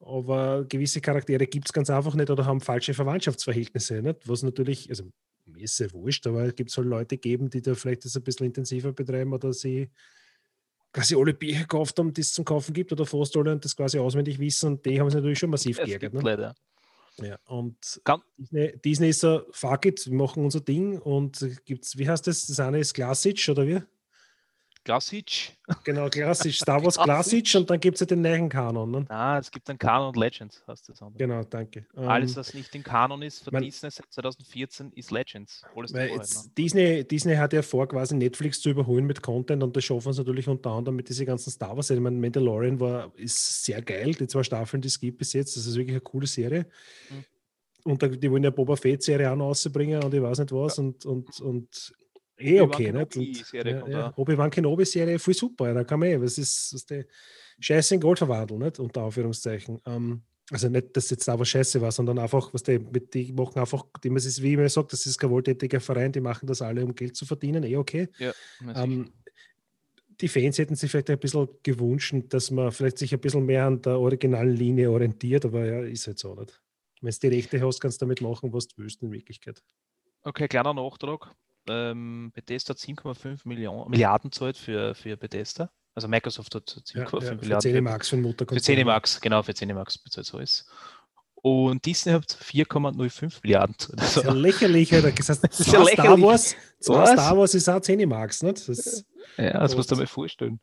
[0.00, 4.00] aber gewisse Charaktere gibt es ganz einfach nicht oder haben falsche Verwandtschaftsverhältnisse.
[4.02, 4.28] Nicht?
[4.28, 5.10] Was natürlich, also
[5.44, 8.22] mir ist sehr wurscht, aber gibt es halt Leute geben, die da vielleicht das ein
[8.22, 9.90] bisschen intensiver betreiben oder sie
[10.96, 13.76] quasi alle Bücher gekauft haben, die es zum Kaufen gibt oder fast alle und das
[13.76, 16.14] quasi auswendig wissen und die haben es natürlich schon massiv Es geärgert.
[16.14, 16.20] Ne?
[16.22, 16.54] leider.
[17.18, 21.96] Ja, und Kann- Disney, Disney ist so, fuck it, wir machen unser Ding und gibt's,
[21.96, 22.46] wie heißt das?
[22.46, 23.80] Das eine ist Classic oder wie?
[24.86, 25.52] Classic.
[25.82, 26.96] Genau, Classic, Star Wars.
[26.96, 28.88] Classic und dann gibt es ja den neuen Kanon.
[28.92, 29.04] Ne?
[29.08, 31.18] Ah, es gibt einen Kanon und Legends, heißt das andere.
[31.18, 31.86] Genau, danke.
[31.96, 35.62] Alles, Ähm, was nicht im Kanon ist für man- Disney seit 2014, ist Legends.
[35.74, 35.92] Jetzt
[36.46, 36.52] ne?
[36.56, 40.20] Disney, Disney hat ja vor, quasi Netflix zu überholen mit Content und das schaffen sie
[40.20, 41.90] natürlich unter anderem mit diesen ganzen Star Wars.
[41.90, 45.56] Ich meine, Mandalorian war, ist sehr geil, die zwei Staffeln, die es gibt bis jetzt,
[45.56, 46.66] das ist wirklich eine coole Serie.
[47.10, 47.24] Mhm.
[47.90, 50.78] Und da, die wollen ja Boba Fett-Serie auch noch rausbringen und ich weiß nicht was
[50.78, 51.92] und, und, und
[52.38, 52.92] eh okay.
[52.92, 54.12] Und, kommt ja, ja.
[54.16, 57.04] Obi-Wan Kenobi-Serie, voll super, da kann man eh, was ist, was die
[57.60, 58.78] Scheiße in Gold verwandeln, nicht?
[58.78, 59.80] unter Anführungszeichen.
[59.86, 63.58] Ähm, also nicht, dass jetzt da was Scheiße war, sondern einfach, was die, die machen
[63.58, 66.62] einfach, die, es ist, wie man sagt, das ist kein wohltätiger Verein, die machen das
[66.62, 68.08] alle, um Geld zu verdienen, eh okay.
[68.18, 68.32] Ja.
[68.74, 69.12] Ähm,
[70.20, 73.66] die Fans hätten sich vielleicht ein bisschen gewünscht, dass man vielleicht sich ein bisschen mehr
[73.66, 76.60] an der originalen Linie orientiert, aber ja, ist halt so nicht.
[77.02, 79.62] Wenn du die Rechte hast, kannst du damit machen, was du willst in Wirklichkeit.
[80.22, 81.34] Okay, kleiner Nachtrag.
[81.68, 85.70] Ähm, Bethesda hat 7,5 Millionen- Milliarden zahlt für, für Bethesda.
[85.94, 87.60] Also Microsoft hat 7,5 Ja, ja, Milliarden.
[87.62, 88.62] 10 für- Max für den Für Mutterkonzern.
[88.76, 90.66] Cinemax, genau, für Cinemax bezahlt so ist.
[91.42, 93.74] Und Disney hat 4,05 Milliarden.
[93.78, 94.00] zahlt.
[94.00, 95.12] Das ist ja Also, lächerlich, Alter.
[95.12, 96.24] Das heißt, Das ist ja Star lächerlich.
[96.24, 97.10] Wars, zwei Was?
[97.12, 98.68] Star Wars ist auch 10 Max, nicht?
[98.68, 99.04] Das,
[99.38, 100.60] ja, das musst du dir mal vorstellen.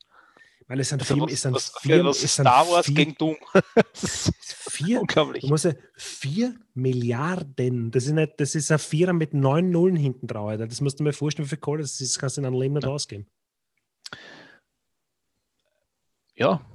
[0.63, 2.85] Ich meine, es sind Also was, es sind was, vier, was es sind Star Wars
[2.85, 3.35] vier, gegen Doom.
[4.73, 5.41] Vier, unglaublich.
[5.43, 9.95] du musst ja, vier Milliarden, das ist nicht, das ist ein Vierer mit neun Nullen
[9.95, 10.65] hinten drauf, Alter.
[10.67, 12.59] Das musst du mir vorstellen, wie viel Kohle das ist, das kannst du in einem
[12.59, 13.27] Leben nicht ausgeben.
[16.35, 16.65] Ja.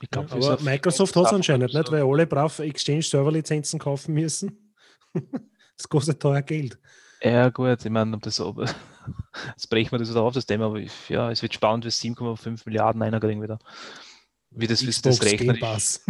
[0.00, 3.78] Ich Ja, glaub, für aber so- Microsoft hat es anscheinend nicht, weil alle brav Exchange-Server-Lizenzen
[3.80, 4.74] kaufen müssen.
[5.76, 6.78] das kostet teuer Geld.
[7.22, 8.38] Ja, gut, ich meine, das.
[9.48, 11.88] Jetzt brechen wir das wieder auf, das Thema, aber ich, ja, es wird spannend, wie
[11.88, 13.58] 7,5 Milliarden einer kriegen wieder.
[14.56, 15.56] Wie das, wie sie das Xbox rechnen.
[15.56, 16.04] Game Pass.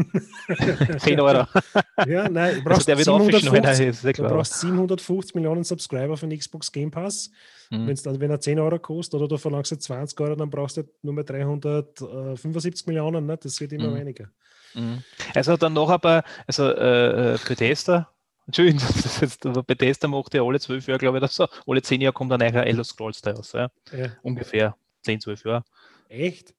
[0.98, 1.46] 10 Euro.
[2.07, 6.26] ja, nein, du Also brauchst, aufgeschnitten, 750, ist ja du brauchst 750 Millionen Subscriber für
[6.26, 7.30] den Xbox Game Pass.
[7.70, 7.86] Mhm.
[7.86, 10.76] Wenn's dann, wenn er 10 Euro kostet oder du verlangst jetzt 20 Euro, dann brauchst
[10.76, 13.24] du nur mehr 375 Millionen.
[13.24, 13.38] Ne?
[13.38, 13.96] Das wird immer Mhm.
[13.96, 14.28] weniger.
[14.74, 15.02] Mhm.
[15.34, 18.11] Also dann noch ein paar, also äh, äh, Bethesda,
[18.47, 21.47] Entschuldigung, das ist jetzt, aber Bethesda macht ja alle zwölf Jahre, glaube ich, oder so.
[21.66, 23.70] Alle zehn Jahre kommt ein neuer Elder Scrolls Teil raus, ja?
[23.92, 24.11] Ja.
[24.22, 25.64] ungefähr 10, 12 Jahre.
[26.09, 26.55] Echt?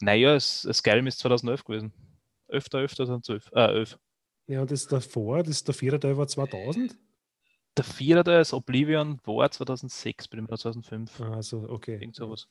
[0.00, 1.92] Naja, es, es Skyrim ist 2011 gewesen.
[2.48, 2.66] 11.
[2.72, 2.94] 11.
[2.96, 3.98] 2012, äh, 11.
[4.46, 6.96] Ja, und das davor, das der vierte Teil war 2000?
[7.78, 11.20] der Vierer da ist Oblivion war 2006, bin ich mir 2005.
[11.20, 11.98] Also, okay.
[12.00, 12.48] Irgend sowas.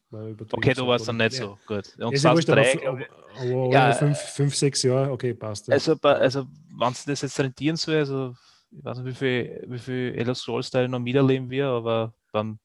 [0.52, 1.46] Okay, du warst so, dann nicht ja.
[1.46, 1.98] so gut.
[2.00, 5.68] Und Ist ja aber, 2003, aber, aber Ja, fünf, fünf, sechs Jahre, okay, passt.
[5.68, 5.74] Ja.
[5.74, 8.36] Also, also wenn es das jetzt rentieren soll, also
[8.72, 12.60] ich weiß nicht, wie viel, wie viel Elder Scrolls Teile noch miterleben wir, aber beim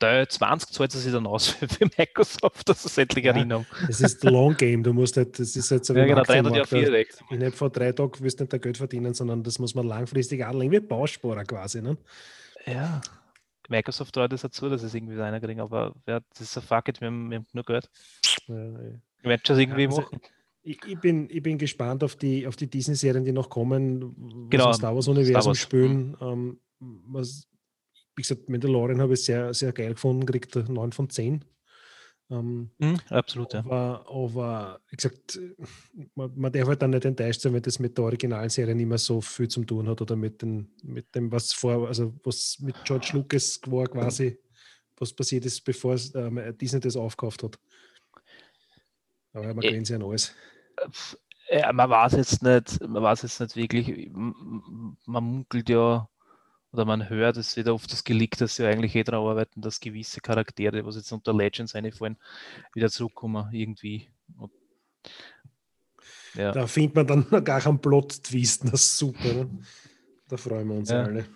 [0.00, 3.32] Teil 20 zahlt es sich dann aus für, Microsoft, dass es endlich Ja.
[3.32, 3.64] erinnern.
[3.88, 6.56] Es ist Long Game, du musst halt, das ist halt so wie Ja, genau, Aktienmarkt,
[6.56, 7.14] 300 Jahre 4 weg.
[7.30, 10.44] Innerhalb von drei Tagen wirst du nicht der Geld verdienen, sondern das muss man langfristig
[10.44, 11.80] anlegen, wie Bausparer quasi.
[11.80, 11.96] Ne?
[12.66, 13.00] Ja.
[13.68, 16.88] Microsoft traut das dazu, dass es irgendwie einer kriegen, aber ja, das ist ein Fuck
[16.88, 17.88] it, wir haben, wir haben genug Geld.
[18.48, 18.78] Ja, ja.
[19.20, 20.20] Ich werde schon irgendwie also- machen.
[20.66, 24.50] Ich, ich, bin, ich bin gespannt auf die, auf die Disney-Serien, die noch kommen, was
[24.50, 25.58] Genau, im Star Wars-Universum Wars.
[25.58, 26.16] spielen.
[26.22, 27.46] Ähm, was,
[28.16, 31.44] wie gesagt, Mandalorian habe ich sehr, sehr geil gefunden, kriegt er 9 von 10.
[32.30, 33.58] Ähm, Mhm, absolut, ja.
[33.60, 35.38] aber, aber wie gesagt,
[36.14, 38.86] man, man darf halt dann nicht enttäuscht sein, wenn das mit der originalen Serie nicht
[38.86, 42.58] mehr so viel zu tun hat oder mit, den, mit dem, was vor, also was
[42.60, 44.38] mit George Lucas war quasi,
[44.96, 47.58] was passiert ist, bevor ähm, Disney das aufgekauft hat.
[49.34, 50.34] Aber man Äh, kennt ja an alles.
[51.50, 56.08] Ja, man weiß jetzt nicht, man weiß jetzt nicht wirklich, man munkelt ja
[56.72, 59.78] oder man hört, es wird oft das geleakt, dass sie eigentlich eh daran arbeiten, dass
[59.78, 62.16] gewisse Charaktere, was jetzt unter Legends einfallen,
[62.74, 64.08] wieder zurückkommen irgendwie.
[64.38, 64.50] Und,
[66.34, 69.32] ja, Da findet man dann noch gar einen Plot-Twist, das ist super.
[69.34, 69.58] Ne?
[70.28, 71.04] Da freuen wir uns Ja.
[71.04, 71.26] alle.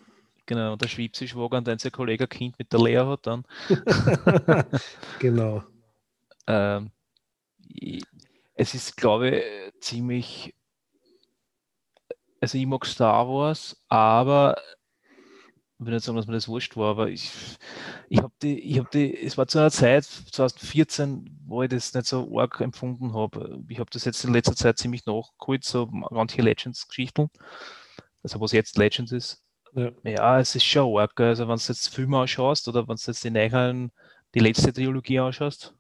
[0.47, 0.72] genau.
[0.72, 3.45] Und der Schwipsi-Schwager, dann sein Kollege ein Kind mit der Lea hat dann.
[5.18, 5.62] genau.
[6.51, 6.91] Ähm,
[8.59, 10.54] es ist, glaube ich, ziemlich.
[12.40, 14.56] Also, ich mag Star Wars, aber
[15.78, 17.30] ich will nicht sagen, dass mir das wurscht war, aber ich,
[18.09, 21.94] ich habe die, ich habe die, es war zu einer Zeit, 2014, wo ich das
[21.94, 23.61] nicht so arg empfunden habe.
[23.68, 27.30] Ich habe das jetzt in letzter Zeit ziemlich nachgeholt, so manche Legends-Geschichten,
[28.24, 29.44] also was jetzt Legends ist.
[29.74, 29.92] Ja.
[30.02, 31.18] Ja, es ist schon arg.
[31.20, 33.92] Also, wenn du jetzt Filme anschaust oder wenn du jetzt die neuen,
[34.34, 35.74] die letzte Trilogie anschaust,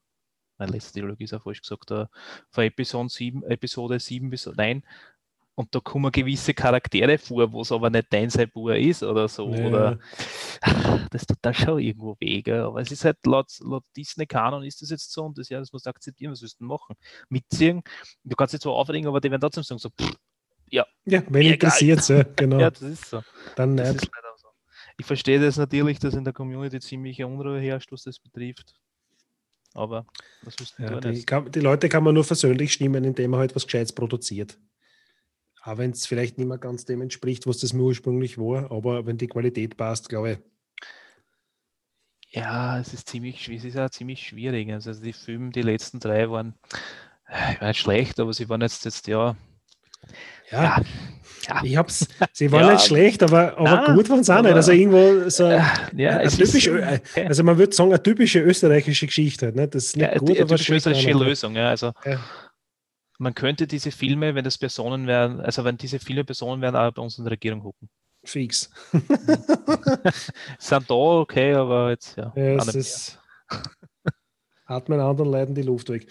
[0.58, 2.06] nein, letzte Trilogie ist ja falsch gesagt, äh,
[2.50, 4.82] von Episode 7, Episode 7 bis 9,
[5.58, 9.52] und da kommen gewisse Charaktere vor, wo es aber nicht dein sein ist oder so.
[9.52, 9.66] Ja.
[9.66, 9.98] Oder
[11.10, 12.60] das tut da schon irgendwo weh, gell.
[12.60, 15.72] aber es ist halt laut, laut Disney-Kanon ist das jetzt so und das, ja, das
[15.72, 16.94] musst du akzeptieren, was willst du machen?
[17.28, 17.82] Mitziehen,
[18.22, 20.14] du kannst dich zwar aufregen, aber die werden trotzdem sagen, so, pff,
[20.70, 21.54] Ja, wenn Egal.
[21.54, 22.60] interessiert, ja, genau.
[22.60, 23.22] ja, das ist so.
[23.56, 24.10] dann Das nicht.
[24.36, 24.48] so.
[24.96, 28.74] Ich verstehe das natürlich, dass in der Community ziemliche Unruhe herrscht, was das betrifft.
[29.78, 30.06] Aber
[30.42, 33.40] was willst du Ja, die, kann, die Leute kann man nur versöhnlich stimmen, indem man
[33.40, 34.58] halt was Gescheites produziert.
[35.62, 39.06] Auch wenn es vielleicht nicht mehr ganz dem entspricht, was das mir ursprünglich war, aber
[39.06, 40.38] wenn die Qualität passt, glaube ich.
[42.30, 44.70] Ja, es ist ziemlich, es ist auch ziemlich schwierig.
[44.70, 46.54] Also die Filme, die letzten drei waren,
[47.26, 49.36] äh, ich war nicht schlecht, aber sie waren jetzt, jetzt ja,
[50.50, 50.82] Ja, ja,
[51.48, 52.06] ja, ich hab's.
[52.32, 54.54] Sie waren Ja, nicht schlecht, aber, aber Nein, gut waren sie auch nicht.
[54.54, 57.00] Also irgendwo so ja, ein es typisch, ist, okay.
[57.28, 59.56] also man würde sagen, eine typische österreichische Geschichte halt.
[59.56, 59.68] Ne?
[59.68, 61.12] Das ist nicht ja, gut, die, aber auch österreichische.
[61.12, 61.92] Lösung, ja, also
[63.18, 66.92] man könnte diese Filme, wenn das Personen wären, also wenn diese Filme Personen wären, auch
[66.92, 67.88] bei uns in der Regierung gucken.
[68.24, 68.70] Fix.
[70.58, 72.32] Sind da okay, aber jetzt, ja.
[72.36, 73.18] Ja, ist,
[74.66, 76.06] atmen anderen Leuten die Luft weg.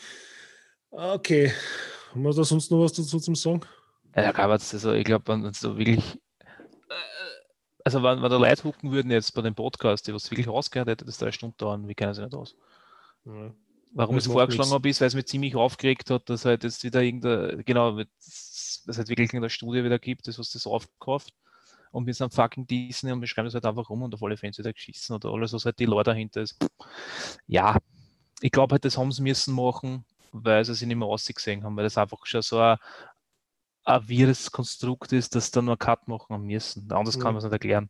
[0.89, 1.51] Okay.
[2.11, 3.61] Haben wir da sonst noch was dazu zum Sagen?
[4.18, 6.95] Ja, da kann man jetzt, also ich glaube, wenn es so wirklich, äh,
[7.86, 10.89] also wenn, wenn da Leute hucken würden jetzt bei dem Podcast, die was wirklich ausgehört
[10.89, 12.55] hätte, das drei Stunden dauern, wie kennen sie nicht aus?
[13.26, 13.53] Ja.
[13.93, 16.84] Warum ich es vorgeschlagen habe, ist, weil es mich ziemlich aufgeregt hat, dass halt jetzt
[16.84, 20.65] wieder irgendein, genau, dass es halt wirklich in der Studie wieder gibt, das was das
[20.65, 21.32] aufkauft.
[21.91, 24.36] Und wir sind fucking Disney und wir schreiben das halt einfach rum und auf alle
[24.36, 26.57] Fans wieder geschissen oder alles, was halt die Leute dahinter ist.
[27.45, 27.78] Ja,
[28.41, 31.78] ich glaube halt, das haben sie müssen machen, weil sie sich nicht mehr ausgesehen haben,
[31.78, 32.78] weil das einfach schon so ein,
[33.88, 36.91] ein wirres Konstrukt ist, dass da nur Cut machen haben müssen.
[36.91, 37.31] Anders kann Ja.
[37.33, 37.89] man es nicht erklären.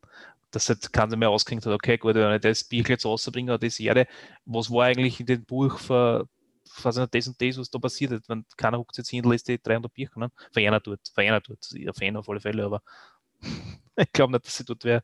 [0.51, 3.59] Dass halt keiner mehr ausgekriegt hat, okay, gut, wenn ich das Bier jetzt rausbringe oder
[3.59, 4.07] die Serie,
[4.45, 6.27] was war eigentlich in dem Buch für,
[6.85, 9.61] nicht, das und das, was da passiert ist, wenn keiner huckt sich hin lässt die
[9.61, 10.31] 300 Bücher, ne?
[10.53, 12.81] Für einer tut, für einer tut, ein Fan auf alle Fälle, aber
[13.97, 15.03] ich glaube nicht, dass sie dort wer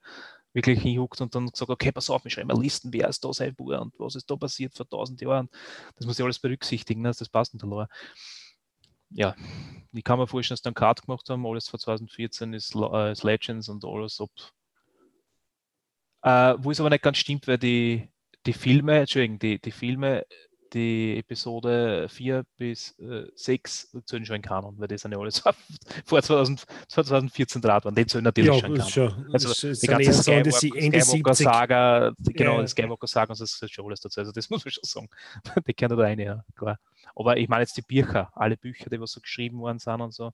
[0.53, 3.33] wirklich hinhuckt und dann sagt, okay, pass auf, wir schreiben mal Listen, wer ist da
[3.33, 5.49] sein Buch und was ist da passiert vor tausend Jahren.
[5.95, 7.11] Das muss ich alles berücksichtigen, ne?
[7.17, 7.87] das passt nicht allein.
[9.15, 9.35] Ja,
[9.91, 13.23] ich kann mir vorstellen, dass einen Card gemacht haben, alles vor 2014 ist, äh, ist
[13.23, 14.31] Legends und alles ob.
[16.23, 18.09] Äh, wo es aber nicht ganz stimmt, weil die,
[18.45, 20.25] die Filme, Entschuldigung, die, die Filme,
[20.73, 25.39] die Episode 4 bis äh, 6 zählen schon in Kanon, weil die sind ja alles
[26.05, 27.93] vor 2000, 2014 draht waren.
[27.95, 28.89] Die zählen natürlich schon in Kanon.
[28.91, 29.29] schon.
[29.33, 31.03] Also das ist die ganze so Skywalker, Ende 70.
[31.03, 34.19] Skywalker-Saga, die- genau, Ja, die Skywalker-Saga und das ist schon alles dazu.
[34.19, 35.09] Also das muss man schon sagen.
[35.67, 36.79] Die kennen da rein, ja, klar.
[37.15, 40.13] Aber ich meine jetzt die Bücher, alle Bücher, die was so geschrieben worden sind und
[40.13, 40.31] so.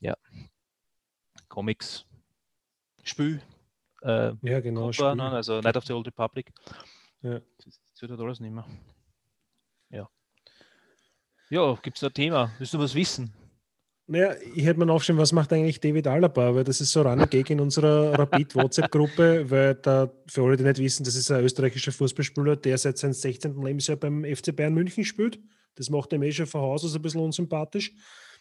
[0.00, 0.16] Ja.
[1.48, 2.04] Comics,
[3.02, 3.40] Spiel,
[4.02, 4.92] Äh, Ja, genau.
[4.92, 5.14] Spiel.
[5.14, 5.30] ne?
[5.30, 6.52] also Night of the Old Republic.
[7.22, 7.40] Ja.
[7.64, 8.66] Das, das wird halt alles nicht mehr.
[9.90, 10.08] Ja.
[11.50, 12.52] Ja, gibt es da ein Thema?
[12.58, 13.32] Willst du was wissen?
[14.10, 17.02] Naja, ich hätte mir noch aufgeschrieben, was macht eigentlich David Alaba, weil das ist so
[17.02, 21.44] Running Gag in unserer Rapid-WhatsApp-Gruppe, weil da, für alle, die nicht wissen, das ist ein
[21.44, 23.62] österreichischer Fußballspieler, der seit seinem 16.
[23.62, 25.38] Lebensjahr beim FC Bayern München spielt.
[25.74, 27.92] Das macht ihm eh schon von Haus aus ein bisschen unsympathisch.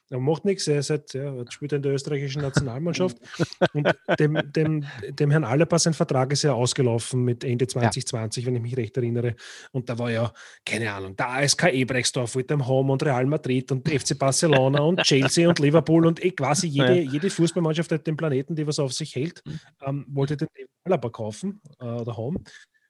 [0.09, 3.17] Er macht nichts, er ist halt, ja, spielt in der österreichischen Nationalmannschaft.
[3.73, 8.55] Und dem, dem, dem Herrn Alaba sein Vertrag ist ja ausgelaufen mit Ende 2020, wenn
[8.55, 9.35] ich mich recht erinnere.
[9.71, 10.31] Und da war ja,
[10.65, 15.01] keine Ahnung, der ASK Ebrechtsdorf mit dem Home und Real Madrid und FC Barcelona und
[15.03, 17.11] Chelsea und Liverpool und eh quasi jede, Ja.
[17.11, 19.43] jede Fußballmannschaft auf dem Planeten, die was auf sich hält,
[19.85, 20.47] ähm, wollte den
[20.85, 22.39] Alaba kaufen äh, oder Home.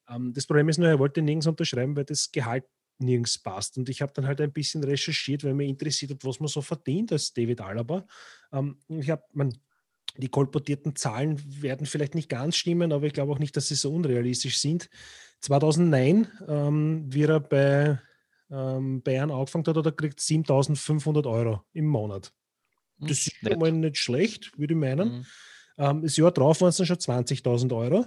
[0.09, 2.65] Ähm, das Problem ist nur, er wollte nirgends unterschreiben, weil das Gehalt
[2.99, 3.77] nirgends passt.
[3.77, 6.61] Und ich habe dann halt ein bisschen recherchiert, weil mich interessiert hat, was man so
[6.61, 8.05] verdient als David Alaba.
[8.51, 9.57] Ähm, ich habe, man,
[10.17, 13.75] die kolportierten Zahlen werden vielleicht nicht ganz stimmen, aber ich glaube auch nicht, dass sie
[13.75, 14.89] so unrealistisch sind.
[15.41, 17.99] 2009, ähm, wie er bei
[18.49, 22.33] ähm, Bayern angefangen hat, hat er kriegt 7500 Euro im Monat.
[22.99, 23.53] Hm, Das ist nett.
[23.53, 25.09] schon mal nicht schlecht, würde ich meinen.
[25.19, 25.25] Mhm.
[25.77, 28.05] Ähm, das Jahr drauf waren es dann schon 20.000 Euro.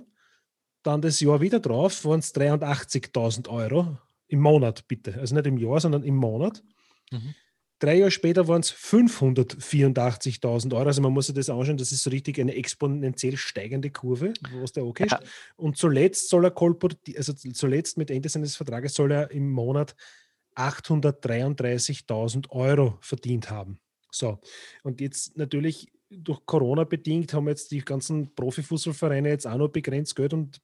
[0.82, 3.99] Dann das Jahr wieder drauf waren es 83.000 Euro
[4.30, 5.18] im Monat, bitte.
[5.18, 6.62] Also nicht im Jahr, sondern im Monat.
[7.10, 7.34] Mhm.
[7.80, 10.86] Drei Jahre später waren es 584.000 Euro.
[10.86, 14.72] Also man muss sich das anschauen, das ist so richtig eine exponentiell steigende Kurve, was
[14.72, 15.10] der angeht.
[15.10, 15.20] Ja.
[15.56, 19.96] Und zuletzt soll er kolportieren, also zuletzt mit Ende seines Vertrages soll er im Monat
[20.56, 23.80] 833.000 Euro verdient haben.
[24.10, 24.40] So,
[24.82, 30.16] und jetzt natürlich durch Corona bedingt haben jetzt die ganzen Profifußballvereine jetzt auch noch begrenzt
[30.16, 30.60] Geld und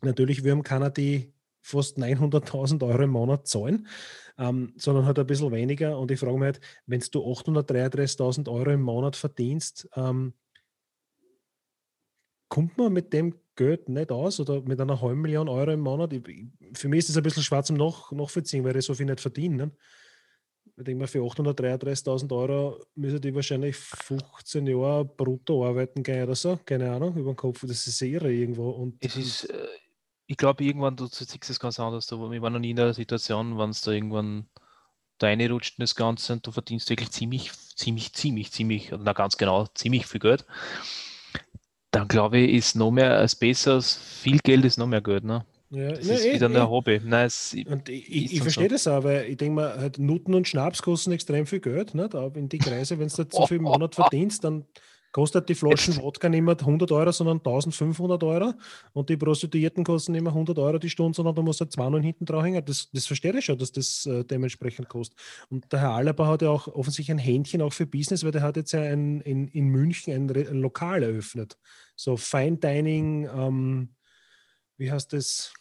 [0.00, 1.32] natürlich wir haben keiner die
[1.68, 3.86] fast 900.000 Euro im Monat zahlen,
[4.38, 5.98] ähm, sondern halt ein bisschen weniger.
[5.98, 10.34] Und ich frage mich halt, wenn du 833.000 Euro im Monat verdienst, ähm,
[12.48, 16.12] kommt man mit dem Geld nicht aus oder mit einer halben Million Euro im Monat?
[16.12, 16.22] Ich,
[16.74, 19.20] für mich ist das ein bisschen schwarz zum Nach Nachvollziehen, weil ich so viel nicht
[19.20, 19.56] verdiene.
[19.56, 19.72] Ne?
[20.76, 26.36] Ich denke mal, für 833.000 Euro müssen die wahrscheinlich 15 Jahre brutto arbeiten gehen oder
[26.36, 26.58] so.
[26.64, 27.64] Keine Ahnung, über den Kopf.
[27.66, 28.70] Das ist irre irgendwo.
[28.70, 29.66] Und, Es ist, äh,
[30.28, 32.06] ich glaube, irgendwann, du siehst es ganz anders.
[32.06, 34.46] Du, ich war noch nie in der Situation, wenn es da irgendwann
[35.16, 39.38] da reinrutscht in das Ganze und du verdienst wirklich ziemlich, ziemlich, ziemlich, ziemlich, na ganz
[39.38, 40.44] genau, ziemlich viel Geld.
[41.90, 45.24] Dann glaube ich, ist noch mehr als besser, als viel Geld ist noch mehr Geld.
[45.24, 45.46] Ne?
[45.70, 46.56] ja, Das ja, ist eh, wieder eh.
[46.56, 47.00] ein Hobby.
[47.02, 48.74] Nein, es, Und ich, ich, ich verstehe so.
[48.74, 51.94] das auch, weil ich denke mal, halt Nutten und Schnaps kosten extrem viel Geld.
[51.94, 52.14] Nicht?
[52.14, 54.66] Aber in die Kreise, wenn du so viel im Monat verdienst, dann
[55.12, 58.52] kostet die Flaschen Jetzt- Wodka nicht mehr 100 Euro, sondern 1500 Euro.
[58.92, 62.02] Und die Prostituierten kosten nicht mehr 100 Euro die Stunde, sondern du musst halt 200
[62.02, 62.64] hinten drauf hängen.
[62.64, 65.18] Das, das verstehe ich schon, dass das äh, dementsprechend kostet.
[65.48, 68.42] Und der Herr Alaba hat ja auch offensichtlich ein Händchen auch für Business, weil der
[68.42, 71.58] hat jetzt ja ein, in, in München ein, Re- ein Lokal eröffnet.
[71.96, 73.88] So Fine Dining, ähm,
[74.76, 75.52] wie heißt das?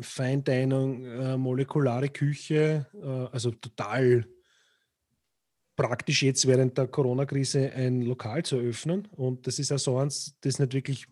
[0.00, 4.26] Fine Dining, äh, molekulare Küche, äh, also total
[5.76, 9.08] praktisch jetzt während der Corona-Krise ein Lokal zu eröffnen.
[9.12, 11.06] Und das ist auch so eins, das nicht wirklich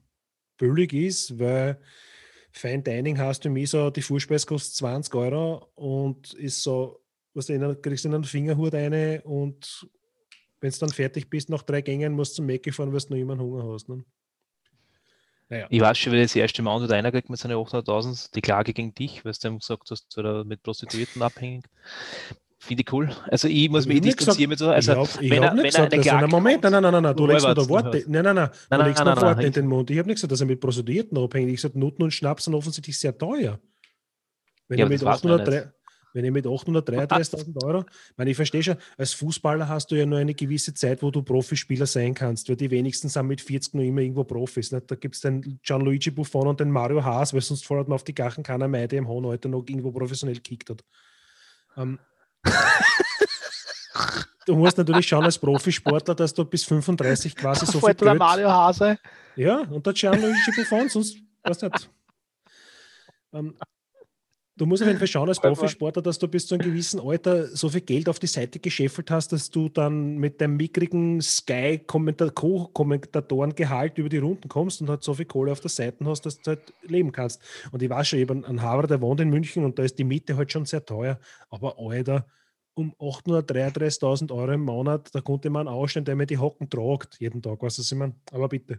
[0.58, 1.80] billig ist, weil
[2.52, 7.00] Fine Dining heißt für mich so, die Vorspeise kostet 20 Euro und ist so,
[7.32, 9.88] was du in kriegst in einen Fingerhut eine und
[10.60, 13.14] wenn du dann fertig bist, nach drei Gängen musst du zum Mäcki fahren, weil du
[13.14, 13.88] noch immer Hunger hast.
[13.88, 14.04] Ne?
[15.48, 15.66] Naja.
[15.68, 18.72] ich weiß schon, wie das erste Mal unter einer kriegt mit seinen 800.000 die Klage
[18.72, 21.64] gegen dich, weil du ihm gesagt hast, du da mit Prostituierten abhängig.
[22.62, 23.10] Finde ich cool.
[23.26, 24.68] Also ich muss Ich mich distanzieren mit so.
[24.68, 27.16] Also, ich habe wenn er, wenn er gesagt, er, Moment, nein, nein, nein, nein, nein,
[27.16, 29.90] du legst mir da Worte, nein, nein, nein, du legst mir Worte in den Mund.
[29.90, 31.60] Ich habe nicht gesagt, dass er mit Prostituierten abhängig ist.
[31.60, 33.58] Ich habe gesagt, Nutten und Schnaps sind offensichtlich sehr teuer.
[34.68, 35.72] Wenn Ja, aber mit das weiß man ja 803
[36.12, 40.06] wenn ich mit 833.000 Euro, ich meine, ich verstehe schon, als Fußballer hast du ja
[40.06, 43.74] nur eine gewisse Zeit, wo du Profispieler sein kannst, weil die wenigsten sind mit 40
[43.74, 44.72] noch immer irgendwo Profis.
[44.72, 44.90] Nicht?
[44.90, 48.04] Da gibt es den Gianluigi Buffon und den Mario Haas, weil sonst fordert man auf
[48.04, 50.84] die Gachen keiner mehr, der im Hohen Alter noch irgendwo professionell gekickt hat.
[51.76, 51.98] Ähm,
[54.46, 58.08] du musst natürlich schauen als Profisportler, dass du bis 35 quasi so viel Fällt der
[58.08, 58.18] Geld...
[58.18, 58.98] Mario Hase.
[59.36, 61.90] Ja, und der Gianluigi Buffon, sonst weiß nicht.
[63.32, 63.56] Ähm,
[64.60, 67.46] du musst auf jeden Fall schauen als Profisportler, dass du bis zu einem gewissen Alter
[67.46, 73.96] so viel Geld auf die Seite gescheffelt hast, dass du dann mit deinem mickrigen Sky-Co-Kommentatoren-Gehalt
[73.96, 76.50] über die Runden kommst und halt so viel Kohle auf der Seite hast, dass du
[76.50, 77.40] halt leben kannst.
[77.72, 80.04] Und ich weiß schon, eben ein Haber, der wohnt in München und da ist die
[80.04, 81.18] Miete halt schon sehr teuer.
[81.48, 82.26] Aber Alter,
[82.74, 87.40] um 833.000 Euro im Monat, da konnte man ausstellen, der mir die Hocken tragt jeden
[87.40, 88.14] Tag, was ich meine.
[88.30, 88.78] Aber bitte.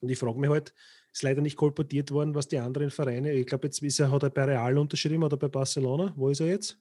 [0.00, 0.72] Und ich frage mich halt,
[1.12, 4.22] ist leider nicht kolportiert worden, was die anderen Vereine, ich glaube, jetzt ist er, hat
[4.22, 6.12] er bei Real unterschrieben oder bei Barcelona.
[6.16, 6.78] Wo ist er jetzt?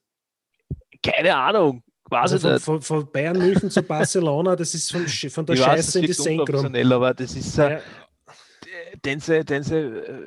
[1.04, 1.84] Keine Ahnung.
[2.06, 5.62] Quasi Also von, von, von Bayern München zu Barcelona, das ist von, von der Ich
[5.62, 7.80] weiß, Scheiße das in die unprofessionell, aber das ist, Ja,
[9.06, 9.76] Dense, Dense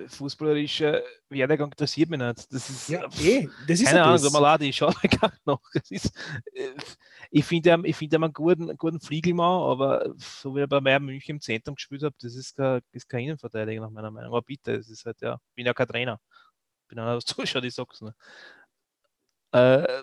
[0.04, 2.52] äh, fußballerische Werdegang interessiert mich nicht.
[2.52, 4.22] Das ist, ja, eh, das ist keine ja Ahnung, das.
[4.22, 5.60] tut mir leid, ich schaue mir gar nicht noch.
[5.74, 6.16] Es ist,
[6.54, 6.70] äh,
[7.30, 11.36] ich finde ich find einen guten, guten Fliegelmann, aber so wie er bei Bayern München
[11.36, 14.30] im Zentrum gespielt hat, das ist kein, ist kein Innenverteidiger nach meiner Meinung.
[14.30, 16.20] Aber bitte, es ist halt ja, ich bin ja kein Trainer.
[16.82, 18.14] Ich bin einer, zuschaut, ich sag's nur.
[19.52, 20.02] Äh,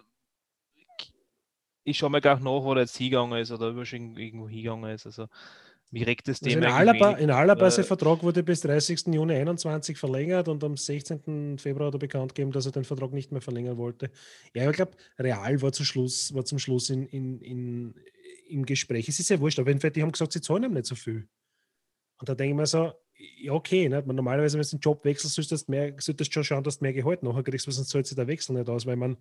[1.83, 4.47] ich schaue mir gar nicht nach, wo er jetzt hingegangen ist oder er schon irgendwo
[4.47, 5.05] hingegangen ist.
[5.05, 5.27] Also,
[5.99, 9.07] regt das Also in Thema Alaba, wenig, in Alaba äh, sein Vertrag wurde bis 30.
[9.07, 11.57] Juni 21 verlängert und am 16.
[11.57, 14.09] Februar hat er bekannt gegeben, dass er den Vertrag nicht mehr verlängern wollte.
[14.53, 17.95] Ja, ich glaube, Real war zum Schluss, war zum Schluss in, in, in,
[18.47, 19.09] im Gespräch.
[19.09, 21.27] Es ist ja wurscht, aber die haben gesagt, sie zahlen ihm nicht so viel.
[22.19, 22.93] Und da denke ich mir so,
[23.39, 24.03] ja, okay, ne?
[24.05, 26.85] Normalerweise, wenn du den Job wechselst, solltest du, mehr, solltest du schon schauen, dass du
[26.85, 29.17] mehr Gehalt nachher kriegst, weil sonst zahlt sich der Wechsel nicht aus, weil man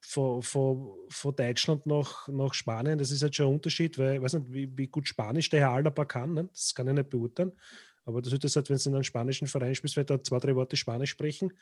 [0.00, 4.22] von, von, von Deutschland nach, nach Spanien, das ist halt schon ein Unterschied, weil ich
[4.22, 6.48] weiß nicht, wie, wie gut Spanisch der Herr Alaba kann, ne?
[6.52, 7.52] das kann ich nicht beurteilen,
[8.04, 10.56] aber das ist halt, wenn du in einem spanischen Verein spielst, weil da zwei, drei
[10.56, 11.52] Worte Spanisch sprechen.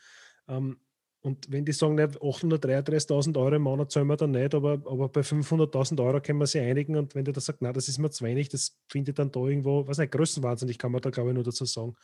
[0.48, 0.78] Ähm,
[1.20, 5.08] und wenn die sagen, ne, 833.000 Euro im Monat zahlen wir dann nicht, aber, aber
[5.08, 7.98] bei 500.000 Euro können wir sich einigen und wenn der da sagt, na, das ist
[7.98, 11.30] mir zu wenig, das findet dann da irgendwo, was nicht, größenwahnsinnig kann man da glaube
[11.30, 11.96] ich nur dazu sagen.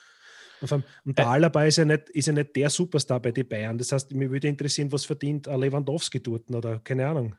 [0.60, 3.46] Und, allem, und der Alaba ist ja, nicht, ist ja nicht der Superstar bei den
[3.48, 3.76] Bayern.
[3.78, 7.34] Das heißt, mir würde interessieren, was verdient ein Lewandowski dort oder keine Ahnung.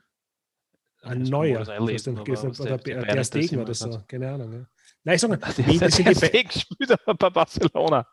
[1.02, 1.64] Ein das neuer.
[1.64, 3.88] denn- aber was oder der- der, der Stegen oder so.
[3.88, 4.08] nicht.
[4.08, 4.52] Keine Ahnung.
[4.52, 4.66] Ja.
[5.04, 8.06] Nein, ich sage mal, Der Steg spielt aber bei Barcelona.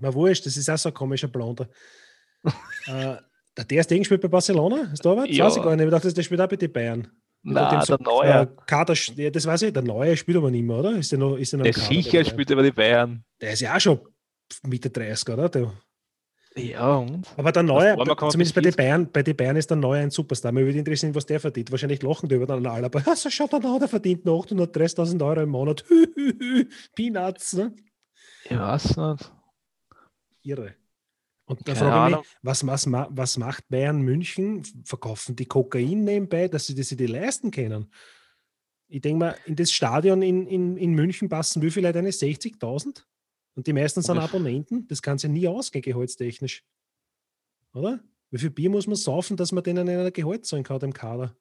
[0.00, 1.68] Na wurscht, das ist auch so ein komischer Blonder.
[2.86, 3.16] äh,
[3.56, 5.26] der der Stegen spielt bei Barcelona, ist da was?
[5.28, 5.46] Ja.
[5.46, 5.84] weiß ich gar nicht.
[5.84, 7.08] Ich dachte, der spielt auch bei den Bayern.
[7.42, 8.42] Nein, so, der Neuer.
[8.42, 10.92] Äh, Kader, ja, das weiß ich, der Neue spielt aber nicht mehr, oder?
[10.96, 12.24] Ist der noch, ist der noch Der Kader sicher den Bayern?
[12.26, 13.24] spielt über die Bayern.
[13.40, 14.00] Der ist ja auch schon
[14.66, 15.48] Mitte 30, oder?
[15.48, 15.72] Der,
[16.56, 17.26] Ja, und?
[17.36, 17.96] aber der Neue,
[18.30, 20.52] zumindest bei den, Bayern, bei den Bayern ist der Neue ein Superstar.
[20.52, 21.70] Mir würde interessieren, was der verdient.
[21.70, 23.00] Wahrscheinlich lachen die über den Alaba.
[23.06, 25.84] Ja, so schaut er an, der verdient noch 830.000 Euro im Monat.
[26.94, 27.74] Peanuts, ne?
[28.44, 29.32] Ich weiß nicht.
[30.42, 30.74] Irre.
[31.50, 34.62] Und da Keine frage ich mich, was, was, was macht Bayern München?
[34.84, 37.92] Verkaufen die Kokain nebenbei, dass sie das sich die leisten können?
[38.86, 42.10] Ich denke mal, in das Stadion in, in, in München passen wie viele Leute eine?
[42.10, 43.02] 60.000?
[43.54, 44.86] Und die meisten sind Abonnenten?
[44.88, 46.64] Das kann sie nie ausgehen, gehaltstechnisch.
[47.74, 48.00] Oder?
[48.30, 51.36] Wie viel Bier muss man saufen, dass man denen ein Gehalt zahlen kann, dem Kader?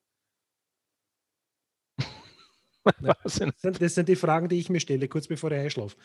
[3.24, 3.36] Das
[3.94, 5.96] sind, die Fragen, die ich mir stelle, kurz bevor ich einschlafe.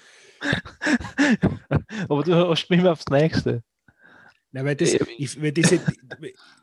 [2.09, 3.63] Aber du hast mich immer aufs Nächste.
[4.55, 5.81] Nein, weil das, ich, weil diese,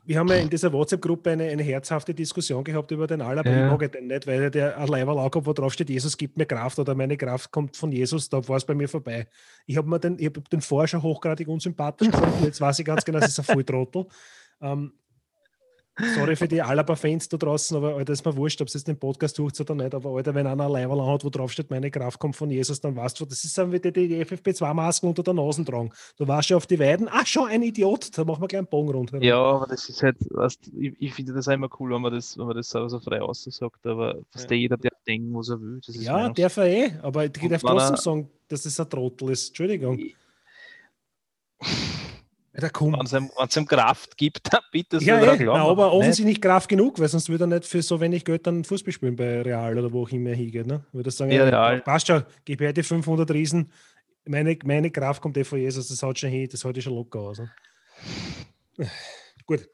[0.06, 3.50] wir haben ja in dieser WhatsApp-Gruppe eine, eine herzhafte Diskussion gehabt über den Alaba.
[3.50, 3.66] Ja.
[3.66, 6.46] Ich mag den nicht, weil der ein Leiberl angehabt, wo drauf steht, Jesus gibt mir
[6.46, 9.28] Kraft oder meine Kraft kommt von Jesus, da war es bei mir vorbei.
[9.66, 13.20] Ich habe den, ich hab den schon hochgradig unsympathisch gefunden, jetzt weiß ich ganz genau,
[13.20, 14.06] das ist ein Volltrottel.
[14.62, 14.94] Ähm,
[16.14, 18.98] sorry für die Alaba-Fans da draußen, aber Alter, ist mir wurscht, ob es jetzt den
[18.98, 21.90] Podcast tut oder nicht, aber Alter, wenn einer ein Leiberl hat, wo drauf steht, meine
[21.90, 25.34] Kraft kommt von Jesus, dann weißt du, das ist dann wieder die FFP2-Masken unter der
[25.34, 25.90] Nase tragen.
[26.16, 28.68] Du warst ja auf die Weiden, ach schon, ein Idiot, da machen wir gleich einen
[28.68, 29.12] Bogen rund.
[29.20, 32.12] Ja, aber das ist halt, weißt, ich, ich finde das auch immer cool, wenn man
[32.12, 34.48] das, wenn man das so frei aussagt, aber was Ja.
[34.48, 35.80] der jeder, der denken, was er will.
[35.84, 39.30] Das ist Ja, darf er eh, aber ich darf trotzdem sagen, dass das ein Trottel
[39.30, 39.48] ist.
[39.48, 39.98] Entschuldigung.
[42.54, 42.92] Alter, komm.
[42.92, 43.06] Wenn
[43.46, 46.68] es ihm, Kraft gibt, dann bitte soll Ja, er eh, na, aber offensichtlich nicht Kraft
[46.68, 49.78] genug, weil sonst würde er nicht für so wenig Geld dann Fußball spielen bei Real
[49.78, 50.66] oder wo auch immer er hingeht.
[50.66, 50.84] Ne?
[50.92, 53.70] Würde er sagen, Ja, ja, passt schon, gib her die 500 Riesen,
[54.26, 56.94] meine, meine Kraft kommt eh von Jesus, das haut schon hin, das haut ich schon
[56.94, 57.38] locker aus.
[57.38, 57.50] Ne?
[59.46, 59.66] Gut.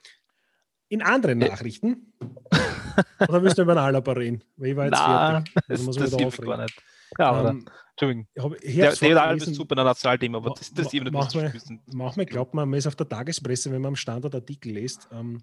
[0.89, 1.39] In anderen.
[1.39, 2.13] Nachrichten,
[3.29, 4.43] oder müssen wir über den Alaba reden?
[4.57, 5.55] Weil ich war jetzt Nein, fertig.
[5.55, 6.65] das, Also muss das wieder hilft gar aufregen.
[6.65, 6.83] nicht.
[7.19, 8.27] Ja, aber Ähm, Entschuldigung.
[8.63, 11.81] Der, der Alba ist super Nationalteam, aber das, das ma- eben mal- wissen.
[11.87, 15.09] Manchmal glaubt man, man ist auf der Tagespresse, wenn man am Standort Artikel liest.
[15.13, 15.43] Ähm,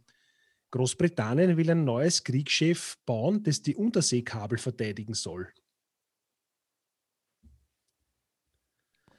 [0.71, 5.47] Großbritannien will ein neues Kriegsschiff bauen, das die Unterseekabel verteidigen soll.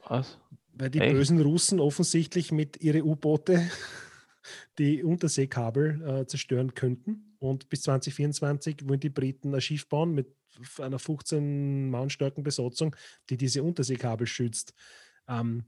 [0.07, 0.37] Was?
[0.73, 1.13] Weil die Echt?
[1.15, 3.69] bösen Russen offensichtlich mit ihren U-Boote
[4.77, 7.35] die Unterseekabel äh, zerstören könnten.
[7.39, 10.35] Und bis 2024 wollen die Briten ein Schiff bauen mit
[10.79, 12.95] einer 15 Mann starken Besatzung,
[13.29, 14.73] die diese Unterseekabel schützt.
[15.27, 15.65] Ähm,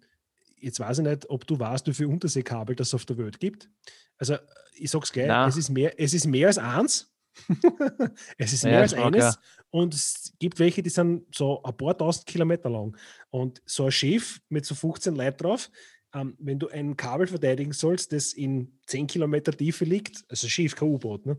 [0.58, 3.70] jetzt weiß ich nicht, ob du weißt, wie viele Unterseekabel das auf der Welt gibt.
[4.18, 4.38] Also
[4.74, 7.12] ich sag's gleich, es ist, mehr, es ist mehr als eins.
[8.38, 9.36] es ist Ja, mehr als das mag eines.
[9.36, 9.42] ja.
[9.72, 12.98] Und es gibt welche, die sind so ein paar tausend Kilometer lang.
[13.30, 15.70] Und so ein Schiff mit so 15 Leuten drauf,
[16.14, 20.76] ähm, wenn du ein Kabel verteidigen sollst, das in 10 Kilometer Tiefe liegt, also Schiff,
[20.76, 21.38] kein U-Boot, ne?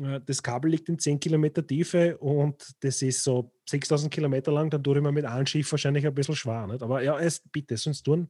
[0.00, 4.70] Äh, das Kabel liegt in 10 Kilometer Tiefe und das ist so 6000 Kilometer lang,
[4.70, 6.66] dann tue ich mir mit einem Schiff wahrscheinlich ein bisschen schwer.
[6.66, 6.82] Nicht?
[6.82, 8.28] Aber ja, es, bitte, sonst tun.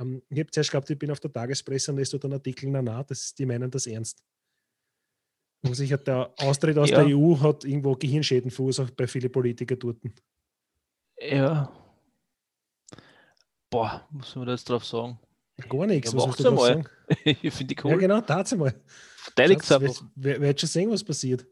[0.00, 2.70] Ähm, ich habe zuerst geglaubt, ich bin auf der Tagespresse und lese dort einen Artikel,
[2.70, 4.22] na, na, das, die meinen das ernst.
[5.62, 7.04] Und sich hat der Austritt aus Ja.
[7.04, 9.98] der EU hat irgendwo Gehirnschäden verursacht bei vielen Politikern dort.
[11.20, 11.72] Ja.
[13.70, 15.18] Boah, muss man da jetzt drauf sagen?
[15.68, 16.12] Gar nichts.
[16.12, 16.66] Ja, drauf einmal.
[16.66, 16.88] sagen?
[17.24, 17.98] ich finde die Ja, cool.
[17.98, 18.74] genau, tat mal.
[19.16, 20.04] Verteidigt Schatz, einfach.
[20.14, 21.46] Wer, wer hat schon sehen, was passiert?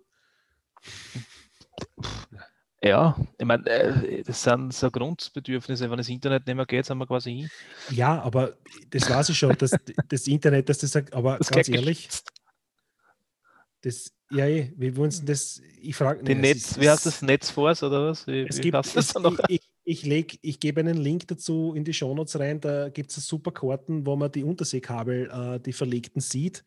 [2.83, 5.91] Ja, ich meine, äh, das sind so Grundbedürfnisse.
[5.91, 7.51] Wenn das Internet nicht mehr geht, sind wir quasi hin.
[7.91, 8.57] Ja, aber
[8.91, 9.73] das weiß ich schon, dass
[10.09, 12.09] das Internet, dass das sagt, aber Das ganz ehrlich,
[13.83, 17.23] das, ja, eh, wie wollen das, ich frage Die Netz, wie heißt das?
[17.23, 18.27] Netzforce oder was?
[18.27, 19.39] Wie, Es wie gibt, es, noch?
[19.49, 23.27] ich, ich, ich, ich gebe einen Link dazu in die Shownotes rein, da gibt es
[23.27, 26.65] super Karten, wo man die Unterseekabel, äh, die verlegten sieht.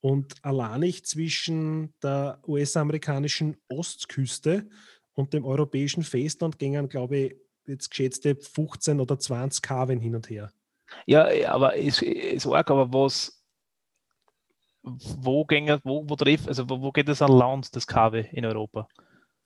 [0.00, 4.68] Und alleinig zwischen der US-amerikanischen Ostküste
[5.12, 10.30] und dem europäischen Festland gingen, glaube ich, jetzt geschätzte 15 oder 20 Kabeln hin und
[10.30, 10.50] her.
[11.06, 13.44] Ja, ja, aber ist, ist arg, aber was,
[14.82, 18.46] wo gänge, wo, wo trifft, also wo, wo geht das an Land, das KW in
[18.46, 18.88] Europa?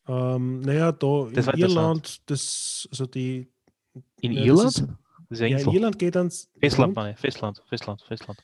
[0.08, 3.48] Ähm, naja, da Das in Irland, das, also die.
[4.20, 4.98] In Ja, das Irland?
[5.28, 6.48] Das ist ja in Irland geht ans.
[6.58, 7.18] Festland, meine ich.
[7.18, 8.38] Festland, Festland, Festland.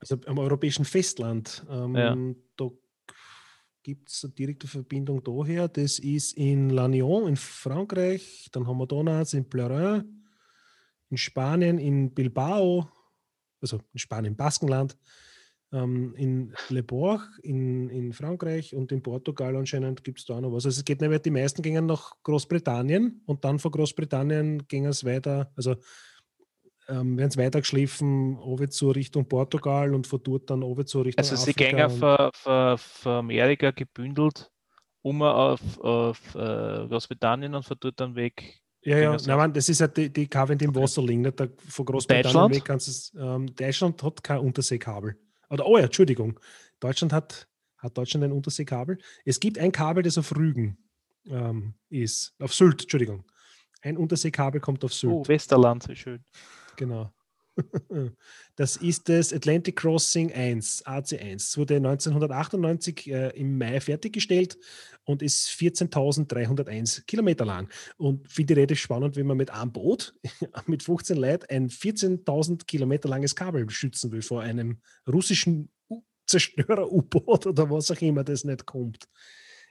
[0.00, 1.64] also am europäischen Festland.
[1.70, 2.16] Ähm, Ja.
[2.56, 2.70] Da
[3.82, 5.68] gibt es eine direkte Verbindung daher.
[5.68, 8.48] Das ist in Lannion in Frankreich.
[8.52, 10.26] Dann haben wir da noch eins in Pleurin,
[11.08, 12.90] in Spanien, in Bilbao,
[13.62, 14.96] also in Spanien, Baskenland,
[15.72, 20.40] ähm, in Le Bourg in, in Frankreich und in Portugal anscheinend gibt es da auch
[20.40, 20.64] noch was.
[20.66, 25.04] Also es geht nämlich, die meisten gingen nach Großbritannien und dann von Großbritannien ging es
[25.04, 25.76] weiter, also
[26.88, 31.24] ähm, werden es weitergeschliffen, runter zur Richtung Portugal und von dort dann runter zur Richtung
[31.24, 32.30] Also sie für,
[32.78, 34.50] für Amerika gebündelt
[35.02, 38.60] um auf, auf äh, Großbritannien und von dort dann weg.
[38.82, 39.36] Ja, ja, nein.
[39.36, 40.82] Mann, das ist halt die, die Kabel, die im Okay.
[40.82, 41.22] Wasser liegen.
[41.22, 41.38] Nicht?
[41.38, 42.54] Da, von Großbritannien Deutschland?
[42.54, 43.18] weg kannst du.
[43.18, 45.16] Ähm, Deutschland hat kein Unterseekabel.
[45.50, 46.38] Oder, oh ja, Entschuldigung.
[46.80, 48.98] Deutschland hat, hat Deutschland ein Unterseekabel.
[49.24, 50.78] Es gibt ein Kabel, das auf Rügen
[51.26, 52.34] ähm, ist.
[52.38, 53.24] Auf Sylt, Entschuldigung.
[53.82, 55.12] Ein Unterseekabel kommt auf Sylt.
[55.12, 56.24] Oh, Westerland, wie schön.
[56.76, 57.12] Genau.
[58.56, 61.34] Das ist das Atlantic Crossing 1, AC1.
[61.34, 64.58] Es wurde 1998 äh, im Mai fertiggestellt
[65.08, 67.70] und ist 14.301 Kilometer lang.
[67.96, 70.14] Und finde ich relativ spannend, wenn man mit einem Boot,
[70.66, 75.70] mit 15 Leuten, ein 14.000 Kilometer langes Kabel schützen will vor einem russischen
[76.26, 79.08] Zerstörer-U-Boot oder was auch immer das nicht kommt.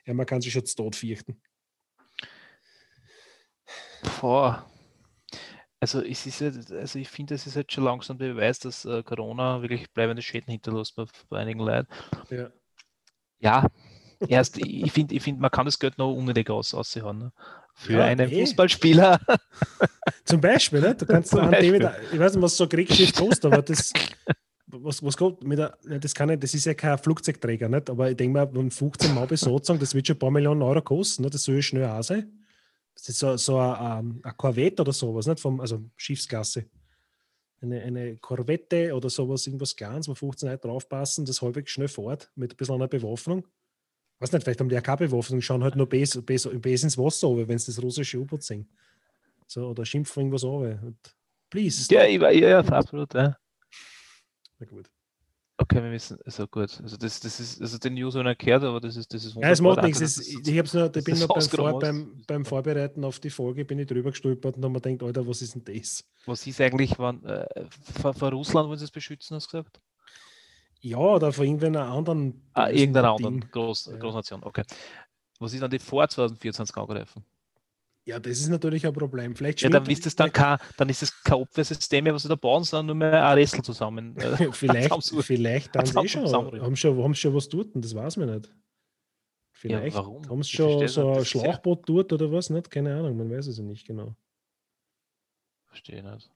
[0.06, 1.40] Ja, man kann sich schon zu Tod fürchten.
[4.20, 4.68] Boah.
[5.78, 9.04] Also, es ist ja, also ich finde, es ist jetzt schon langsam Beweis, dass äh,
[9.04, 11.86] Corona wirklich bleibende Schäden hinterlässt bei, bei einigen Leuten.
[12.28, 12.50] Ja.
[13.40, 13.68] Ja,
[14.26, 17.18] erst, ich finde, ich find, man kann das Geld noch unnötig aus, aushauen.
[17.18, 17.32] Ne?
[17.74, 18.40] Für Ja, einen eh.
[18.40, 19.20] Fußballspieler.
[20.24, 20.94] Zum Beispiel, ne?
[20.94, 21.90] du kannst Zum Beispiel.
[22.12, 23.92] ich weiß nicht, was so ein Kriegsschiff kostet, aber das,
[24.66, 27.88] was, was kommt mit der, das kann nicht, das ist ja kein Flugzeugträger, nicht?
[27.88, 30.82] aber ich denke mal, wenn 15 Mal Besatzung, das wird schon ein paar Millionen Euro
[30.82, 31.30] kosten, ne?
[31.30, 32.32] das soll ja schnell auch sein.
[32.94, 35.38] Das ist so, so ein, ein Korvette oder sowas, nicht?
[35.38, 36.64] Vom, also Schiffsklasse.
[37.60, 42.30] Eine, eine Korvette oder sowas, irgendwas Kleines, wo 15 Leute draufpassen, das halbwegs schnell fährt,
[42.34, 43.44] mit ein bisschen einer Bewaffnung.
[44.20, 46.98] Weiß nicht, vielleicht haben die ja keine Bewaffnung, schauen halt nur Bes, Bes, Bes ins
[46.98, 48.68] Wasser runter, wenn sie das russische U-Boot sehen.
[49.46, 50.80] So, oder schimpfen irgendwas runter.
[50.82, 50.98] Und
[51.50, 51.98] please, stop.
[51.98, 53.14] ja, ich war, ja, ja, absolut.
[53.14, 53.36] Ja.
[54.58, 54.90] Na gut.
[55.60, 56.80] Okay, wir wissen, also gut.
[56.80, 59.34] Also das, das ist, also den News ich nicht gehört, aber das ist, das ist
[59.34, 60.00] Ja, es macht nichts.
[60.00, 63.18] Es, dass ich hab's nur, dass bin das nur beim, Vor, beim, beim Vorbereiten auf
[63.18, 66.04] die Folge bin ich drüber gestolpert und habe mir gedacht, Alter, was ist denn das?
[66.26, 67.44] Was ist eigentlich, wann, äh,
[68.00, 69.80] vor, vor Russland wollen sie es beschützen, hast du gesagt?
[70.80, 72.48] Ja, oder von irgendeiner anderen.
[72.54, 73.98] Ah, irgendeiner anderen Groß, Ja.
[73.98, 74.64] Großnation, okay.
[75.40, 77.24] Was ist dann die vor 2024 angreifen?
[78.04, 79.36] Ja, das ist natürlich ein Problem.
[79.36, 82.28] Vielleicht Ja, dann ist es dann kein, dann ist es kein Abwehrsystem mehr, was sie
[82.28, 84.16] da bauen, sondern nur mehr ein Ressel zusammen.
[84.16, 88.34] Äh, vielleicht, vielleicht dann eh schon, haben schon, haben schon was dort, das weiß man
[88.34, 88.50] nicht.
[89.52, 90.28] Vielleicht warum?
[90.28, 92.70] haben sie schon so ein ja- Schlauchboot dort oder was nicht?
[92.70, 94.14] Keine Ahnung, man weiß es ja nicht genau.
[95.66, 96.30] Verstehe nicht.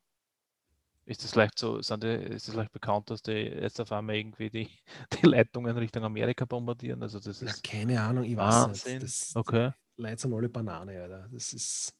[1.04, 4.16] Ist das leicht so, sind die, ist das leicht bekannt, dass die jetzt auf einmal
[4.16, 4.68] irgendwie die,
[5.22, 7.02] die Leitungen Richtung Amerika bombardieren?
[7.02, 8.92] Also das Na, ist keine Ahnung, ich weiß Wahnsinn.
[8.94, 9.04] nicht.
[9.04, 9.72] Das, okay.
[9.96, 11.28] Leute sind alle Banane, Alter.
[11.32, 11.94] Das ist.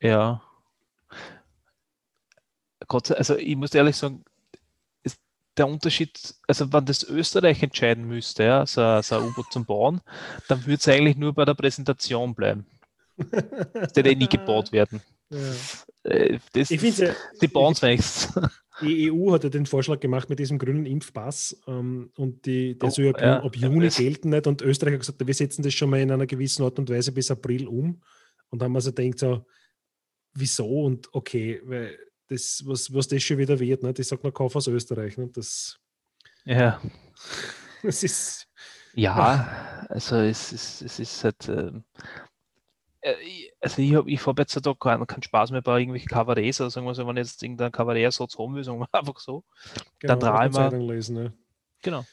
[0.00, 0.42] Ja.
[2.88, 4.24] Gott also ich muss ehrlich sagen,
[5.02, 5.18] ist
[5.56, 10.00] der Unterschied, also wenn das Österreich entscheiden müsste, ja, so, so ein U-Boot zum Bauen,
[10.48, 12.66] dann würde es eigentlich nur bei der Präsentation bleiben.
[13.16, 15.02] Wird eh nie gebaut werden.
[15.30, 15.38] Ja.
[16.06, 18.32] Äh, Das, Ich finde ja, die es wenigstens.
[18.82, 22.88] Die EU hat ja den Vorschlag gemacht mit diesem grünen Impfpass ähm, und die, der
[22.88, 25.34] Oh, soll ab, ja, ab ja, Juni das- gelten nicht und Österreich hat gesagt, wir
[25.34, 28.02] setzen das schon mal in einer gewissen Art und Weise bis April um
[28.50, 29.46] und dann haben wir so gedacht, so,
[30.34, 31.98] wieso und okay, weil
[32.28, 33.94] das, was, was das schon wieder wird, ne?
[33.94, 35.30] das sagt noch Kauf aus Österreich, ne?
[35.32, 35.78] das,
[36.44, 36.78] Ja.
[37.82, 38.46] das ist,
[38.94, 42.00] Ja, also es ist, es ist halt, ähm, äh,
[43.60, 46.70] also ich habe ich hab jetzt da keinen, keinen Spaß mehr bei irgendwelchen Kabarets oder
[46.70, 49.44] sagen wir so, wenn ich jetzt irgendein Kabarett-Satz haben will, sagen wir einfach so.
[49.98, 51.32] Genau, dann traue ich Zeitung lesen, ja.
[51.82, 52.04] genau.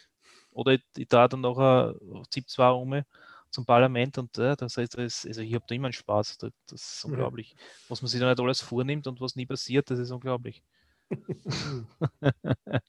[0.52, 1.96] Oder ich, ich da dann nachher
[2.30, 3.02] zieht zwar um
[3.50, 6.38] zum Parlament und äh, das heißt, das, also ich habe da immer einen Spaß.
[6.40, 7.10] Das, das ist Ja.
[7.10, 7.56] unglaublich.
[7.88, 10.64] Was man sich da nicht alles vornimmt und was nie passiert, das ist unglaublich.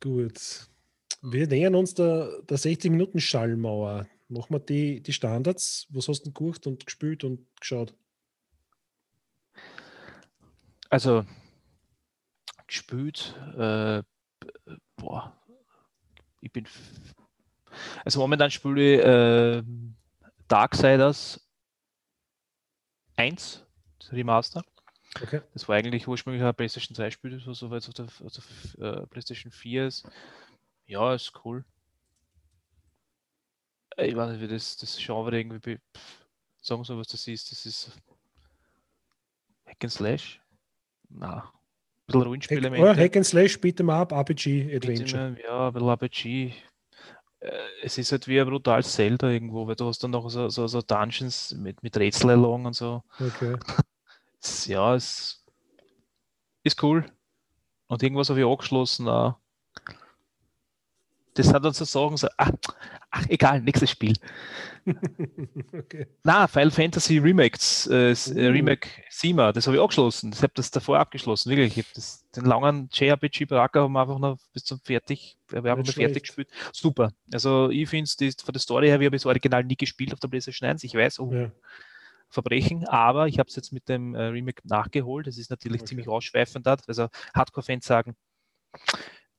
[0.00, 0.68] Gut.
[1.22, 4.06] Wir nähern uns der, der 60-Minuten-Schallmauer.
[4.28, 5.86] Machen wir die, die Standards.
[5.90, 7.94] Was hast du denn geguckt und gespielt und geschaut?
[10.88, 11.24] Also
[12.66, 14.02] gespielt, äh,
[14.96, 15.32] boah,
[16.40, 16.66] ich bin,
[18.04, 19.62] also momentan spiele ich äh,
[20.48, 21.40] Darksiders
[23.16, 23.64] 1,
[23.98, 24.62] das Remaster.
[25.22, 25.40] Okay.
[25.54, 28.76] Das war eigentlich ursprünglich ein PlayStation 2 Spiel, das war so jetzt auf der, auf
[28.78, 30.08] der äh, PlayStation 4 ist.
[30.86, 31.64] Ja, ist cool.
[33.96, 36.26] Ich weiß nicht, wie das, das Genre irgendwie pff,
[36.60, 37.50] sagen soll, was das ist.
[37.50, 37.90] Das ist
[39.66, 40.40] Hack and Slash?
[41.08, 41.42] Na, ein
[42.06, 42.90] bisschen Hack, Rollenspielemente.
[42.90, 45.30] oh, Hack and Slash, beat 'em up, RPG, Adventure.
[45.30, 46.54] Bitte, Ja, ein bisschen RPG.
[47.40, 50.48] Äh, Es ist halt wie ein brutales Zelda irgendwo, weil du hast dann noch so,
[50.48, 53.02] so, so Dungeons mit, mit Rätsel erlangen und so.
[53.20, 53.56] Okay.
[54.66, 55.44] Ja, es
[56.62, 57.04] ist cool.
[57.88, 59.08] Und irgendwas habe ich angeschlossen.
[59.08, 59.40] Auch.
[61.36, 62.50] Das sind dann so Sachen, so, ach,
[63.10, 64.14] ach egal, nächstes Spiel.
[65.72, 66.06] okay.
[66.24, 68.50] Na, Final Fantasy Remakes, äh, Uh.
[68.52, 70.32] Remake 7, das habe ich abgeschlossen.
[70.32, 71.76] Ich habe das davor abgeschlossen, wirklich.
[71.78, 72.06] Ich habe
[72.36, 76.20] den langen JRPG Baraka haben wir einfach noch bis zum fertig, wir haben fertig schlecht.
[76.22, 76.48] gespielt.
[76.72, 77.12] Super.
[77.32, 80.20] Also ich finde es von der Story her, wir haben das Original nie gespielt auf
[80.20, 80.84] der PlayStation 1.
[80.84, 81.50] Ich weiß, oh, Ja.
[82.28, 85.28] Verbrechen, aber ich habe es jetzt mit dem äh, Remake nachgeholt.
[85.28, 85.90] Das ist natürlich Okay.
[85.90, 86.66] ziemlich ausschweifend.
[86.66, 88.16] Also Hardcore-Fans sagen,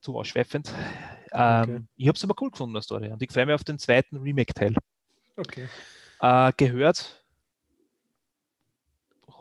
[0.07, 0.71] zu ausschweifend.
[1.33, 1.81] Ähm, Okay.
[1.97, 3.09] Ich habe es aber cool gefunden, Story.
[3.11, 4.73] Und ich freue mich auf den zweiten Remake-Teil.
[5.35, 5.67] Okay.
[6.21, 7.23] Äh, gehört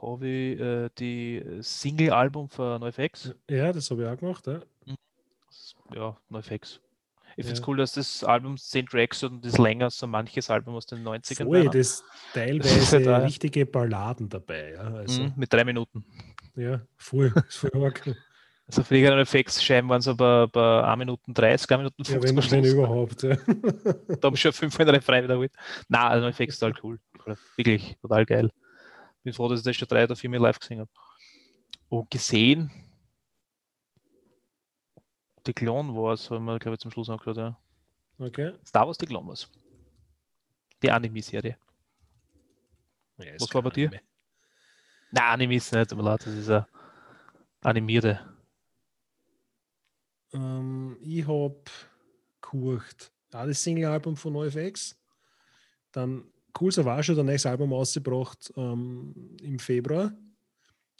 [0.02, 3.34] habe ich äh, die Single-Album von NoFX.
[3.48, 4.46] Ja, das habe ich auch gemacht.
[4.46, 4.60] Ja.
[5.94, 6.80] Ja, NoFX.
[7.38, 7.64] Ich finde es Ja.
[7.68, 11.02] cool, dass das Album 10 Tracks und das länger als so manches Album aus den
[11.06, 12.04] 90ern Voll, das ist
[12.34, 13.24] teilweise ja da, ja.
[13.24, 14.72] richtige Balladen dabei.
[14.72, 16.04] Ja, also, Mhm, mit drei Minuten.
[16.56, 17.32] ja voll.
[17.48, 17.94] voll.
[18.68, 22.22] Also für die NoFX-Scheiben waren so bei, bei 1 Minuten 30, 1 Minuten ja, 50
[22.22, 22.72] wenn, am wenn Schluss.
[22.72, 23.22] überhaupt.
[23.22, 23.36] Ja.
[24.20, 25.52] Da habe ich schon fünf andere frei wiederholt.
[25.88, 26.98] Nein, also NoFX ist total cool.
[27.56, 28.50] Wirklich, total geil.
[29.22, 30.90] Bin froh, dass ich das schon drei oder vier Mal live gesehen habe.
[31.88, 32.70] Und gesehen,
[35.46, 37.56] die Clone Wars haben wir, glaube ich, zum Schluss angeschaut, ja.
[38.18, 38.52] Okay.
[38.66, 39.48] Star Wars, die Clone Wars.
[40.82, 41.56] Die Anime-Serie.
[43.18, 43.88] Ja, Was war bei dir?
[43.88, 44.02] Anime.
[45.12, 46.66] Nein, Anime ist nicht, leid, das ist eine
[47.62, 48.36] animierte.
[50.33, 51.61] Ähm, ich habe
[52.41, 54.97] geguckt, auch das Single-Album von NoFX.
[55.93, 56.24] Dann
[56.59, 60.12] Cool Savage hat ein neues Album ausgebracht ähm, im Februar.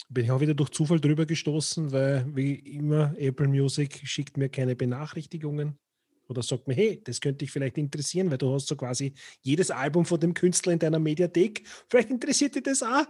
[0.09, 4.49] Bin ich auch wieder durch Zufall drüber gestoßen, weil wie immer Apple Music schickt mir
[4.49, 5.79] keine Benachrichtigungen
[6.27, 9.71] oder sagt mir, hey, das könnte dich vielleicht interessieren, weil du hast so quasi jedes
[9.71, 11.63] Album von dem Künstler in deiner Mediathek.
[11.89, 13.05] Vielleicht interessiert dich das auch.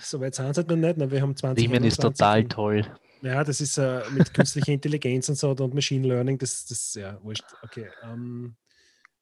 [0.00, 0.96] Soweit sind es halt noch nicht.
[0.96, 1.10] ne?
[1.10, 2.86] Wir haben 20 Riemen ist total toll.
[3.26, 7.22] Ja, das ist äh, mit künstlicher Intelligenz und so und Machine Learning, das ist ja
[7.22, 7.44] wurscht.
[7.62, 7.88] Okay.
[8.02, 8.56] Ähm,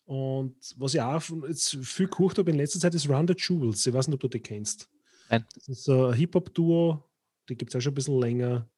[0.05, 3.87] und was ich auch jetzt viel gekocht habe in letzter Zeit ist Run the Jewels.
[3.87, 4.89] Ich weiß nicht, ob du die kennst.
[5.31, 5.45] Nein.
[5.55, 7.03] Das ist so ein Hip-Hop-Duo,
[7.49, 8.69] die gibt es auch schon ein bisschen länger.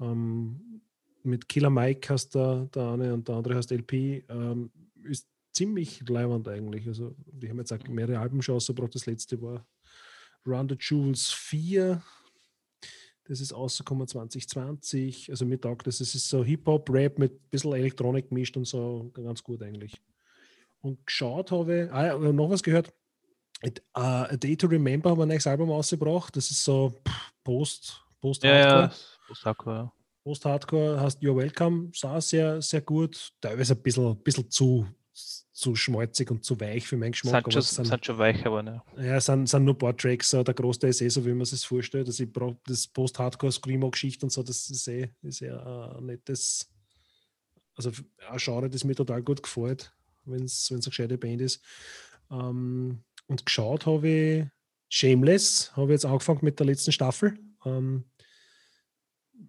[0.00, 0.82] Ähm,
[1.22, 4.24] mit Killer Mike hast der, der eine und der andere heißt LP.
[4.28, 4.70] Ähm,
[5.02, 6.86] ist ziemlich leibend eigentlich.
[6.86, 8.94] Also, die haben jetzt auch mehrere Alben schon ausgebracht.
[8.94, 9.66] Das letzte war
[10.46, 12.02] Run the Jewels 4.
[13.30, 15.30] Das ist rausgekommen 2020.
[15.30, 16.00] Also mir taugt das.
[16.00, 19.94] Es ist so Hip-Hop-Rap mit ein bisschen Elektronik gemischt und so ganz gut eigentlich.
[20.80, 22.92] Und geschaut habe ich, ah ja, noch was gehört.
[23.62, 26.34] It, uh, A Day to Remember haben wir ein neues Album ausgebracht.
[26.36, 26.92] Das ist so
[27.44, 28.82] Post, Post-Hardcore.
[28.82, 28.92] Ja.
[29.30, 29.92] Osaka, ja.
[30.24, 33.32] Post-Hardcore heißt You're Welcome, sah sehr, sehr gut.
[33.40, 34.88] Teilweise ein bisschen, bisschen zu,
[35.60, 37.44] zu schmalzig und zu weich für meinen Geschmack.
[37.44, 38.82] Sind schon, sind, sind schon weich, aber ne.
[38.96, 40.30] ja, es sind, sind nur ein paar Tracks.
[40.30, 42.06] Der Großteil ist eh so, wie man es sich vorstellt.
[42.06, 46.68] Also ich brauche das Post-Hardcore-Screamo-Geschichte und so, das ist eh, ist eh ein nettes,
[47.76, 49.92] also ein Genre, das mir total gut gefällt,
[50.24, 51.62] wenn es eine gescheite Band ist.
[52.30, 54.46] Ähm, und geschaut habe ich
[54.88, 57.38] Shameless, habe ich jetzt angefangen mit der letzten Staffel.
[57.66, 58.04] Ähm,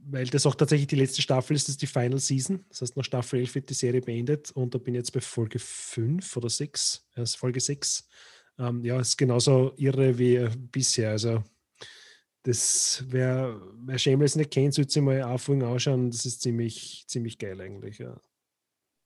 [0.10, 2.64] weil das auch tatsächlich die letzte Staffel ist, das ist die Final Season.
[2.70, 5.22] Das heißt, nach Staffel 11 wird die Serie beendet und da bin ich jetzt bei
[5.22, 8.08] Folge 5 oder 6, also Folge 6.
[8.60, 11.12] Ähm, ja, ist genauso irre wie bisher.
[11.12, 11.44] Also,
[12.44, 16.10] das, wer, wer Shameless nicht kennt, sollte sich mal Anfang anschauen.
[16.10, 18.00] Das ist ziemlich, ziemlich geil eigentlich.
[18.00, 18.20] Ja.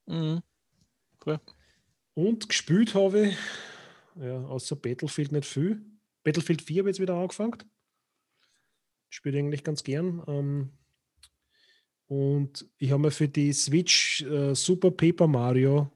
[0.08, 0.42] Mhm.
[2.14, 3.38] Und gespielt habe ich
[4.16, 5.82] ja, außer Battlefield nicht viel.
[6.24, 7.58] Battlefield 4 habe ich jetzt wieder angefangen.
[9.16, 10.22] Spiele eigentlich ganz gern.
[10.28, 10.70] Ähm,
[12.07, 15.91] und ich habe mir für die Switch äh, Super Paper Mario,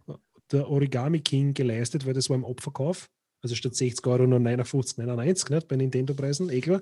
[0.51, 3.09] der Origami King, geleistet, weil das war im Abverkauf.
[3.41, 6.81] Also statt 60 Euro nur 59,99 nicht, bei Nintendo-Preisen, eh klar.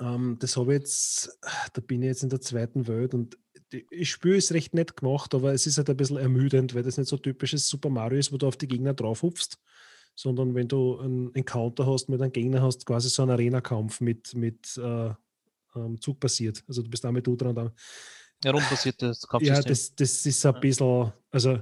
[0.00, 1.38] Ähm, das habe ich jetzt,
[1.72, 3.38] da bin ich jetzt in der zweiten Welt und
[3.90, 6.96] ich spüre es recht nett gemacht, aber es ist halt ein bisschen ermüdend, weil das
[6.96, 9.58] nicht so typisches Super Mario ist, wo du auf die Gegner drauf hupfst,
[10.14, 14.34] sondern wenn du einen Encounter hast mit einem Gegner, hast quasi so einen Arena-Kampf mit,
[14.34, 15.10] mit äh,
[15.76, 16.62] ähm, Zug passiert.
[16.68, 17.70] Also du bist damit du dran.
[18.44, 19.62] Rundenbasiertes Kampfsystem.
[19.62, 21.60] Ja, das, das ist ein bisschen, also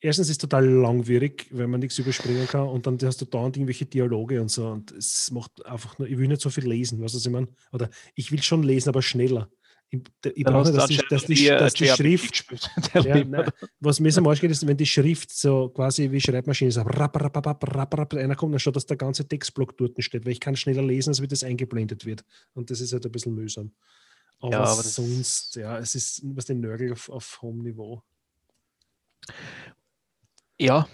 [0.00, 3.56] erstens ist es total langwierig, wenn man nichts überspringen kann und dann hast du dauernd
[3.56, 7.00] irgendwelche Dialoge und so und es macht einfach nur, ich will nicht so viel lesen,
[7.00, 7.48] weißt du, was ich meine?
[7.72, 9.50] Oder ich will schon lesen, aber schneller.
[9.92, 10.00] Ich,
[10.36, 12.44] ich brauche, dass, die, dass, die, dass die Schrift,
[12.94, 16.70] ja, nein, was mir so Arsch geht, ist, wenn die Schrift so quasi wie Schreibmaschine
[16.70, 20.02] so rapp, rapp, rapp, rapp, rapp, einer kommt, dann schaut, dass der ganze Textblock dort
[20.02, 22.24] steht, weil ich kann schneller lesen, als wie das eingeblendet wird.
[22.54, 23.72] Und das ist halt ein bisschen mühsam.
[24.38, 28.02] Aber, ja, aber sonst, ja, es ist was den Nörgel auf, auf hohem Niveau.
[30.56, 30.86] Ja,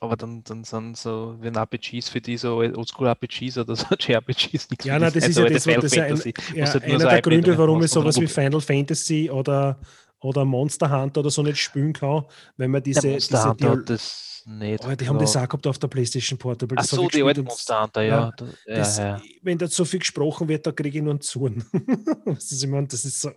[0.00, 4.84] aber dann, dann sind so, wenn RPGs für die so Oldschool-RPGs oder so JRPGs nichts
[4.84, 6.22] Ja, nein, das ist ja das, das, ja ein,
[6.54, 9.78] ja, einer der Gründe, warum ich sowas wie Final Fantasy oder,
[10.20, 12.24] oder Monster Hunter oder so nicht spielen kann,
[12.56, 13.02] wenn man diese.
[13.02, 14.84] Der Monster diese Hunter das nicht.
[14.84, 16.78] Oh, die haben das auch gehabt auf der PlayStation Portable.
[16.78, 18.32] Ach so, die alten Monster Hunter, ja.
[18.66, 19.20] ja, das, ja.
[19.42, 21.64] Wenn da so viel gesprochen wird, da kriege ich nur einen Zorn.
[22.38, 23.30] ich meine, das ist so.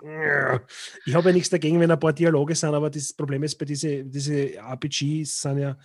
[1.05, 3.65] Ich habe ja nichts dagegen, wenn ein paar Dialoge sind, aber das Problem ist bei
[3.65, 5.75] diesen diese RPGs sind ja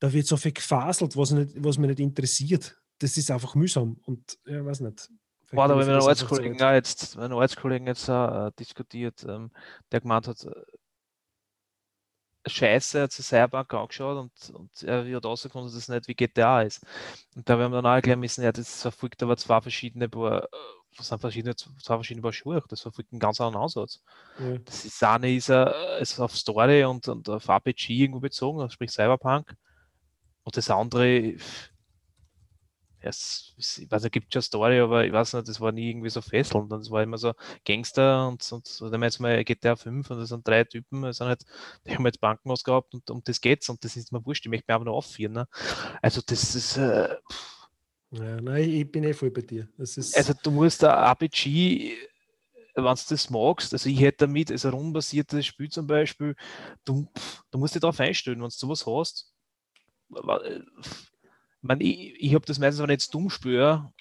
[0.00, 2.76] da wird so viel gefaselt, was, nicht, was mich nicht interessiert.
[2.98, 5.08] Das ist einfach mühsam und ja, weiß nicht.
[5.52, 9.50] War da, wenn mein Arbeitskollegen ja, jetzt, mein Arbeitskollegen jetzt äh, diskutiert, ähm,
[9.90, 10.52] der gemeint hat, äh,
[12.46, 16.14] Scheiße, er hat sich Cyberpunk angeschaut und, und er hat rausgefunden, dass das nicht wie
[16.14, 16.82] GTA ist.
[17.36, 20.48] Und da haben wir dann auch erklären müssen, ja, das verfolgt aber zwei verschiedene Paar,
[20.96, 24.02] was sind verschiedene, zwei verschiedene Paar Schuhe, das verfolgt einen ganz anderen Ansatz.
[24.38, 24.56] Ja.
[24.58, 28.90] Das ist eine ist, äh, ist auf Story und, und auf RPG irgendwo bezogen, sprich
[28.90, 29.54] Cyberpunk.
[30.50, 31.36] Und das andere,
[32.98, 36.10] es, ich weiß, es gibt schon Story, aber ich weiß nicht, das war nie irgendwie
[36.10, 36.72] so fesselnd.
[36.72, 37.34] Und es war immer so
[37.64, 41.28] Gangster und, und dann jetzt mal GTA 5 und das sind drei Typen, das sind
[41.28, 41.44] halt,
[41.86, 44.50] die haben jetzt Bankenhaus gehabt und um das geht's und das ist mir wurscht, ich
[44.50, 45.34] möchte mich einfach nur aufführen.
[45.34, 45.46] Ne?
[46.02, 46.76] Also das ist.
[46.78, 47.16] Äh,
[48.10, 49.68] ja, nein, ich bin eh voll bei dir.
[49.78, 51.96] Also du musst da RPG
[52.74, 56.34] wenn du das magst, also ich hätte damit, also rundenbasiertes Spiel zum Beispiel,
[56.84, 57.08] du,
[57.50, 59.29] du musst dich darauf einstellen, wenn du sowas hast,
[60.10, 63.92] man, ich, ich habe das meistens, wenn ich jetzt dumm spüre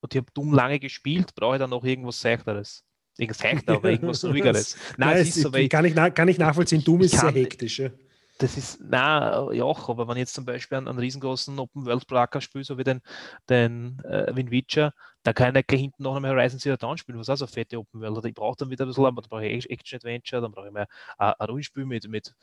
[0.00, 2.84] und ich habe dumm lange gespielt, brauche ich dann noch irgendwas Seichteres.
[3.18, 4.76] Irgendwas Seichter, aber irgendwas Ruhigeres.
[4.96, 7.78] Nein, Nein es ist so, kann, ich, kann ich nachvollziehen, dumm ist sehr hektisch.
[7.78, 7.90] Ja
[8.38, 12.06] das ist, na ja, aber wenn ich jetzt zum Beispiel einen, einen riesengroßen Open World
[12.06, 13.00] Bracker spiele, so wie den,
[13.48, 17.18] den äh, Win Witcher, da kann ich gleich hinten noch einmal Horizon Zero Dawn spielen,
[17.18, 18.24] was auch so fette Open World hat.
[18.26, 20.86] Ich brauche dann wieder ein bisschen, dann brauche ich Action Adventure, dann brauche ich mehr
[21.18, 22.34] ein, ein Rollenspiel mit, mit,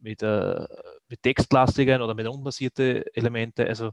[0.00, 0.66] mit, äh,
[1.08, 3.66] mit textlastigen oder mit unbasierte Elemente.
[3.66, 3.92] Also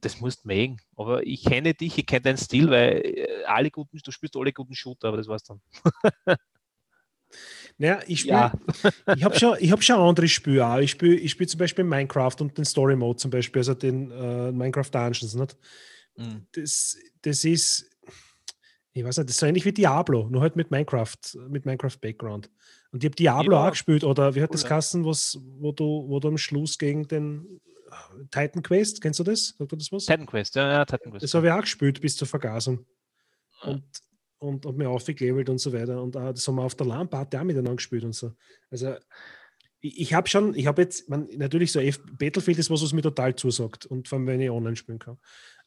[0.00, 0.78] das musst du mögen.
[0.96, 4.52] Aber ich kenne dich, ich kenne deinen Stil, weil äh, alle guten, du spielst alle
[4.52, 5.60] guten Shooter, aber das war's dann.
[7.78, 8.52] Naja, ich spiele, ja.
[9.14, 10.78] ich habe schon, hab schon andere Spiele auch.
[10.78, 14.10] Ich spiele ich spiel zum Beispiel Minecraft und den Story Mode zum Beispiel, also den
[14.10, 15.34] äh, Minecraft Dungeons.
[15.34, 15.56] Nicht?
[16.16, 16.46] Mhm.
[16.52, 17.90] Das, das ist,
[18.92, 21.98] ich weiß nicht, das ist so ähnlich wie Diablo, nur halt mit Minecraft, mit Minecraft
[22.00, 22.50] Background.
[22.92, 23.66] Und ich habe Diablo ja.
[23.66, 27.06] auch gespielt, oder wie hat das Kassen, was, wo du, wo du am Schluss gegen
[27.06, 29.54] den äh, Titan Quest, kennst du das?
[29.58, 30.06] Sagt du das was?
[30.06, 31.24] Titan Quest, ja, ja, Titan Quest.
[31.24, 32.86] Das habe ich auch gespielt bis zur Vergasung.
[33.62, 33.84] Und
[34.46, 36.02] und, und mir aufgelevelt und so weiter.
[36.02, 38.32] Und uh, das haben wir auf der LAN-Party auch miteinander gespielt und so.
[38.70, 38.94] Also
[39.80, 42.92] ich, ich habe schon, ich habe jetzt, man, natürlich so F Battlefield ist was, was
[42.92, 45.18] mir total zusagt und vor allem, wenn ich online spielen kann.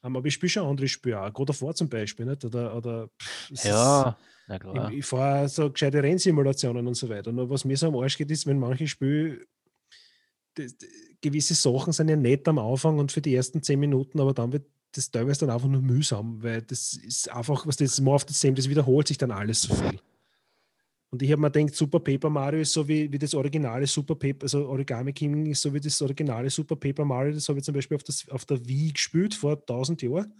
[0.02, 1.32] Um, aber ich spiele schon andere Spiele auch.
[1.32, 2.42] God of War zum Beispiel, nicht?
[2.44, 4.16] Oder, oder pff, ja,
[4.48, 4.90] na klar.
[4.90, 7.32] Ich, ich fahre so gescheite Rennsimulationen und so weiter.
[7.32, 9.46] Nur was mir so am Arsch geht, ist, wenn manche Spiele
[11.20, 14.52] gewisse Sachen sind ja nett am Anfang und für die ersten zehn Minuten, aber dann
[14.52, 18.26] wird das teilweise dann einfach nur mühsam, weil das ist einfach, was das more of
[18.28, 20.00] the same, das wiederholt sich dann alles so viel.
[21.10, 24.14] Und ich habe mir gedacht, Super Paper Mario ist so wie, wie das originale Super
[24.14, 27.64] Paper, also Origami King ist so wie das originale Super Paper Mario, das habe ich
[27.64, 30.32] zum Beispiel auf, das, auf der Wii gespielt vor 1000 Jahren.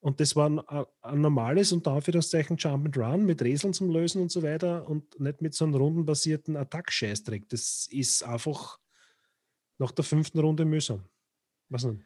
[0.00, 0.60] Und das war ein,
[1.00, 5.18] ein normales und Anführungszeichen Jump and Run mit Rätseln zum Lösen und so weiter und
[5.18, 7.48] nicht mit so einem rundenbasierten Attack-Scheißdreck.
[7.48, 8.78] Das ist einfach
[9.78, 11.04] nach der fünften Runde mühsam.
[11.70, 12.04] Was denn?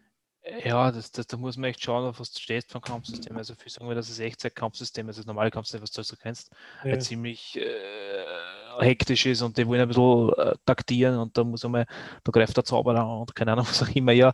[0.65, 3.37] Ja, das, das, da muss man echt schauen, auf was du stehst vom Kampfsystem.
[3.37, 6.51] Also viel sagen wir, das Echtzeit-Kampfsystem, also das normale Kampfsystem, was du so kennst,
[6.85, 6.99] ja.
[6.99, 11.87] ziemlich äh, hektisch ist und die wollen ein bisschen äh, taktieren und da muss einmal,
[12.25, 14.13] da greift der Zauberer an und keine Ahnung, was auch immer.
[14.13, 14.33] Ja,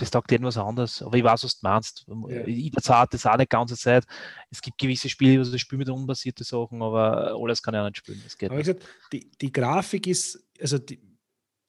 [0.00, 1.02] es taugt irgendwas anderes.
[1.02, 2.06] Aber ich weiß, was du meinst.
[2.28, 2.46] Ja.
[2.46, 4.04] Ich verzahlt das auch nicht ganze Zeit.
[4.50, 7.84] Es gibt gewisse Spiele, wo ich spiele mit unbasierte Sachen, aber alles kann ich auch
[7.86, 8.20] nicht spielen.
[8.24, 8.66] Das geht aber nicht.
[8.66, 11.00] Gesagt, die, die Grafik ist, also die,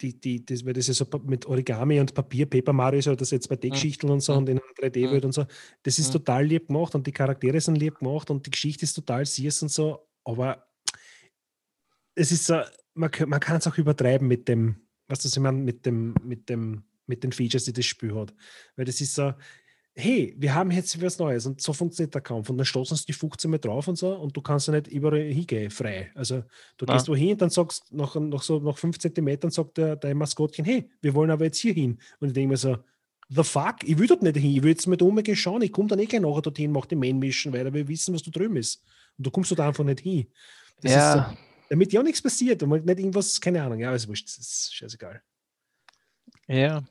[0.01, 3.31] die, die, das, weil das ja so mit Origami und Papier, Paper Mario, so das
[3.31, 4.37] jetzt bei d geschichten und so mhm.
[4.39, 5.27] und in einer 3D-Welt mhm.
[5.27, 5.45] und so,
[5.83, 8.93] das ist total lieb gemacht und die Charaktere sind lieb gemacht und die Geschichte ist
[8.93, 10.67] total süß und so, aber
[12.15, 12.61] es ist so,
[12.93, 16.49] man, man kann es auch übertreiben mit dem, was das ich meine, mit dem, mit
[16.49, 18.33] dem, mit den Features, die das Spiel hat.
[18.75, 19.33] Weil das ist so,
[19.97, 22.49] hey, wir haben jetzt was Neues und so funktioniert der Kampf.
[22.49, 24.87] Und dann stoßen sie die 15 Mal drauf und so und du kannst ja nicht
[24.87, 26.11] überall hingehen, frei.
[26.15, 26.43] Also
[26.77, 30.17] du gehst wohin und dann sagst, nach, nach so nach 5 Zentimetern sagt der, dein
[30.17, 31.97] Maskottchen, hey, wir wollen aber jetzt hier hin.
[32.19, 32.77] Und ich denke mir so,
[33.29, 35.87] the fuck, ich will dort nicht hin, ich will jetzt mit umgehen schauen, ich komme
[35.87, 38.57] dann eh gleich nachher dorthin, mach die Main Mission weiter, wir wissen, was da drüben
[38.57, 38.83] ist.
[39.17, 40.27] Und du kommst da einfach nicht hin.
[40.81, 41.29] Das ja.
[41.29, 41.37] So,
[41.69, 45.21] damit ja nichts passiert und nicht irgendwas, keine Ahnung, ja, ist wurscht, das ist scheißegal.
[46.47, 46.83] Ja.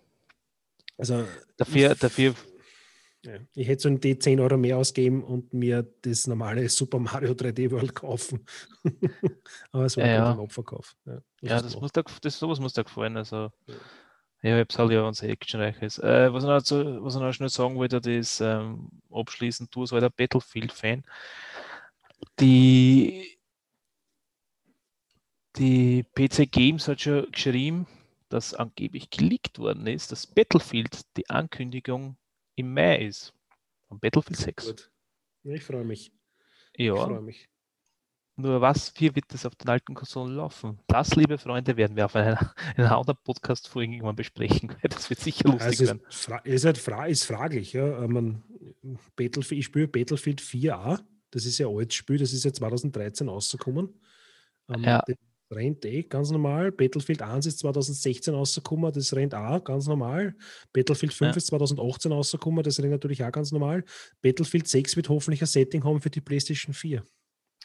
[0.96, 1.24] Also
[1.56, 2.34] dafür, dafür
[3.24, 3.38] ja.
[3.54, 7.32] Ich hätte so ein D 10 Euro mehr ausgeben und mir das normale Super Mario
[7.32, 8.44] 3D World kaufen.
[9.72, 10.96] Aber es war ja, ein Opferkauf.
[11.06, 13.16] Ja, ja das, muss da, das, sowas muss da gefallen.
[13.16, 13.74] Also, ja.
[14.44, 15.98] Ja, ich habe es halt ja, wenn es actionreich ist.
[16.00, 19.80] Äh, was, ich noch, so, was ich noch schnell sagen wollte, das ähm, abschließend, du
[19.80, 21.02] als alter Battlefield-Fan,
[22.38, 23.38] die,
[25.56, 27.86] die PC Games hat schon geschrieben,
[28.28, 32.18] dass angeblich geleakt worden ist, dass Battlefield die Ankündigung
[32.54, 33.32] im Mai ist.
[33.88, 34.66] Von Battlefield 6.
[34.66, 34.90] Gut.
[35.44, 36.12] Ja, ich freue mich.
[36.76, 36.94] Ja.
[36.94, 37.48] Ich freue mich.
[38.36, 40.80] Nur was, wie wird das auf den alten Konsolen laufen?
[40.88, 44.74] Das, liebe Freunde, werden wir auf einer, einer anderen Podcast-Folge irgendwann besprechen.
[44.82, 46.00] Das wird sicher lustig also werden.
[46.44, 47.74] Ist, halt fra ist fraglich.
[47.74, 48.06] Ja.
[48.08, 48.42] Man,
[49.14, 51.00] Battlefield, ich spiele Battlefield 4a.
[51.30, 54.00] Das ist ja ein altes Spiel, das ist ja 2013 rausgekommen.
[54.68, 55.02] Ähm, ja
[55.50, 56.72] rennt eh ganz normal.
[56.72, 60.34] Battlefield 1 ist 2016 rausgekommen, das rennt auch ganz normal.
[60.72, 61.36] Battlefield 5 ja.
[61.36, 63.84] ist 2018 rausgekommen, das rennt natürlich auch ganz normal.
[64.22, 67.02] Battlefield 6 wird hoffentlich ein Setting haben für die PlayStation 4.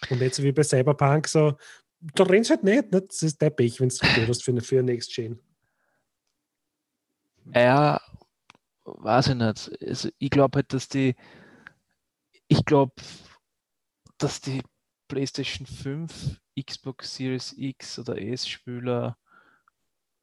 [0.10, 1.57] Und jetzt wie bei Cyberpunk so,
[1.99, 3.10] da rennt es halt nicht, nicht.
[3.10, 5.39] Das ist der Pech, wenn du hast für eine, für eine Next Gen.
[7.53, 7.99] Ja,
[8.85, 9.72] weiß ich nicht.
[9.85, 11.15] Also ich glaube halt, dass die,
[12.47, 12.93] ich glaube,
[14.18, 14.61] dass die
[15.07, 19.18] PlayStation 5 Xbox Series X oder S-Spieler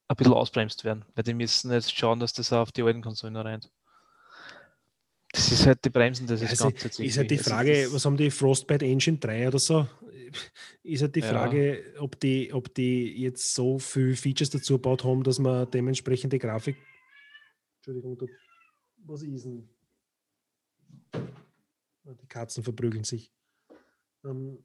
[0.08, 3.36] ein bisschen ausbremst werden, weil die müssen jetzt schauen, dass das auf die alten Konsolen
[3.36, 3.70] rennt.
[5.32, 8.04] Das ist halt die Bremsen, das ist also ganz Ist halt die Frage, also was
[8.04, 9.86] haben die Frostbite Engine 3 oder so?
[10.82, 12.00] Ist halt die Frage, ja.
[12.00, 16.38] ob, die, ob die jetzt so viele Features dazu gebaut haben, dass man dementsprechend die
[16.38, 16.76] Grafik.
[17.78, 18.28] Entschuldigung,
[19.04, 19.68] was ist denn?
[21.12, 23.32] Die Katzen verprügeln sich.
[24.24, 24.64] Ähm,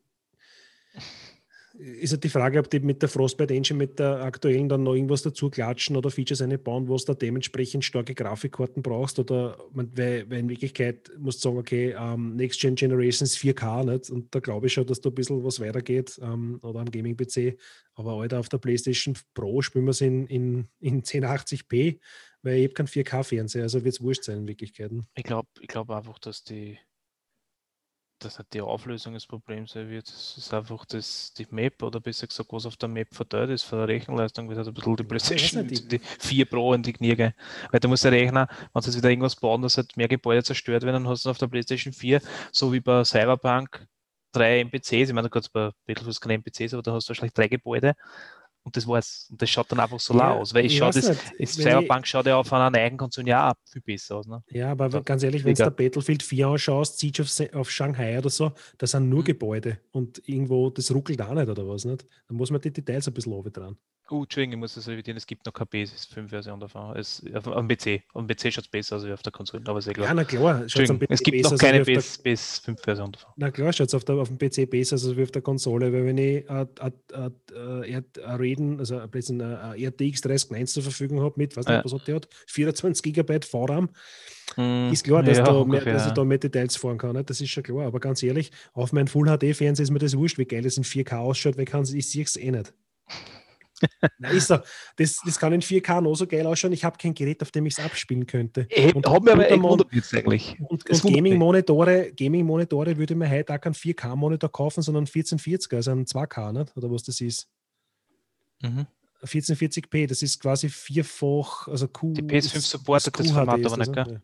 [1.73, 4.93] ist halt die Frage, ob die mit der Frostbite Engine, mit der aktuellen dann noch
[4.93, 10.30] irgendwas dazu klatschen oder Features einbauen, wo du da dementsprechend starke Grafikkarten brauchst oder weil,
[10.30, 14.10] weil in Wirklichkeit musst du sagen, okay, um, ähm, Next Gen Generation ist 4K nicht?
[14.10, 16.91] und da glaube ich schon, dass da ein bisschen was weitergeht um, ähm, oder am
[16.91, 17.57] Gaming-PC,
[17.95, 21.99] aber Alter, auf der PlayStation Pro spielen wir es in, in, in 1080p,
[22.41, 24.91] weil ich habe keinen 4K-Fernseher, also wird es wurscht sein in Wirklichkeit.
[25.15, 26.77] Ich glaube ich glaub einfach, dass die
[28.23, 30.07] dass nicht die Auflösung das Problem sein wird.
[30.07, 33.64] Es ist einfach das, die Map oder besser gesagt, was auf der Map verteilt ist
[33.64, 36.93] von der Rechenleistung, wird halt ein bisschen die PlayStation die, die 4 Pro in die
[36.93, 37.34] Knie gehen.
[37.72, 40.43] Weil da muss der Rechner, wenn sie jetzt wieder irgendwas bauen, dass halt mehr Gebäude
[40.43, 42.22] zerstört werden, dann hast du auf der PlayStation 4,
[42.52, 43.88] so wie bei Cyberpunk,
[44.31, 44.91] drei NPCs.
[44.91, 47.95] Ich meine, gibt es bei Battlefield keine NPCs, aber da hast du wahrscheinlich drei Gebäude
[48.64, 49.28] und das war's.
[49.32, 50.54] Und das schaut dann einfach so ja, aus.
[50.54, 53.56] Weil ich, ich schaue, das, das Cyberpunk schaut ja auf einer neuen Konsole ja auch
[53.70, 54.28] viel besser aus.
[54.28, 54.44] Ne?
[54.50, 58.18] Ja, aber so, ganz ehrlich, wenn du da Battlefield 4 anschaust, Siege auf, auf Shanghai
[58.18, 59.26] oder so, da sind nur mhm.
[59.26, 61.86] Gebäude und irgendwo, das ruckelt auch nicht oder was.
[61.86, 62.06] Nicht?
[62.28, 63.78] Da muss man die Details ein bisschen oben dran.
[64.12, 65.16] Oh, Entschuldigung, ich muss das revidieren.
[65.16, 66.98] Es gibt noch keine PS5-Version davon.
[66.98, 68.04] Es, auf, auf dem PC.
[68.14, 70.08] Auf dem PC schaut es besser aus als auf der Konsole, aber sehr klar.
[70.08, 70.66] Ja, na klar.
[70.66, 70.74] Es
[71.24, 73.32] gibt noch keine PS5-Version davon.
[73.38, 76.06] Na klar, schaut es auf, auf dem PC besser aus als auf der Konsole, weil
[76.06, 76.62] wenn ich ein
[78.52, 81.84] Reden, also ein RTX 3090 zur Verfügung habe mit, was, ja.
[81.84, 83.90] was hat der hat, 24 GB VRAM,
[84.57, 87.14] mm, ist klar, dass, ja, da mehr, dass ich da mehr Details fahren kann.
[87.14, 87.23] Ne?
[87.23, 87.86] Das ist schon klar.
[87.86, 91.18] Aber ganz ehrlich, auf meinem Full-HD-Fernseher ist mir das wurscht, wie geil das in 4K
[91.18, 92.73] ausschaut, weil ich, ich sehe es eh nicht.
[94.19, 94.57] Nein, ist so.
[94.95, 96.73] Das, das kann in 4K noch so geil ausschauen.
[96.73, 98.68] Ich habe kein Gerät, auf dem ich es abspielen könnte.
[98.69, 100.57] Äh, und haben wir aber jetzt eigentlich.
[100.68, 105.91] Und, und Gaming-Monitore Gaming -Monitore würde mir heute auch keinen 4K-Monitor kaufen, sondern 1440, also
[105.91, 106.78] einen 2K, nicht?
[106.78, 107.48] oder was das ist.
[108.62, 108.88] Mhm.
[109.24, 112.14] 1440p, das ist quasi vierfach, also Q.
[112.14, 114.22] Die PS5 supportet das, das Format aber nicht, gell?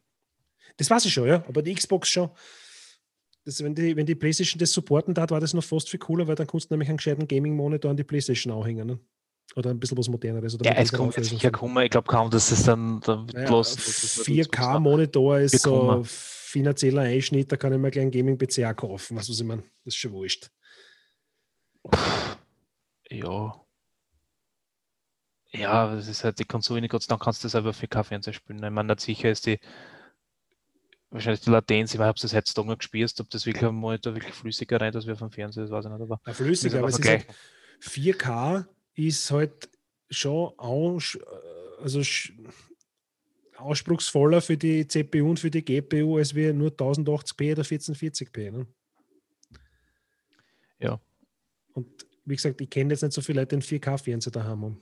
[0.78, 2.30] Das weiß ich schon, ja, aber die Xbox schon.
[3.46, 6.28] das, wenn, die, wenn die PlayStation das supporten hat, war das noch fast viel cooler,
[6.28, 8.88] weil dann kannst du nämlich einen gescheiten Gaming-Monitor an die PlayStation anhängen.
[8.88, 9.00] Ne?
[9.56, 10.56] Oder ein bisschen was moderneres.
[10.56, 11.84] Oder ja, es kommt sicher kommen.
[11.84, 17.74] Ich glaube kaum, dass es dann, dann naja, 4K-Monitor ist so finanzieller Einschnitt, da kann
[17.74, 19.18] ich mir gleich einen Gaming-PC auch kaufen.
[19.18, 19.64] Was, was ich meine?
[19.84, 20.50] Das ist schon wurscht.
[23.10, 23.67] Ja.
[25.52, 28.64] Ja, das ist halt die Konsole nicht Gott sei Dank kannst du selber 4K-Fernseher spielen.
[28.64, 29.60] Ich meine, nicht sicher ist die
[31.10, 34.14] wahrscheinlich die Latenz, ich weiß, ob das heutzutage noch gespielt ob das wirklich am Monitor
[34.14, 36.02] wirklich flüssiger rein, als wir vom Fernseher, das weiß ich nicht.
[36.02, 37.26] Aber ja, flüssiger, aber es ist halt
[37.82, 38.66] 4K
[38.96, 39.70] ist halt
[40.10, 41.18] schon aus,
[41.80, 42.02] also
[43.58, 48.52] anspruchsvoller für die CPU und für die GPU als wir nur 1080p oder 1440p.
[48.52, 48.68] Ne?
[50.80, 51.00] Ja.
[51.74, 54.82] Und wie gesagt, ich kenne jetzt nicht so viele Leute, die einen 4K-Fernseher daheim haben.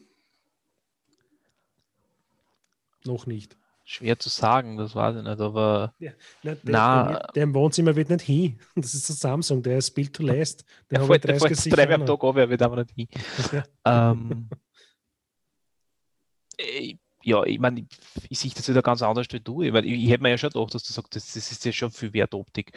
[3.05, 3.57] Noch nicht.
[3.87, 5.93] Schwer zu sagen, das weiß ich nicht, aber.
[5.99, 6.11] Ja,
[6.41, 8.59] na, der, na, der, im Wohnzimmer wird nicht hin.
[8.75, 10.65] Das ist ein Samsung, der ist Build to Last.
[10.89, 13.07] Der ja, fällt, 30 der drei am Tag ab, er wird aber nicht hin.
[13.51, 14.11] Ja.
[14.11, 14.49] ähm,
[16.57, 17.87] äh, ja, ich meine, ich,
[18.29, 19.61] ich sehe das wieder ganz anders wie du.
[19.61, 21.65] Ich, mein, ich, ich hätte mir ja schon gedacht, dass du sagst, das, das ist
[21.65, 22.71] ja schon viel Wertoptik.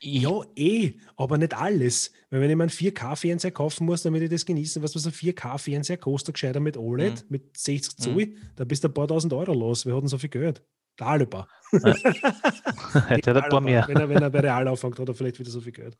[0.00, 2.12] Ja, eh, aber nicht alles.
[2.30, 5.12] Weil wenn ich mir einen 4K-Fernseher kaufen muss, damit ich das genießen, was, was ein
[5.12, 7.26] 4K-Fernseher kostet, gescheiter mit OLED, mhm.
[7.28, 8.36] mit 60 Zoll, mhm.
[8.56, 9.86] da bist du ein paar tausend Euro los.
[9.86, 10.62] Wir hatten so viel Geld.
[10.98, 11.48] Der Alba.
[11.72, 11.94] Ja.
[13.08, 13.84] Hätte er ein paar mehr.
[13.88, 15.96] Wenn er, wenn er bei Real anfängt, hat er vielleicht wieder so viel Geld.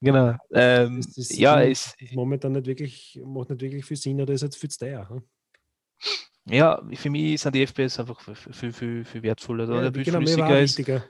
[0.00, 0.36] Genau.
[0.52, 4.42] Ähm, das, das ja, ist momentan nicht wirklich, macht nicht wirklich viel Sinn oder ist
[4.42, 5.08] jetzt viel zu teuer.
[5.08, 5.22] Hm?
[6.50, 9.64] Ja, für mich sind die FPS einfach viel, viel, viel wertvoller.
[9.64, 10.78] Ja, der genau, flüssiger ist.
[10.78, 11.04] Wichtiger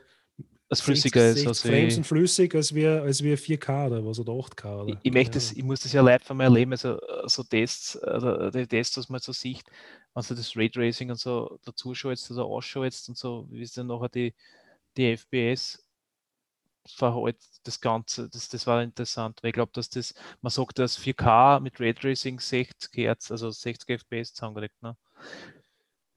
[0.68, 1.46] als flüssiger ist.
[1.46, 4.82] Also Frames sind flüssig als wir, als wir 4K oder was oder 8K.
[4.82, 4.92] Oder?
[4.92, 8.00] Ich, ich möchte das, ich muss das ja live von mir erleben, also so Tests,
[8.02, 9.64] oder die Tests, was man so sieht,
[10.14, 13.86] wenn du das Raytracing und so dazu schaust oder ausschaust und so, wie ist dann
[13.86, 14.34] nachher die,
[14.96, 15.82] die FPS
[16.86, 20.98] verhält das Ganze, das, das war interessant, weil ich glaube, dass das, man sagt, dass
[20.98, 24.96] 4K mit Raytracing 60 Hertz, also 60 FPS zusammengelegt, ne?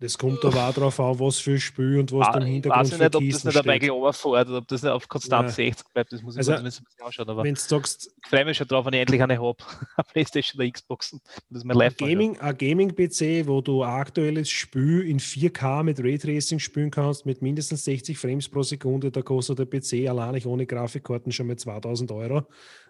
[0.01, 2.93] Das kommt aber auch darauf an, was für Spiel und was ah, im Hintergrund Ich
[2.93, 5.53] weiß nicht, ob das nicht ein Michael oder ob das nicht auf konstant ja.
[5.53, 6.11] 60 bleibt.
[6.11, 7.29] Das muss ich also, ein bisschen anschauen.
[7.29, 9.57] Aber wenn du sagst, ich freue mich schon drauf, wenn ich endlich eine habe.
[9.95, 11.15] eine Playstation oder Xbox.
[11.51, 16.57] Das mein live Gaming, ein Gaming-PC, wo du ein aktuelles Spiel in 4K mit Raytracing
[16.57, 21.31] spielen kannst, mit mindestens 60 Frames pro Sekunde, da kostet der PC allein ohne Grafikkarten
[21.31, 22.47] schon mal 2000 Euro.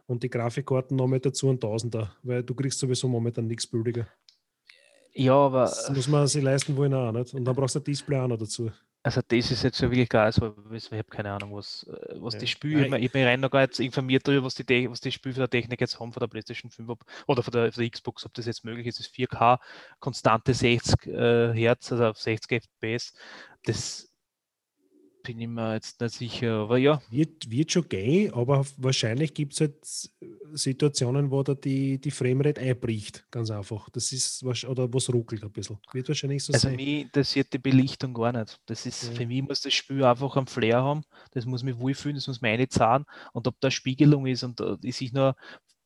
[0.08, 4.08] Und die Grafikkarten noch mit dazu ein Tausender, weil du kriegst sowieso momentan nichts billiger.
[5.14, 5.64] Ja, aber.
[5.64, 7.34] Das muss man sich leisten wollen auch nicht.
[7.34, 8.72] Und dann brauchst du ein Display auch noch dazu.
[9.04, 12.36] Also das ist jetzt schon wirklich geil, also ich habe keine Ahnung, was, äh, was
[12.36, 12.42] ja.
[12.42, 15.12] die Spiele, ich, ich bin rein noch gar nicht informiert darüber, was die, was die
[15.12, 17.82] Spiele von der Technik jetzt haben, von der PlayStation 5 ob, oder von der, von
[17.82, 19.58] der, Xbox, ob das jetzt möglich ist, das 4K,
[20.00, 23.14] konstante 60 äh, Hertz, also 60 FPS,
[23.64, 24.12] das
[25.24, 27.02] bin ich mir jetzt nicht sicher, aber ja.
[27.10, 30.12] Wird, wird schon gehen, aber wahrscheinlich gibt es halt
[30.54, 33.90] Situationen, wo da die, die Framerate einbricht, ganz einfach.
[33.90, 35.78] Das ist, oder was ruckelt ein bisschen.
[35.92, 36.74] Wird wahrscheinlich so also sein.
[36.74, 38.60] Also mich interessiert die Belichtung gar nicht.
[38.66, 39.12] Das ist, ja.
[39.12, 42.42] für mich muss das Spiel einfach einen Flair haben, das muss mich wohlfühlen, das muss
[42.42, 45.36] meine zahlen und ob da Spiegelung ist und äh, die sich nur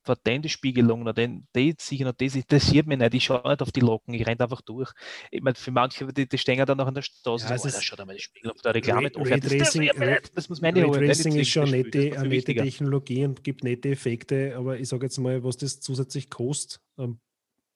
[0.06, 3.14] vertente Spiegelung, oder den, die, sich noch, das interessiert mich nicht.
[3.14, 4.90] Ich schaue nicht auf die Locken, ich renne einfach durch.
[5.30, 7.80] Ich meine, für manche, die, die stehen dann noch an der Straße, ja, so, oh,
[7.80, 9.28] schaut einmal die Spiegel auf der Reklame drauf.
[9.28, 13.64] Raytracing, das, das muss meine Raytracing ist schon eine nette, eine nette Technologie und gibt
[13.64, 17.18] nette Effekte, aber ich sage jetzt mal, was das zusätzlich kostet ähm,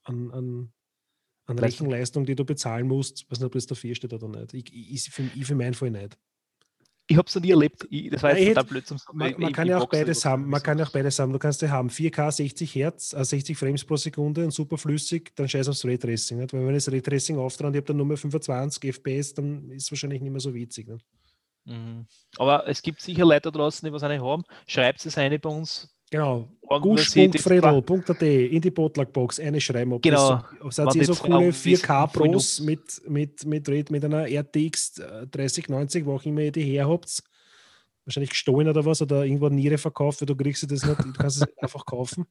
[0.05, 0.73] an, an,
[1.47, 4.55] an Rechenleistung, die du bezahlen musst, weiß nicht, ob das dafür steht oder nicht.
[4.55, 6.16] Ich, ich, für, ich für meinen Fall nicht
[7.11, 7.89] ich habe es noch nie erlebt.
[7.91, 10.49] Ich, das war jetzt total blöd zum Man, man kann ja auch beides haben.
[10.49, 11.32] Man kann ja auch beides haben.
[11.32, 15.32] Du kannst ja haben 4K 60 Hertz, äh, 60 Frames pro Sekunde und super flüssig,
[15.35, 16.39] dann scheiß aufs Raytracing.
[16.39, 16.53] Nicht?
[16.53, 19.91] Weil wenn das Raytracing auftragen, ich habe dann nur mehr 25 FPS, dann ist es
[19.91, 20.87] wahrscheinlich nicht mehr so witzig.
[20.87, 21.05] Nicht?
[21.65, 22.07] Mhm.
[22.39, 24.45] Aber es gibt sicher Leute draußen, die was eine haben.
[24.69, 26.49] Schreibt es eine bei uns Genau.
[26.62, 29.93] Gusch.fredel.at in die Botlagbox eine schreiben.
[29.93, 30.43] Ob genau.
[30.62, 34.95] Das seid ihr so coole 4K Pros mit, mit, mit, mit einer RTX
[35.31, 37.23] 3090, wo auch immer ihr die her habt?
[38.05, 41.43] Wahrscheinlich gestohlen oder was oder irgendwo Niere verkauft, weil du kriegst das nicht, du kannst
[41.43, 42.27] es einfach kaufen.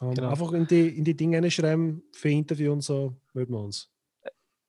[0.00, 0.30] Um, ähm, genau.
[0.30, 3.90] Einfach in die, in die Dinge schreiben für Interview und so melden wir uns.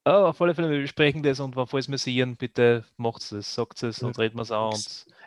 [0.06, 3.84] Oh, auf alle Fälle, wir besprechen das und falls wir sehen, bitte macht es, sagt
[3.84, 4.74] es und reden wir es an.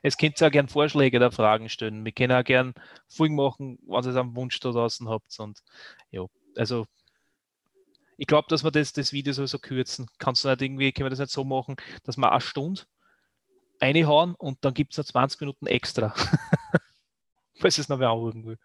[0.03, 2.05] Es könnt auch gerne Vorschläge oder Fragen stellen.
[2.05, 2.75] Wir können auch gerne
[3.09, 5.39] Folgen machen, was ihr am Wunsch da draußen habt.
[5.39, 5.63] Und
[6.11, 6.27] ja,
[6.57, 6.87] also
[8.19, 10.09] ich glaube, dass wir das, das Video sowieso kürzen.
[10.19, 12.83] Kannst du nicht irgendwie, können wir das nicht so machen, dass wir eine Stunde
[13.81, 16.15] reinhauen und dann gibt es noch 20 Minuten extra.
[17.63, 18.59] falls es noch wer anrufen will.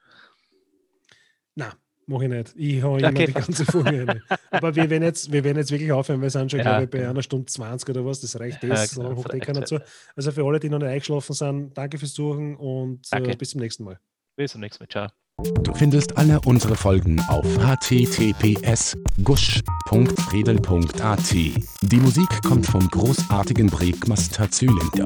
[1.55, 1.73] Na,
[2.09, 2.53] Mach ich nicht.
[2.55, 4.21] Ich habe immer Okay, die ganze Folge rein.
[4.49, 6.21] Aber wir werden, jetzt, wir werden jetzt wirklich aufhören.
[6.21, 7.09] Wir sind schon, Ja, glaube ich, bei genau.
[7.09, 8.21] einer Stunde 20 oder was.
[8.21, 8.95] Das reicht Ja, das.
[8.95, 9.65] genau, so hockt eh vielleicht, keiner ja.
[9.65, 9.79] zu.
[10.15, 13.59] Also für alle, die noch nicht eingeschlafen sind, danke fürs Zuhören und äh, bis zum
[13.59, 13.99] nächsten Mal.
[14.37, 14.87] Bis zum nächsten Mal.
[14.87, 15.09] Ciao.
[15.61, 21.31] Du findest alle unsere Folgen auf https gusch.redel.at.
[21.33, 25.03] Die Musik kommt vom großartigen Breakmaster Zylinder.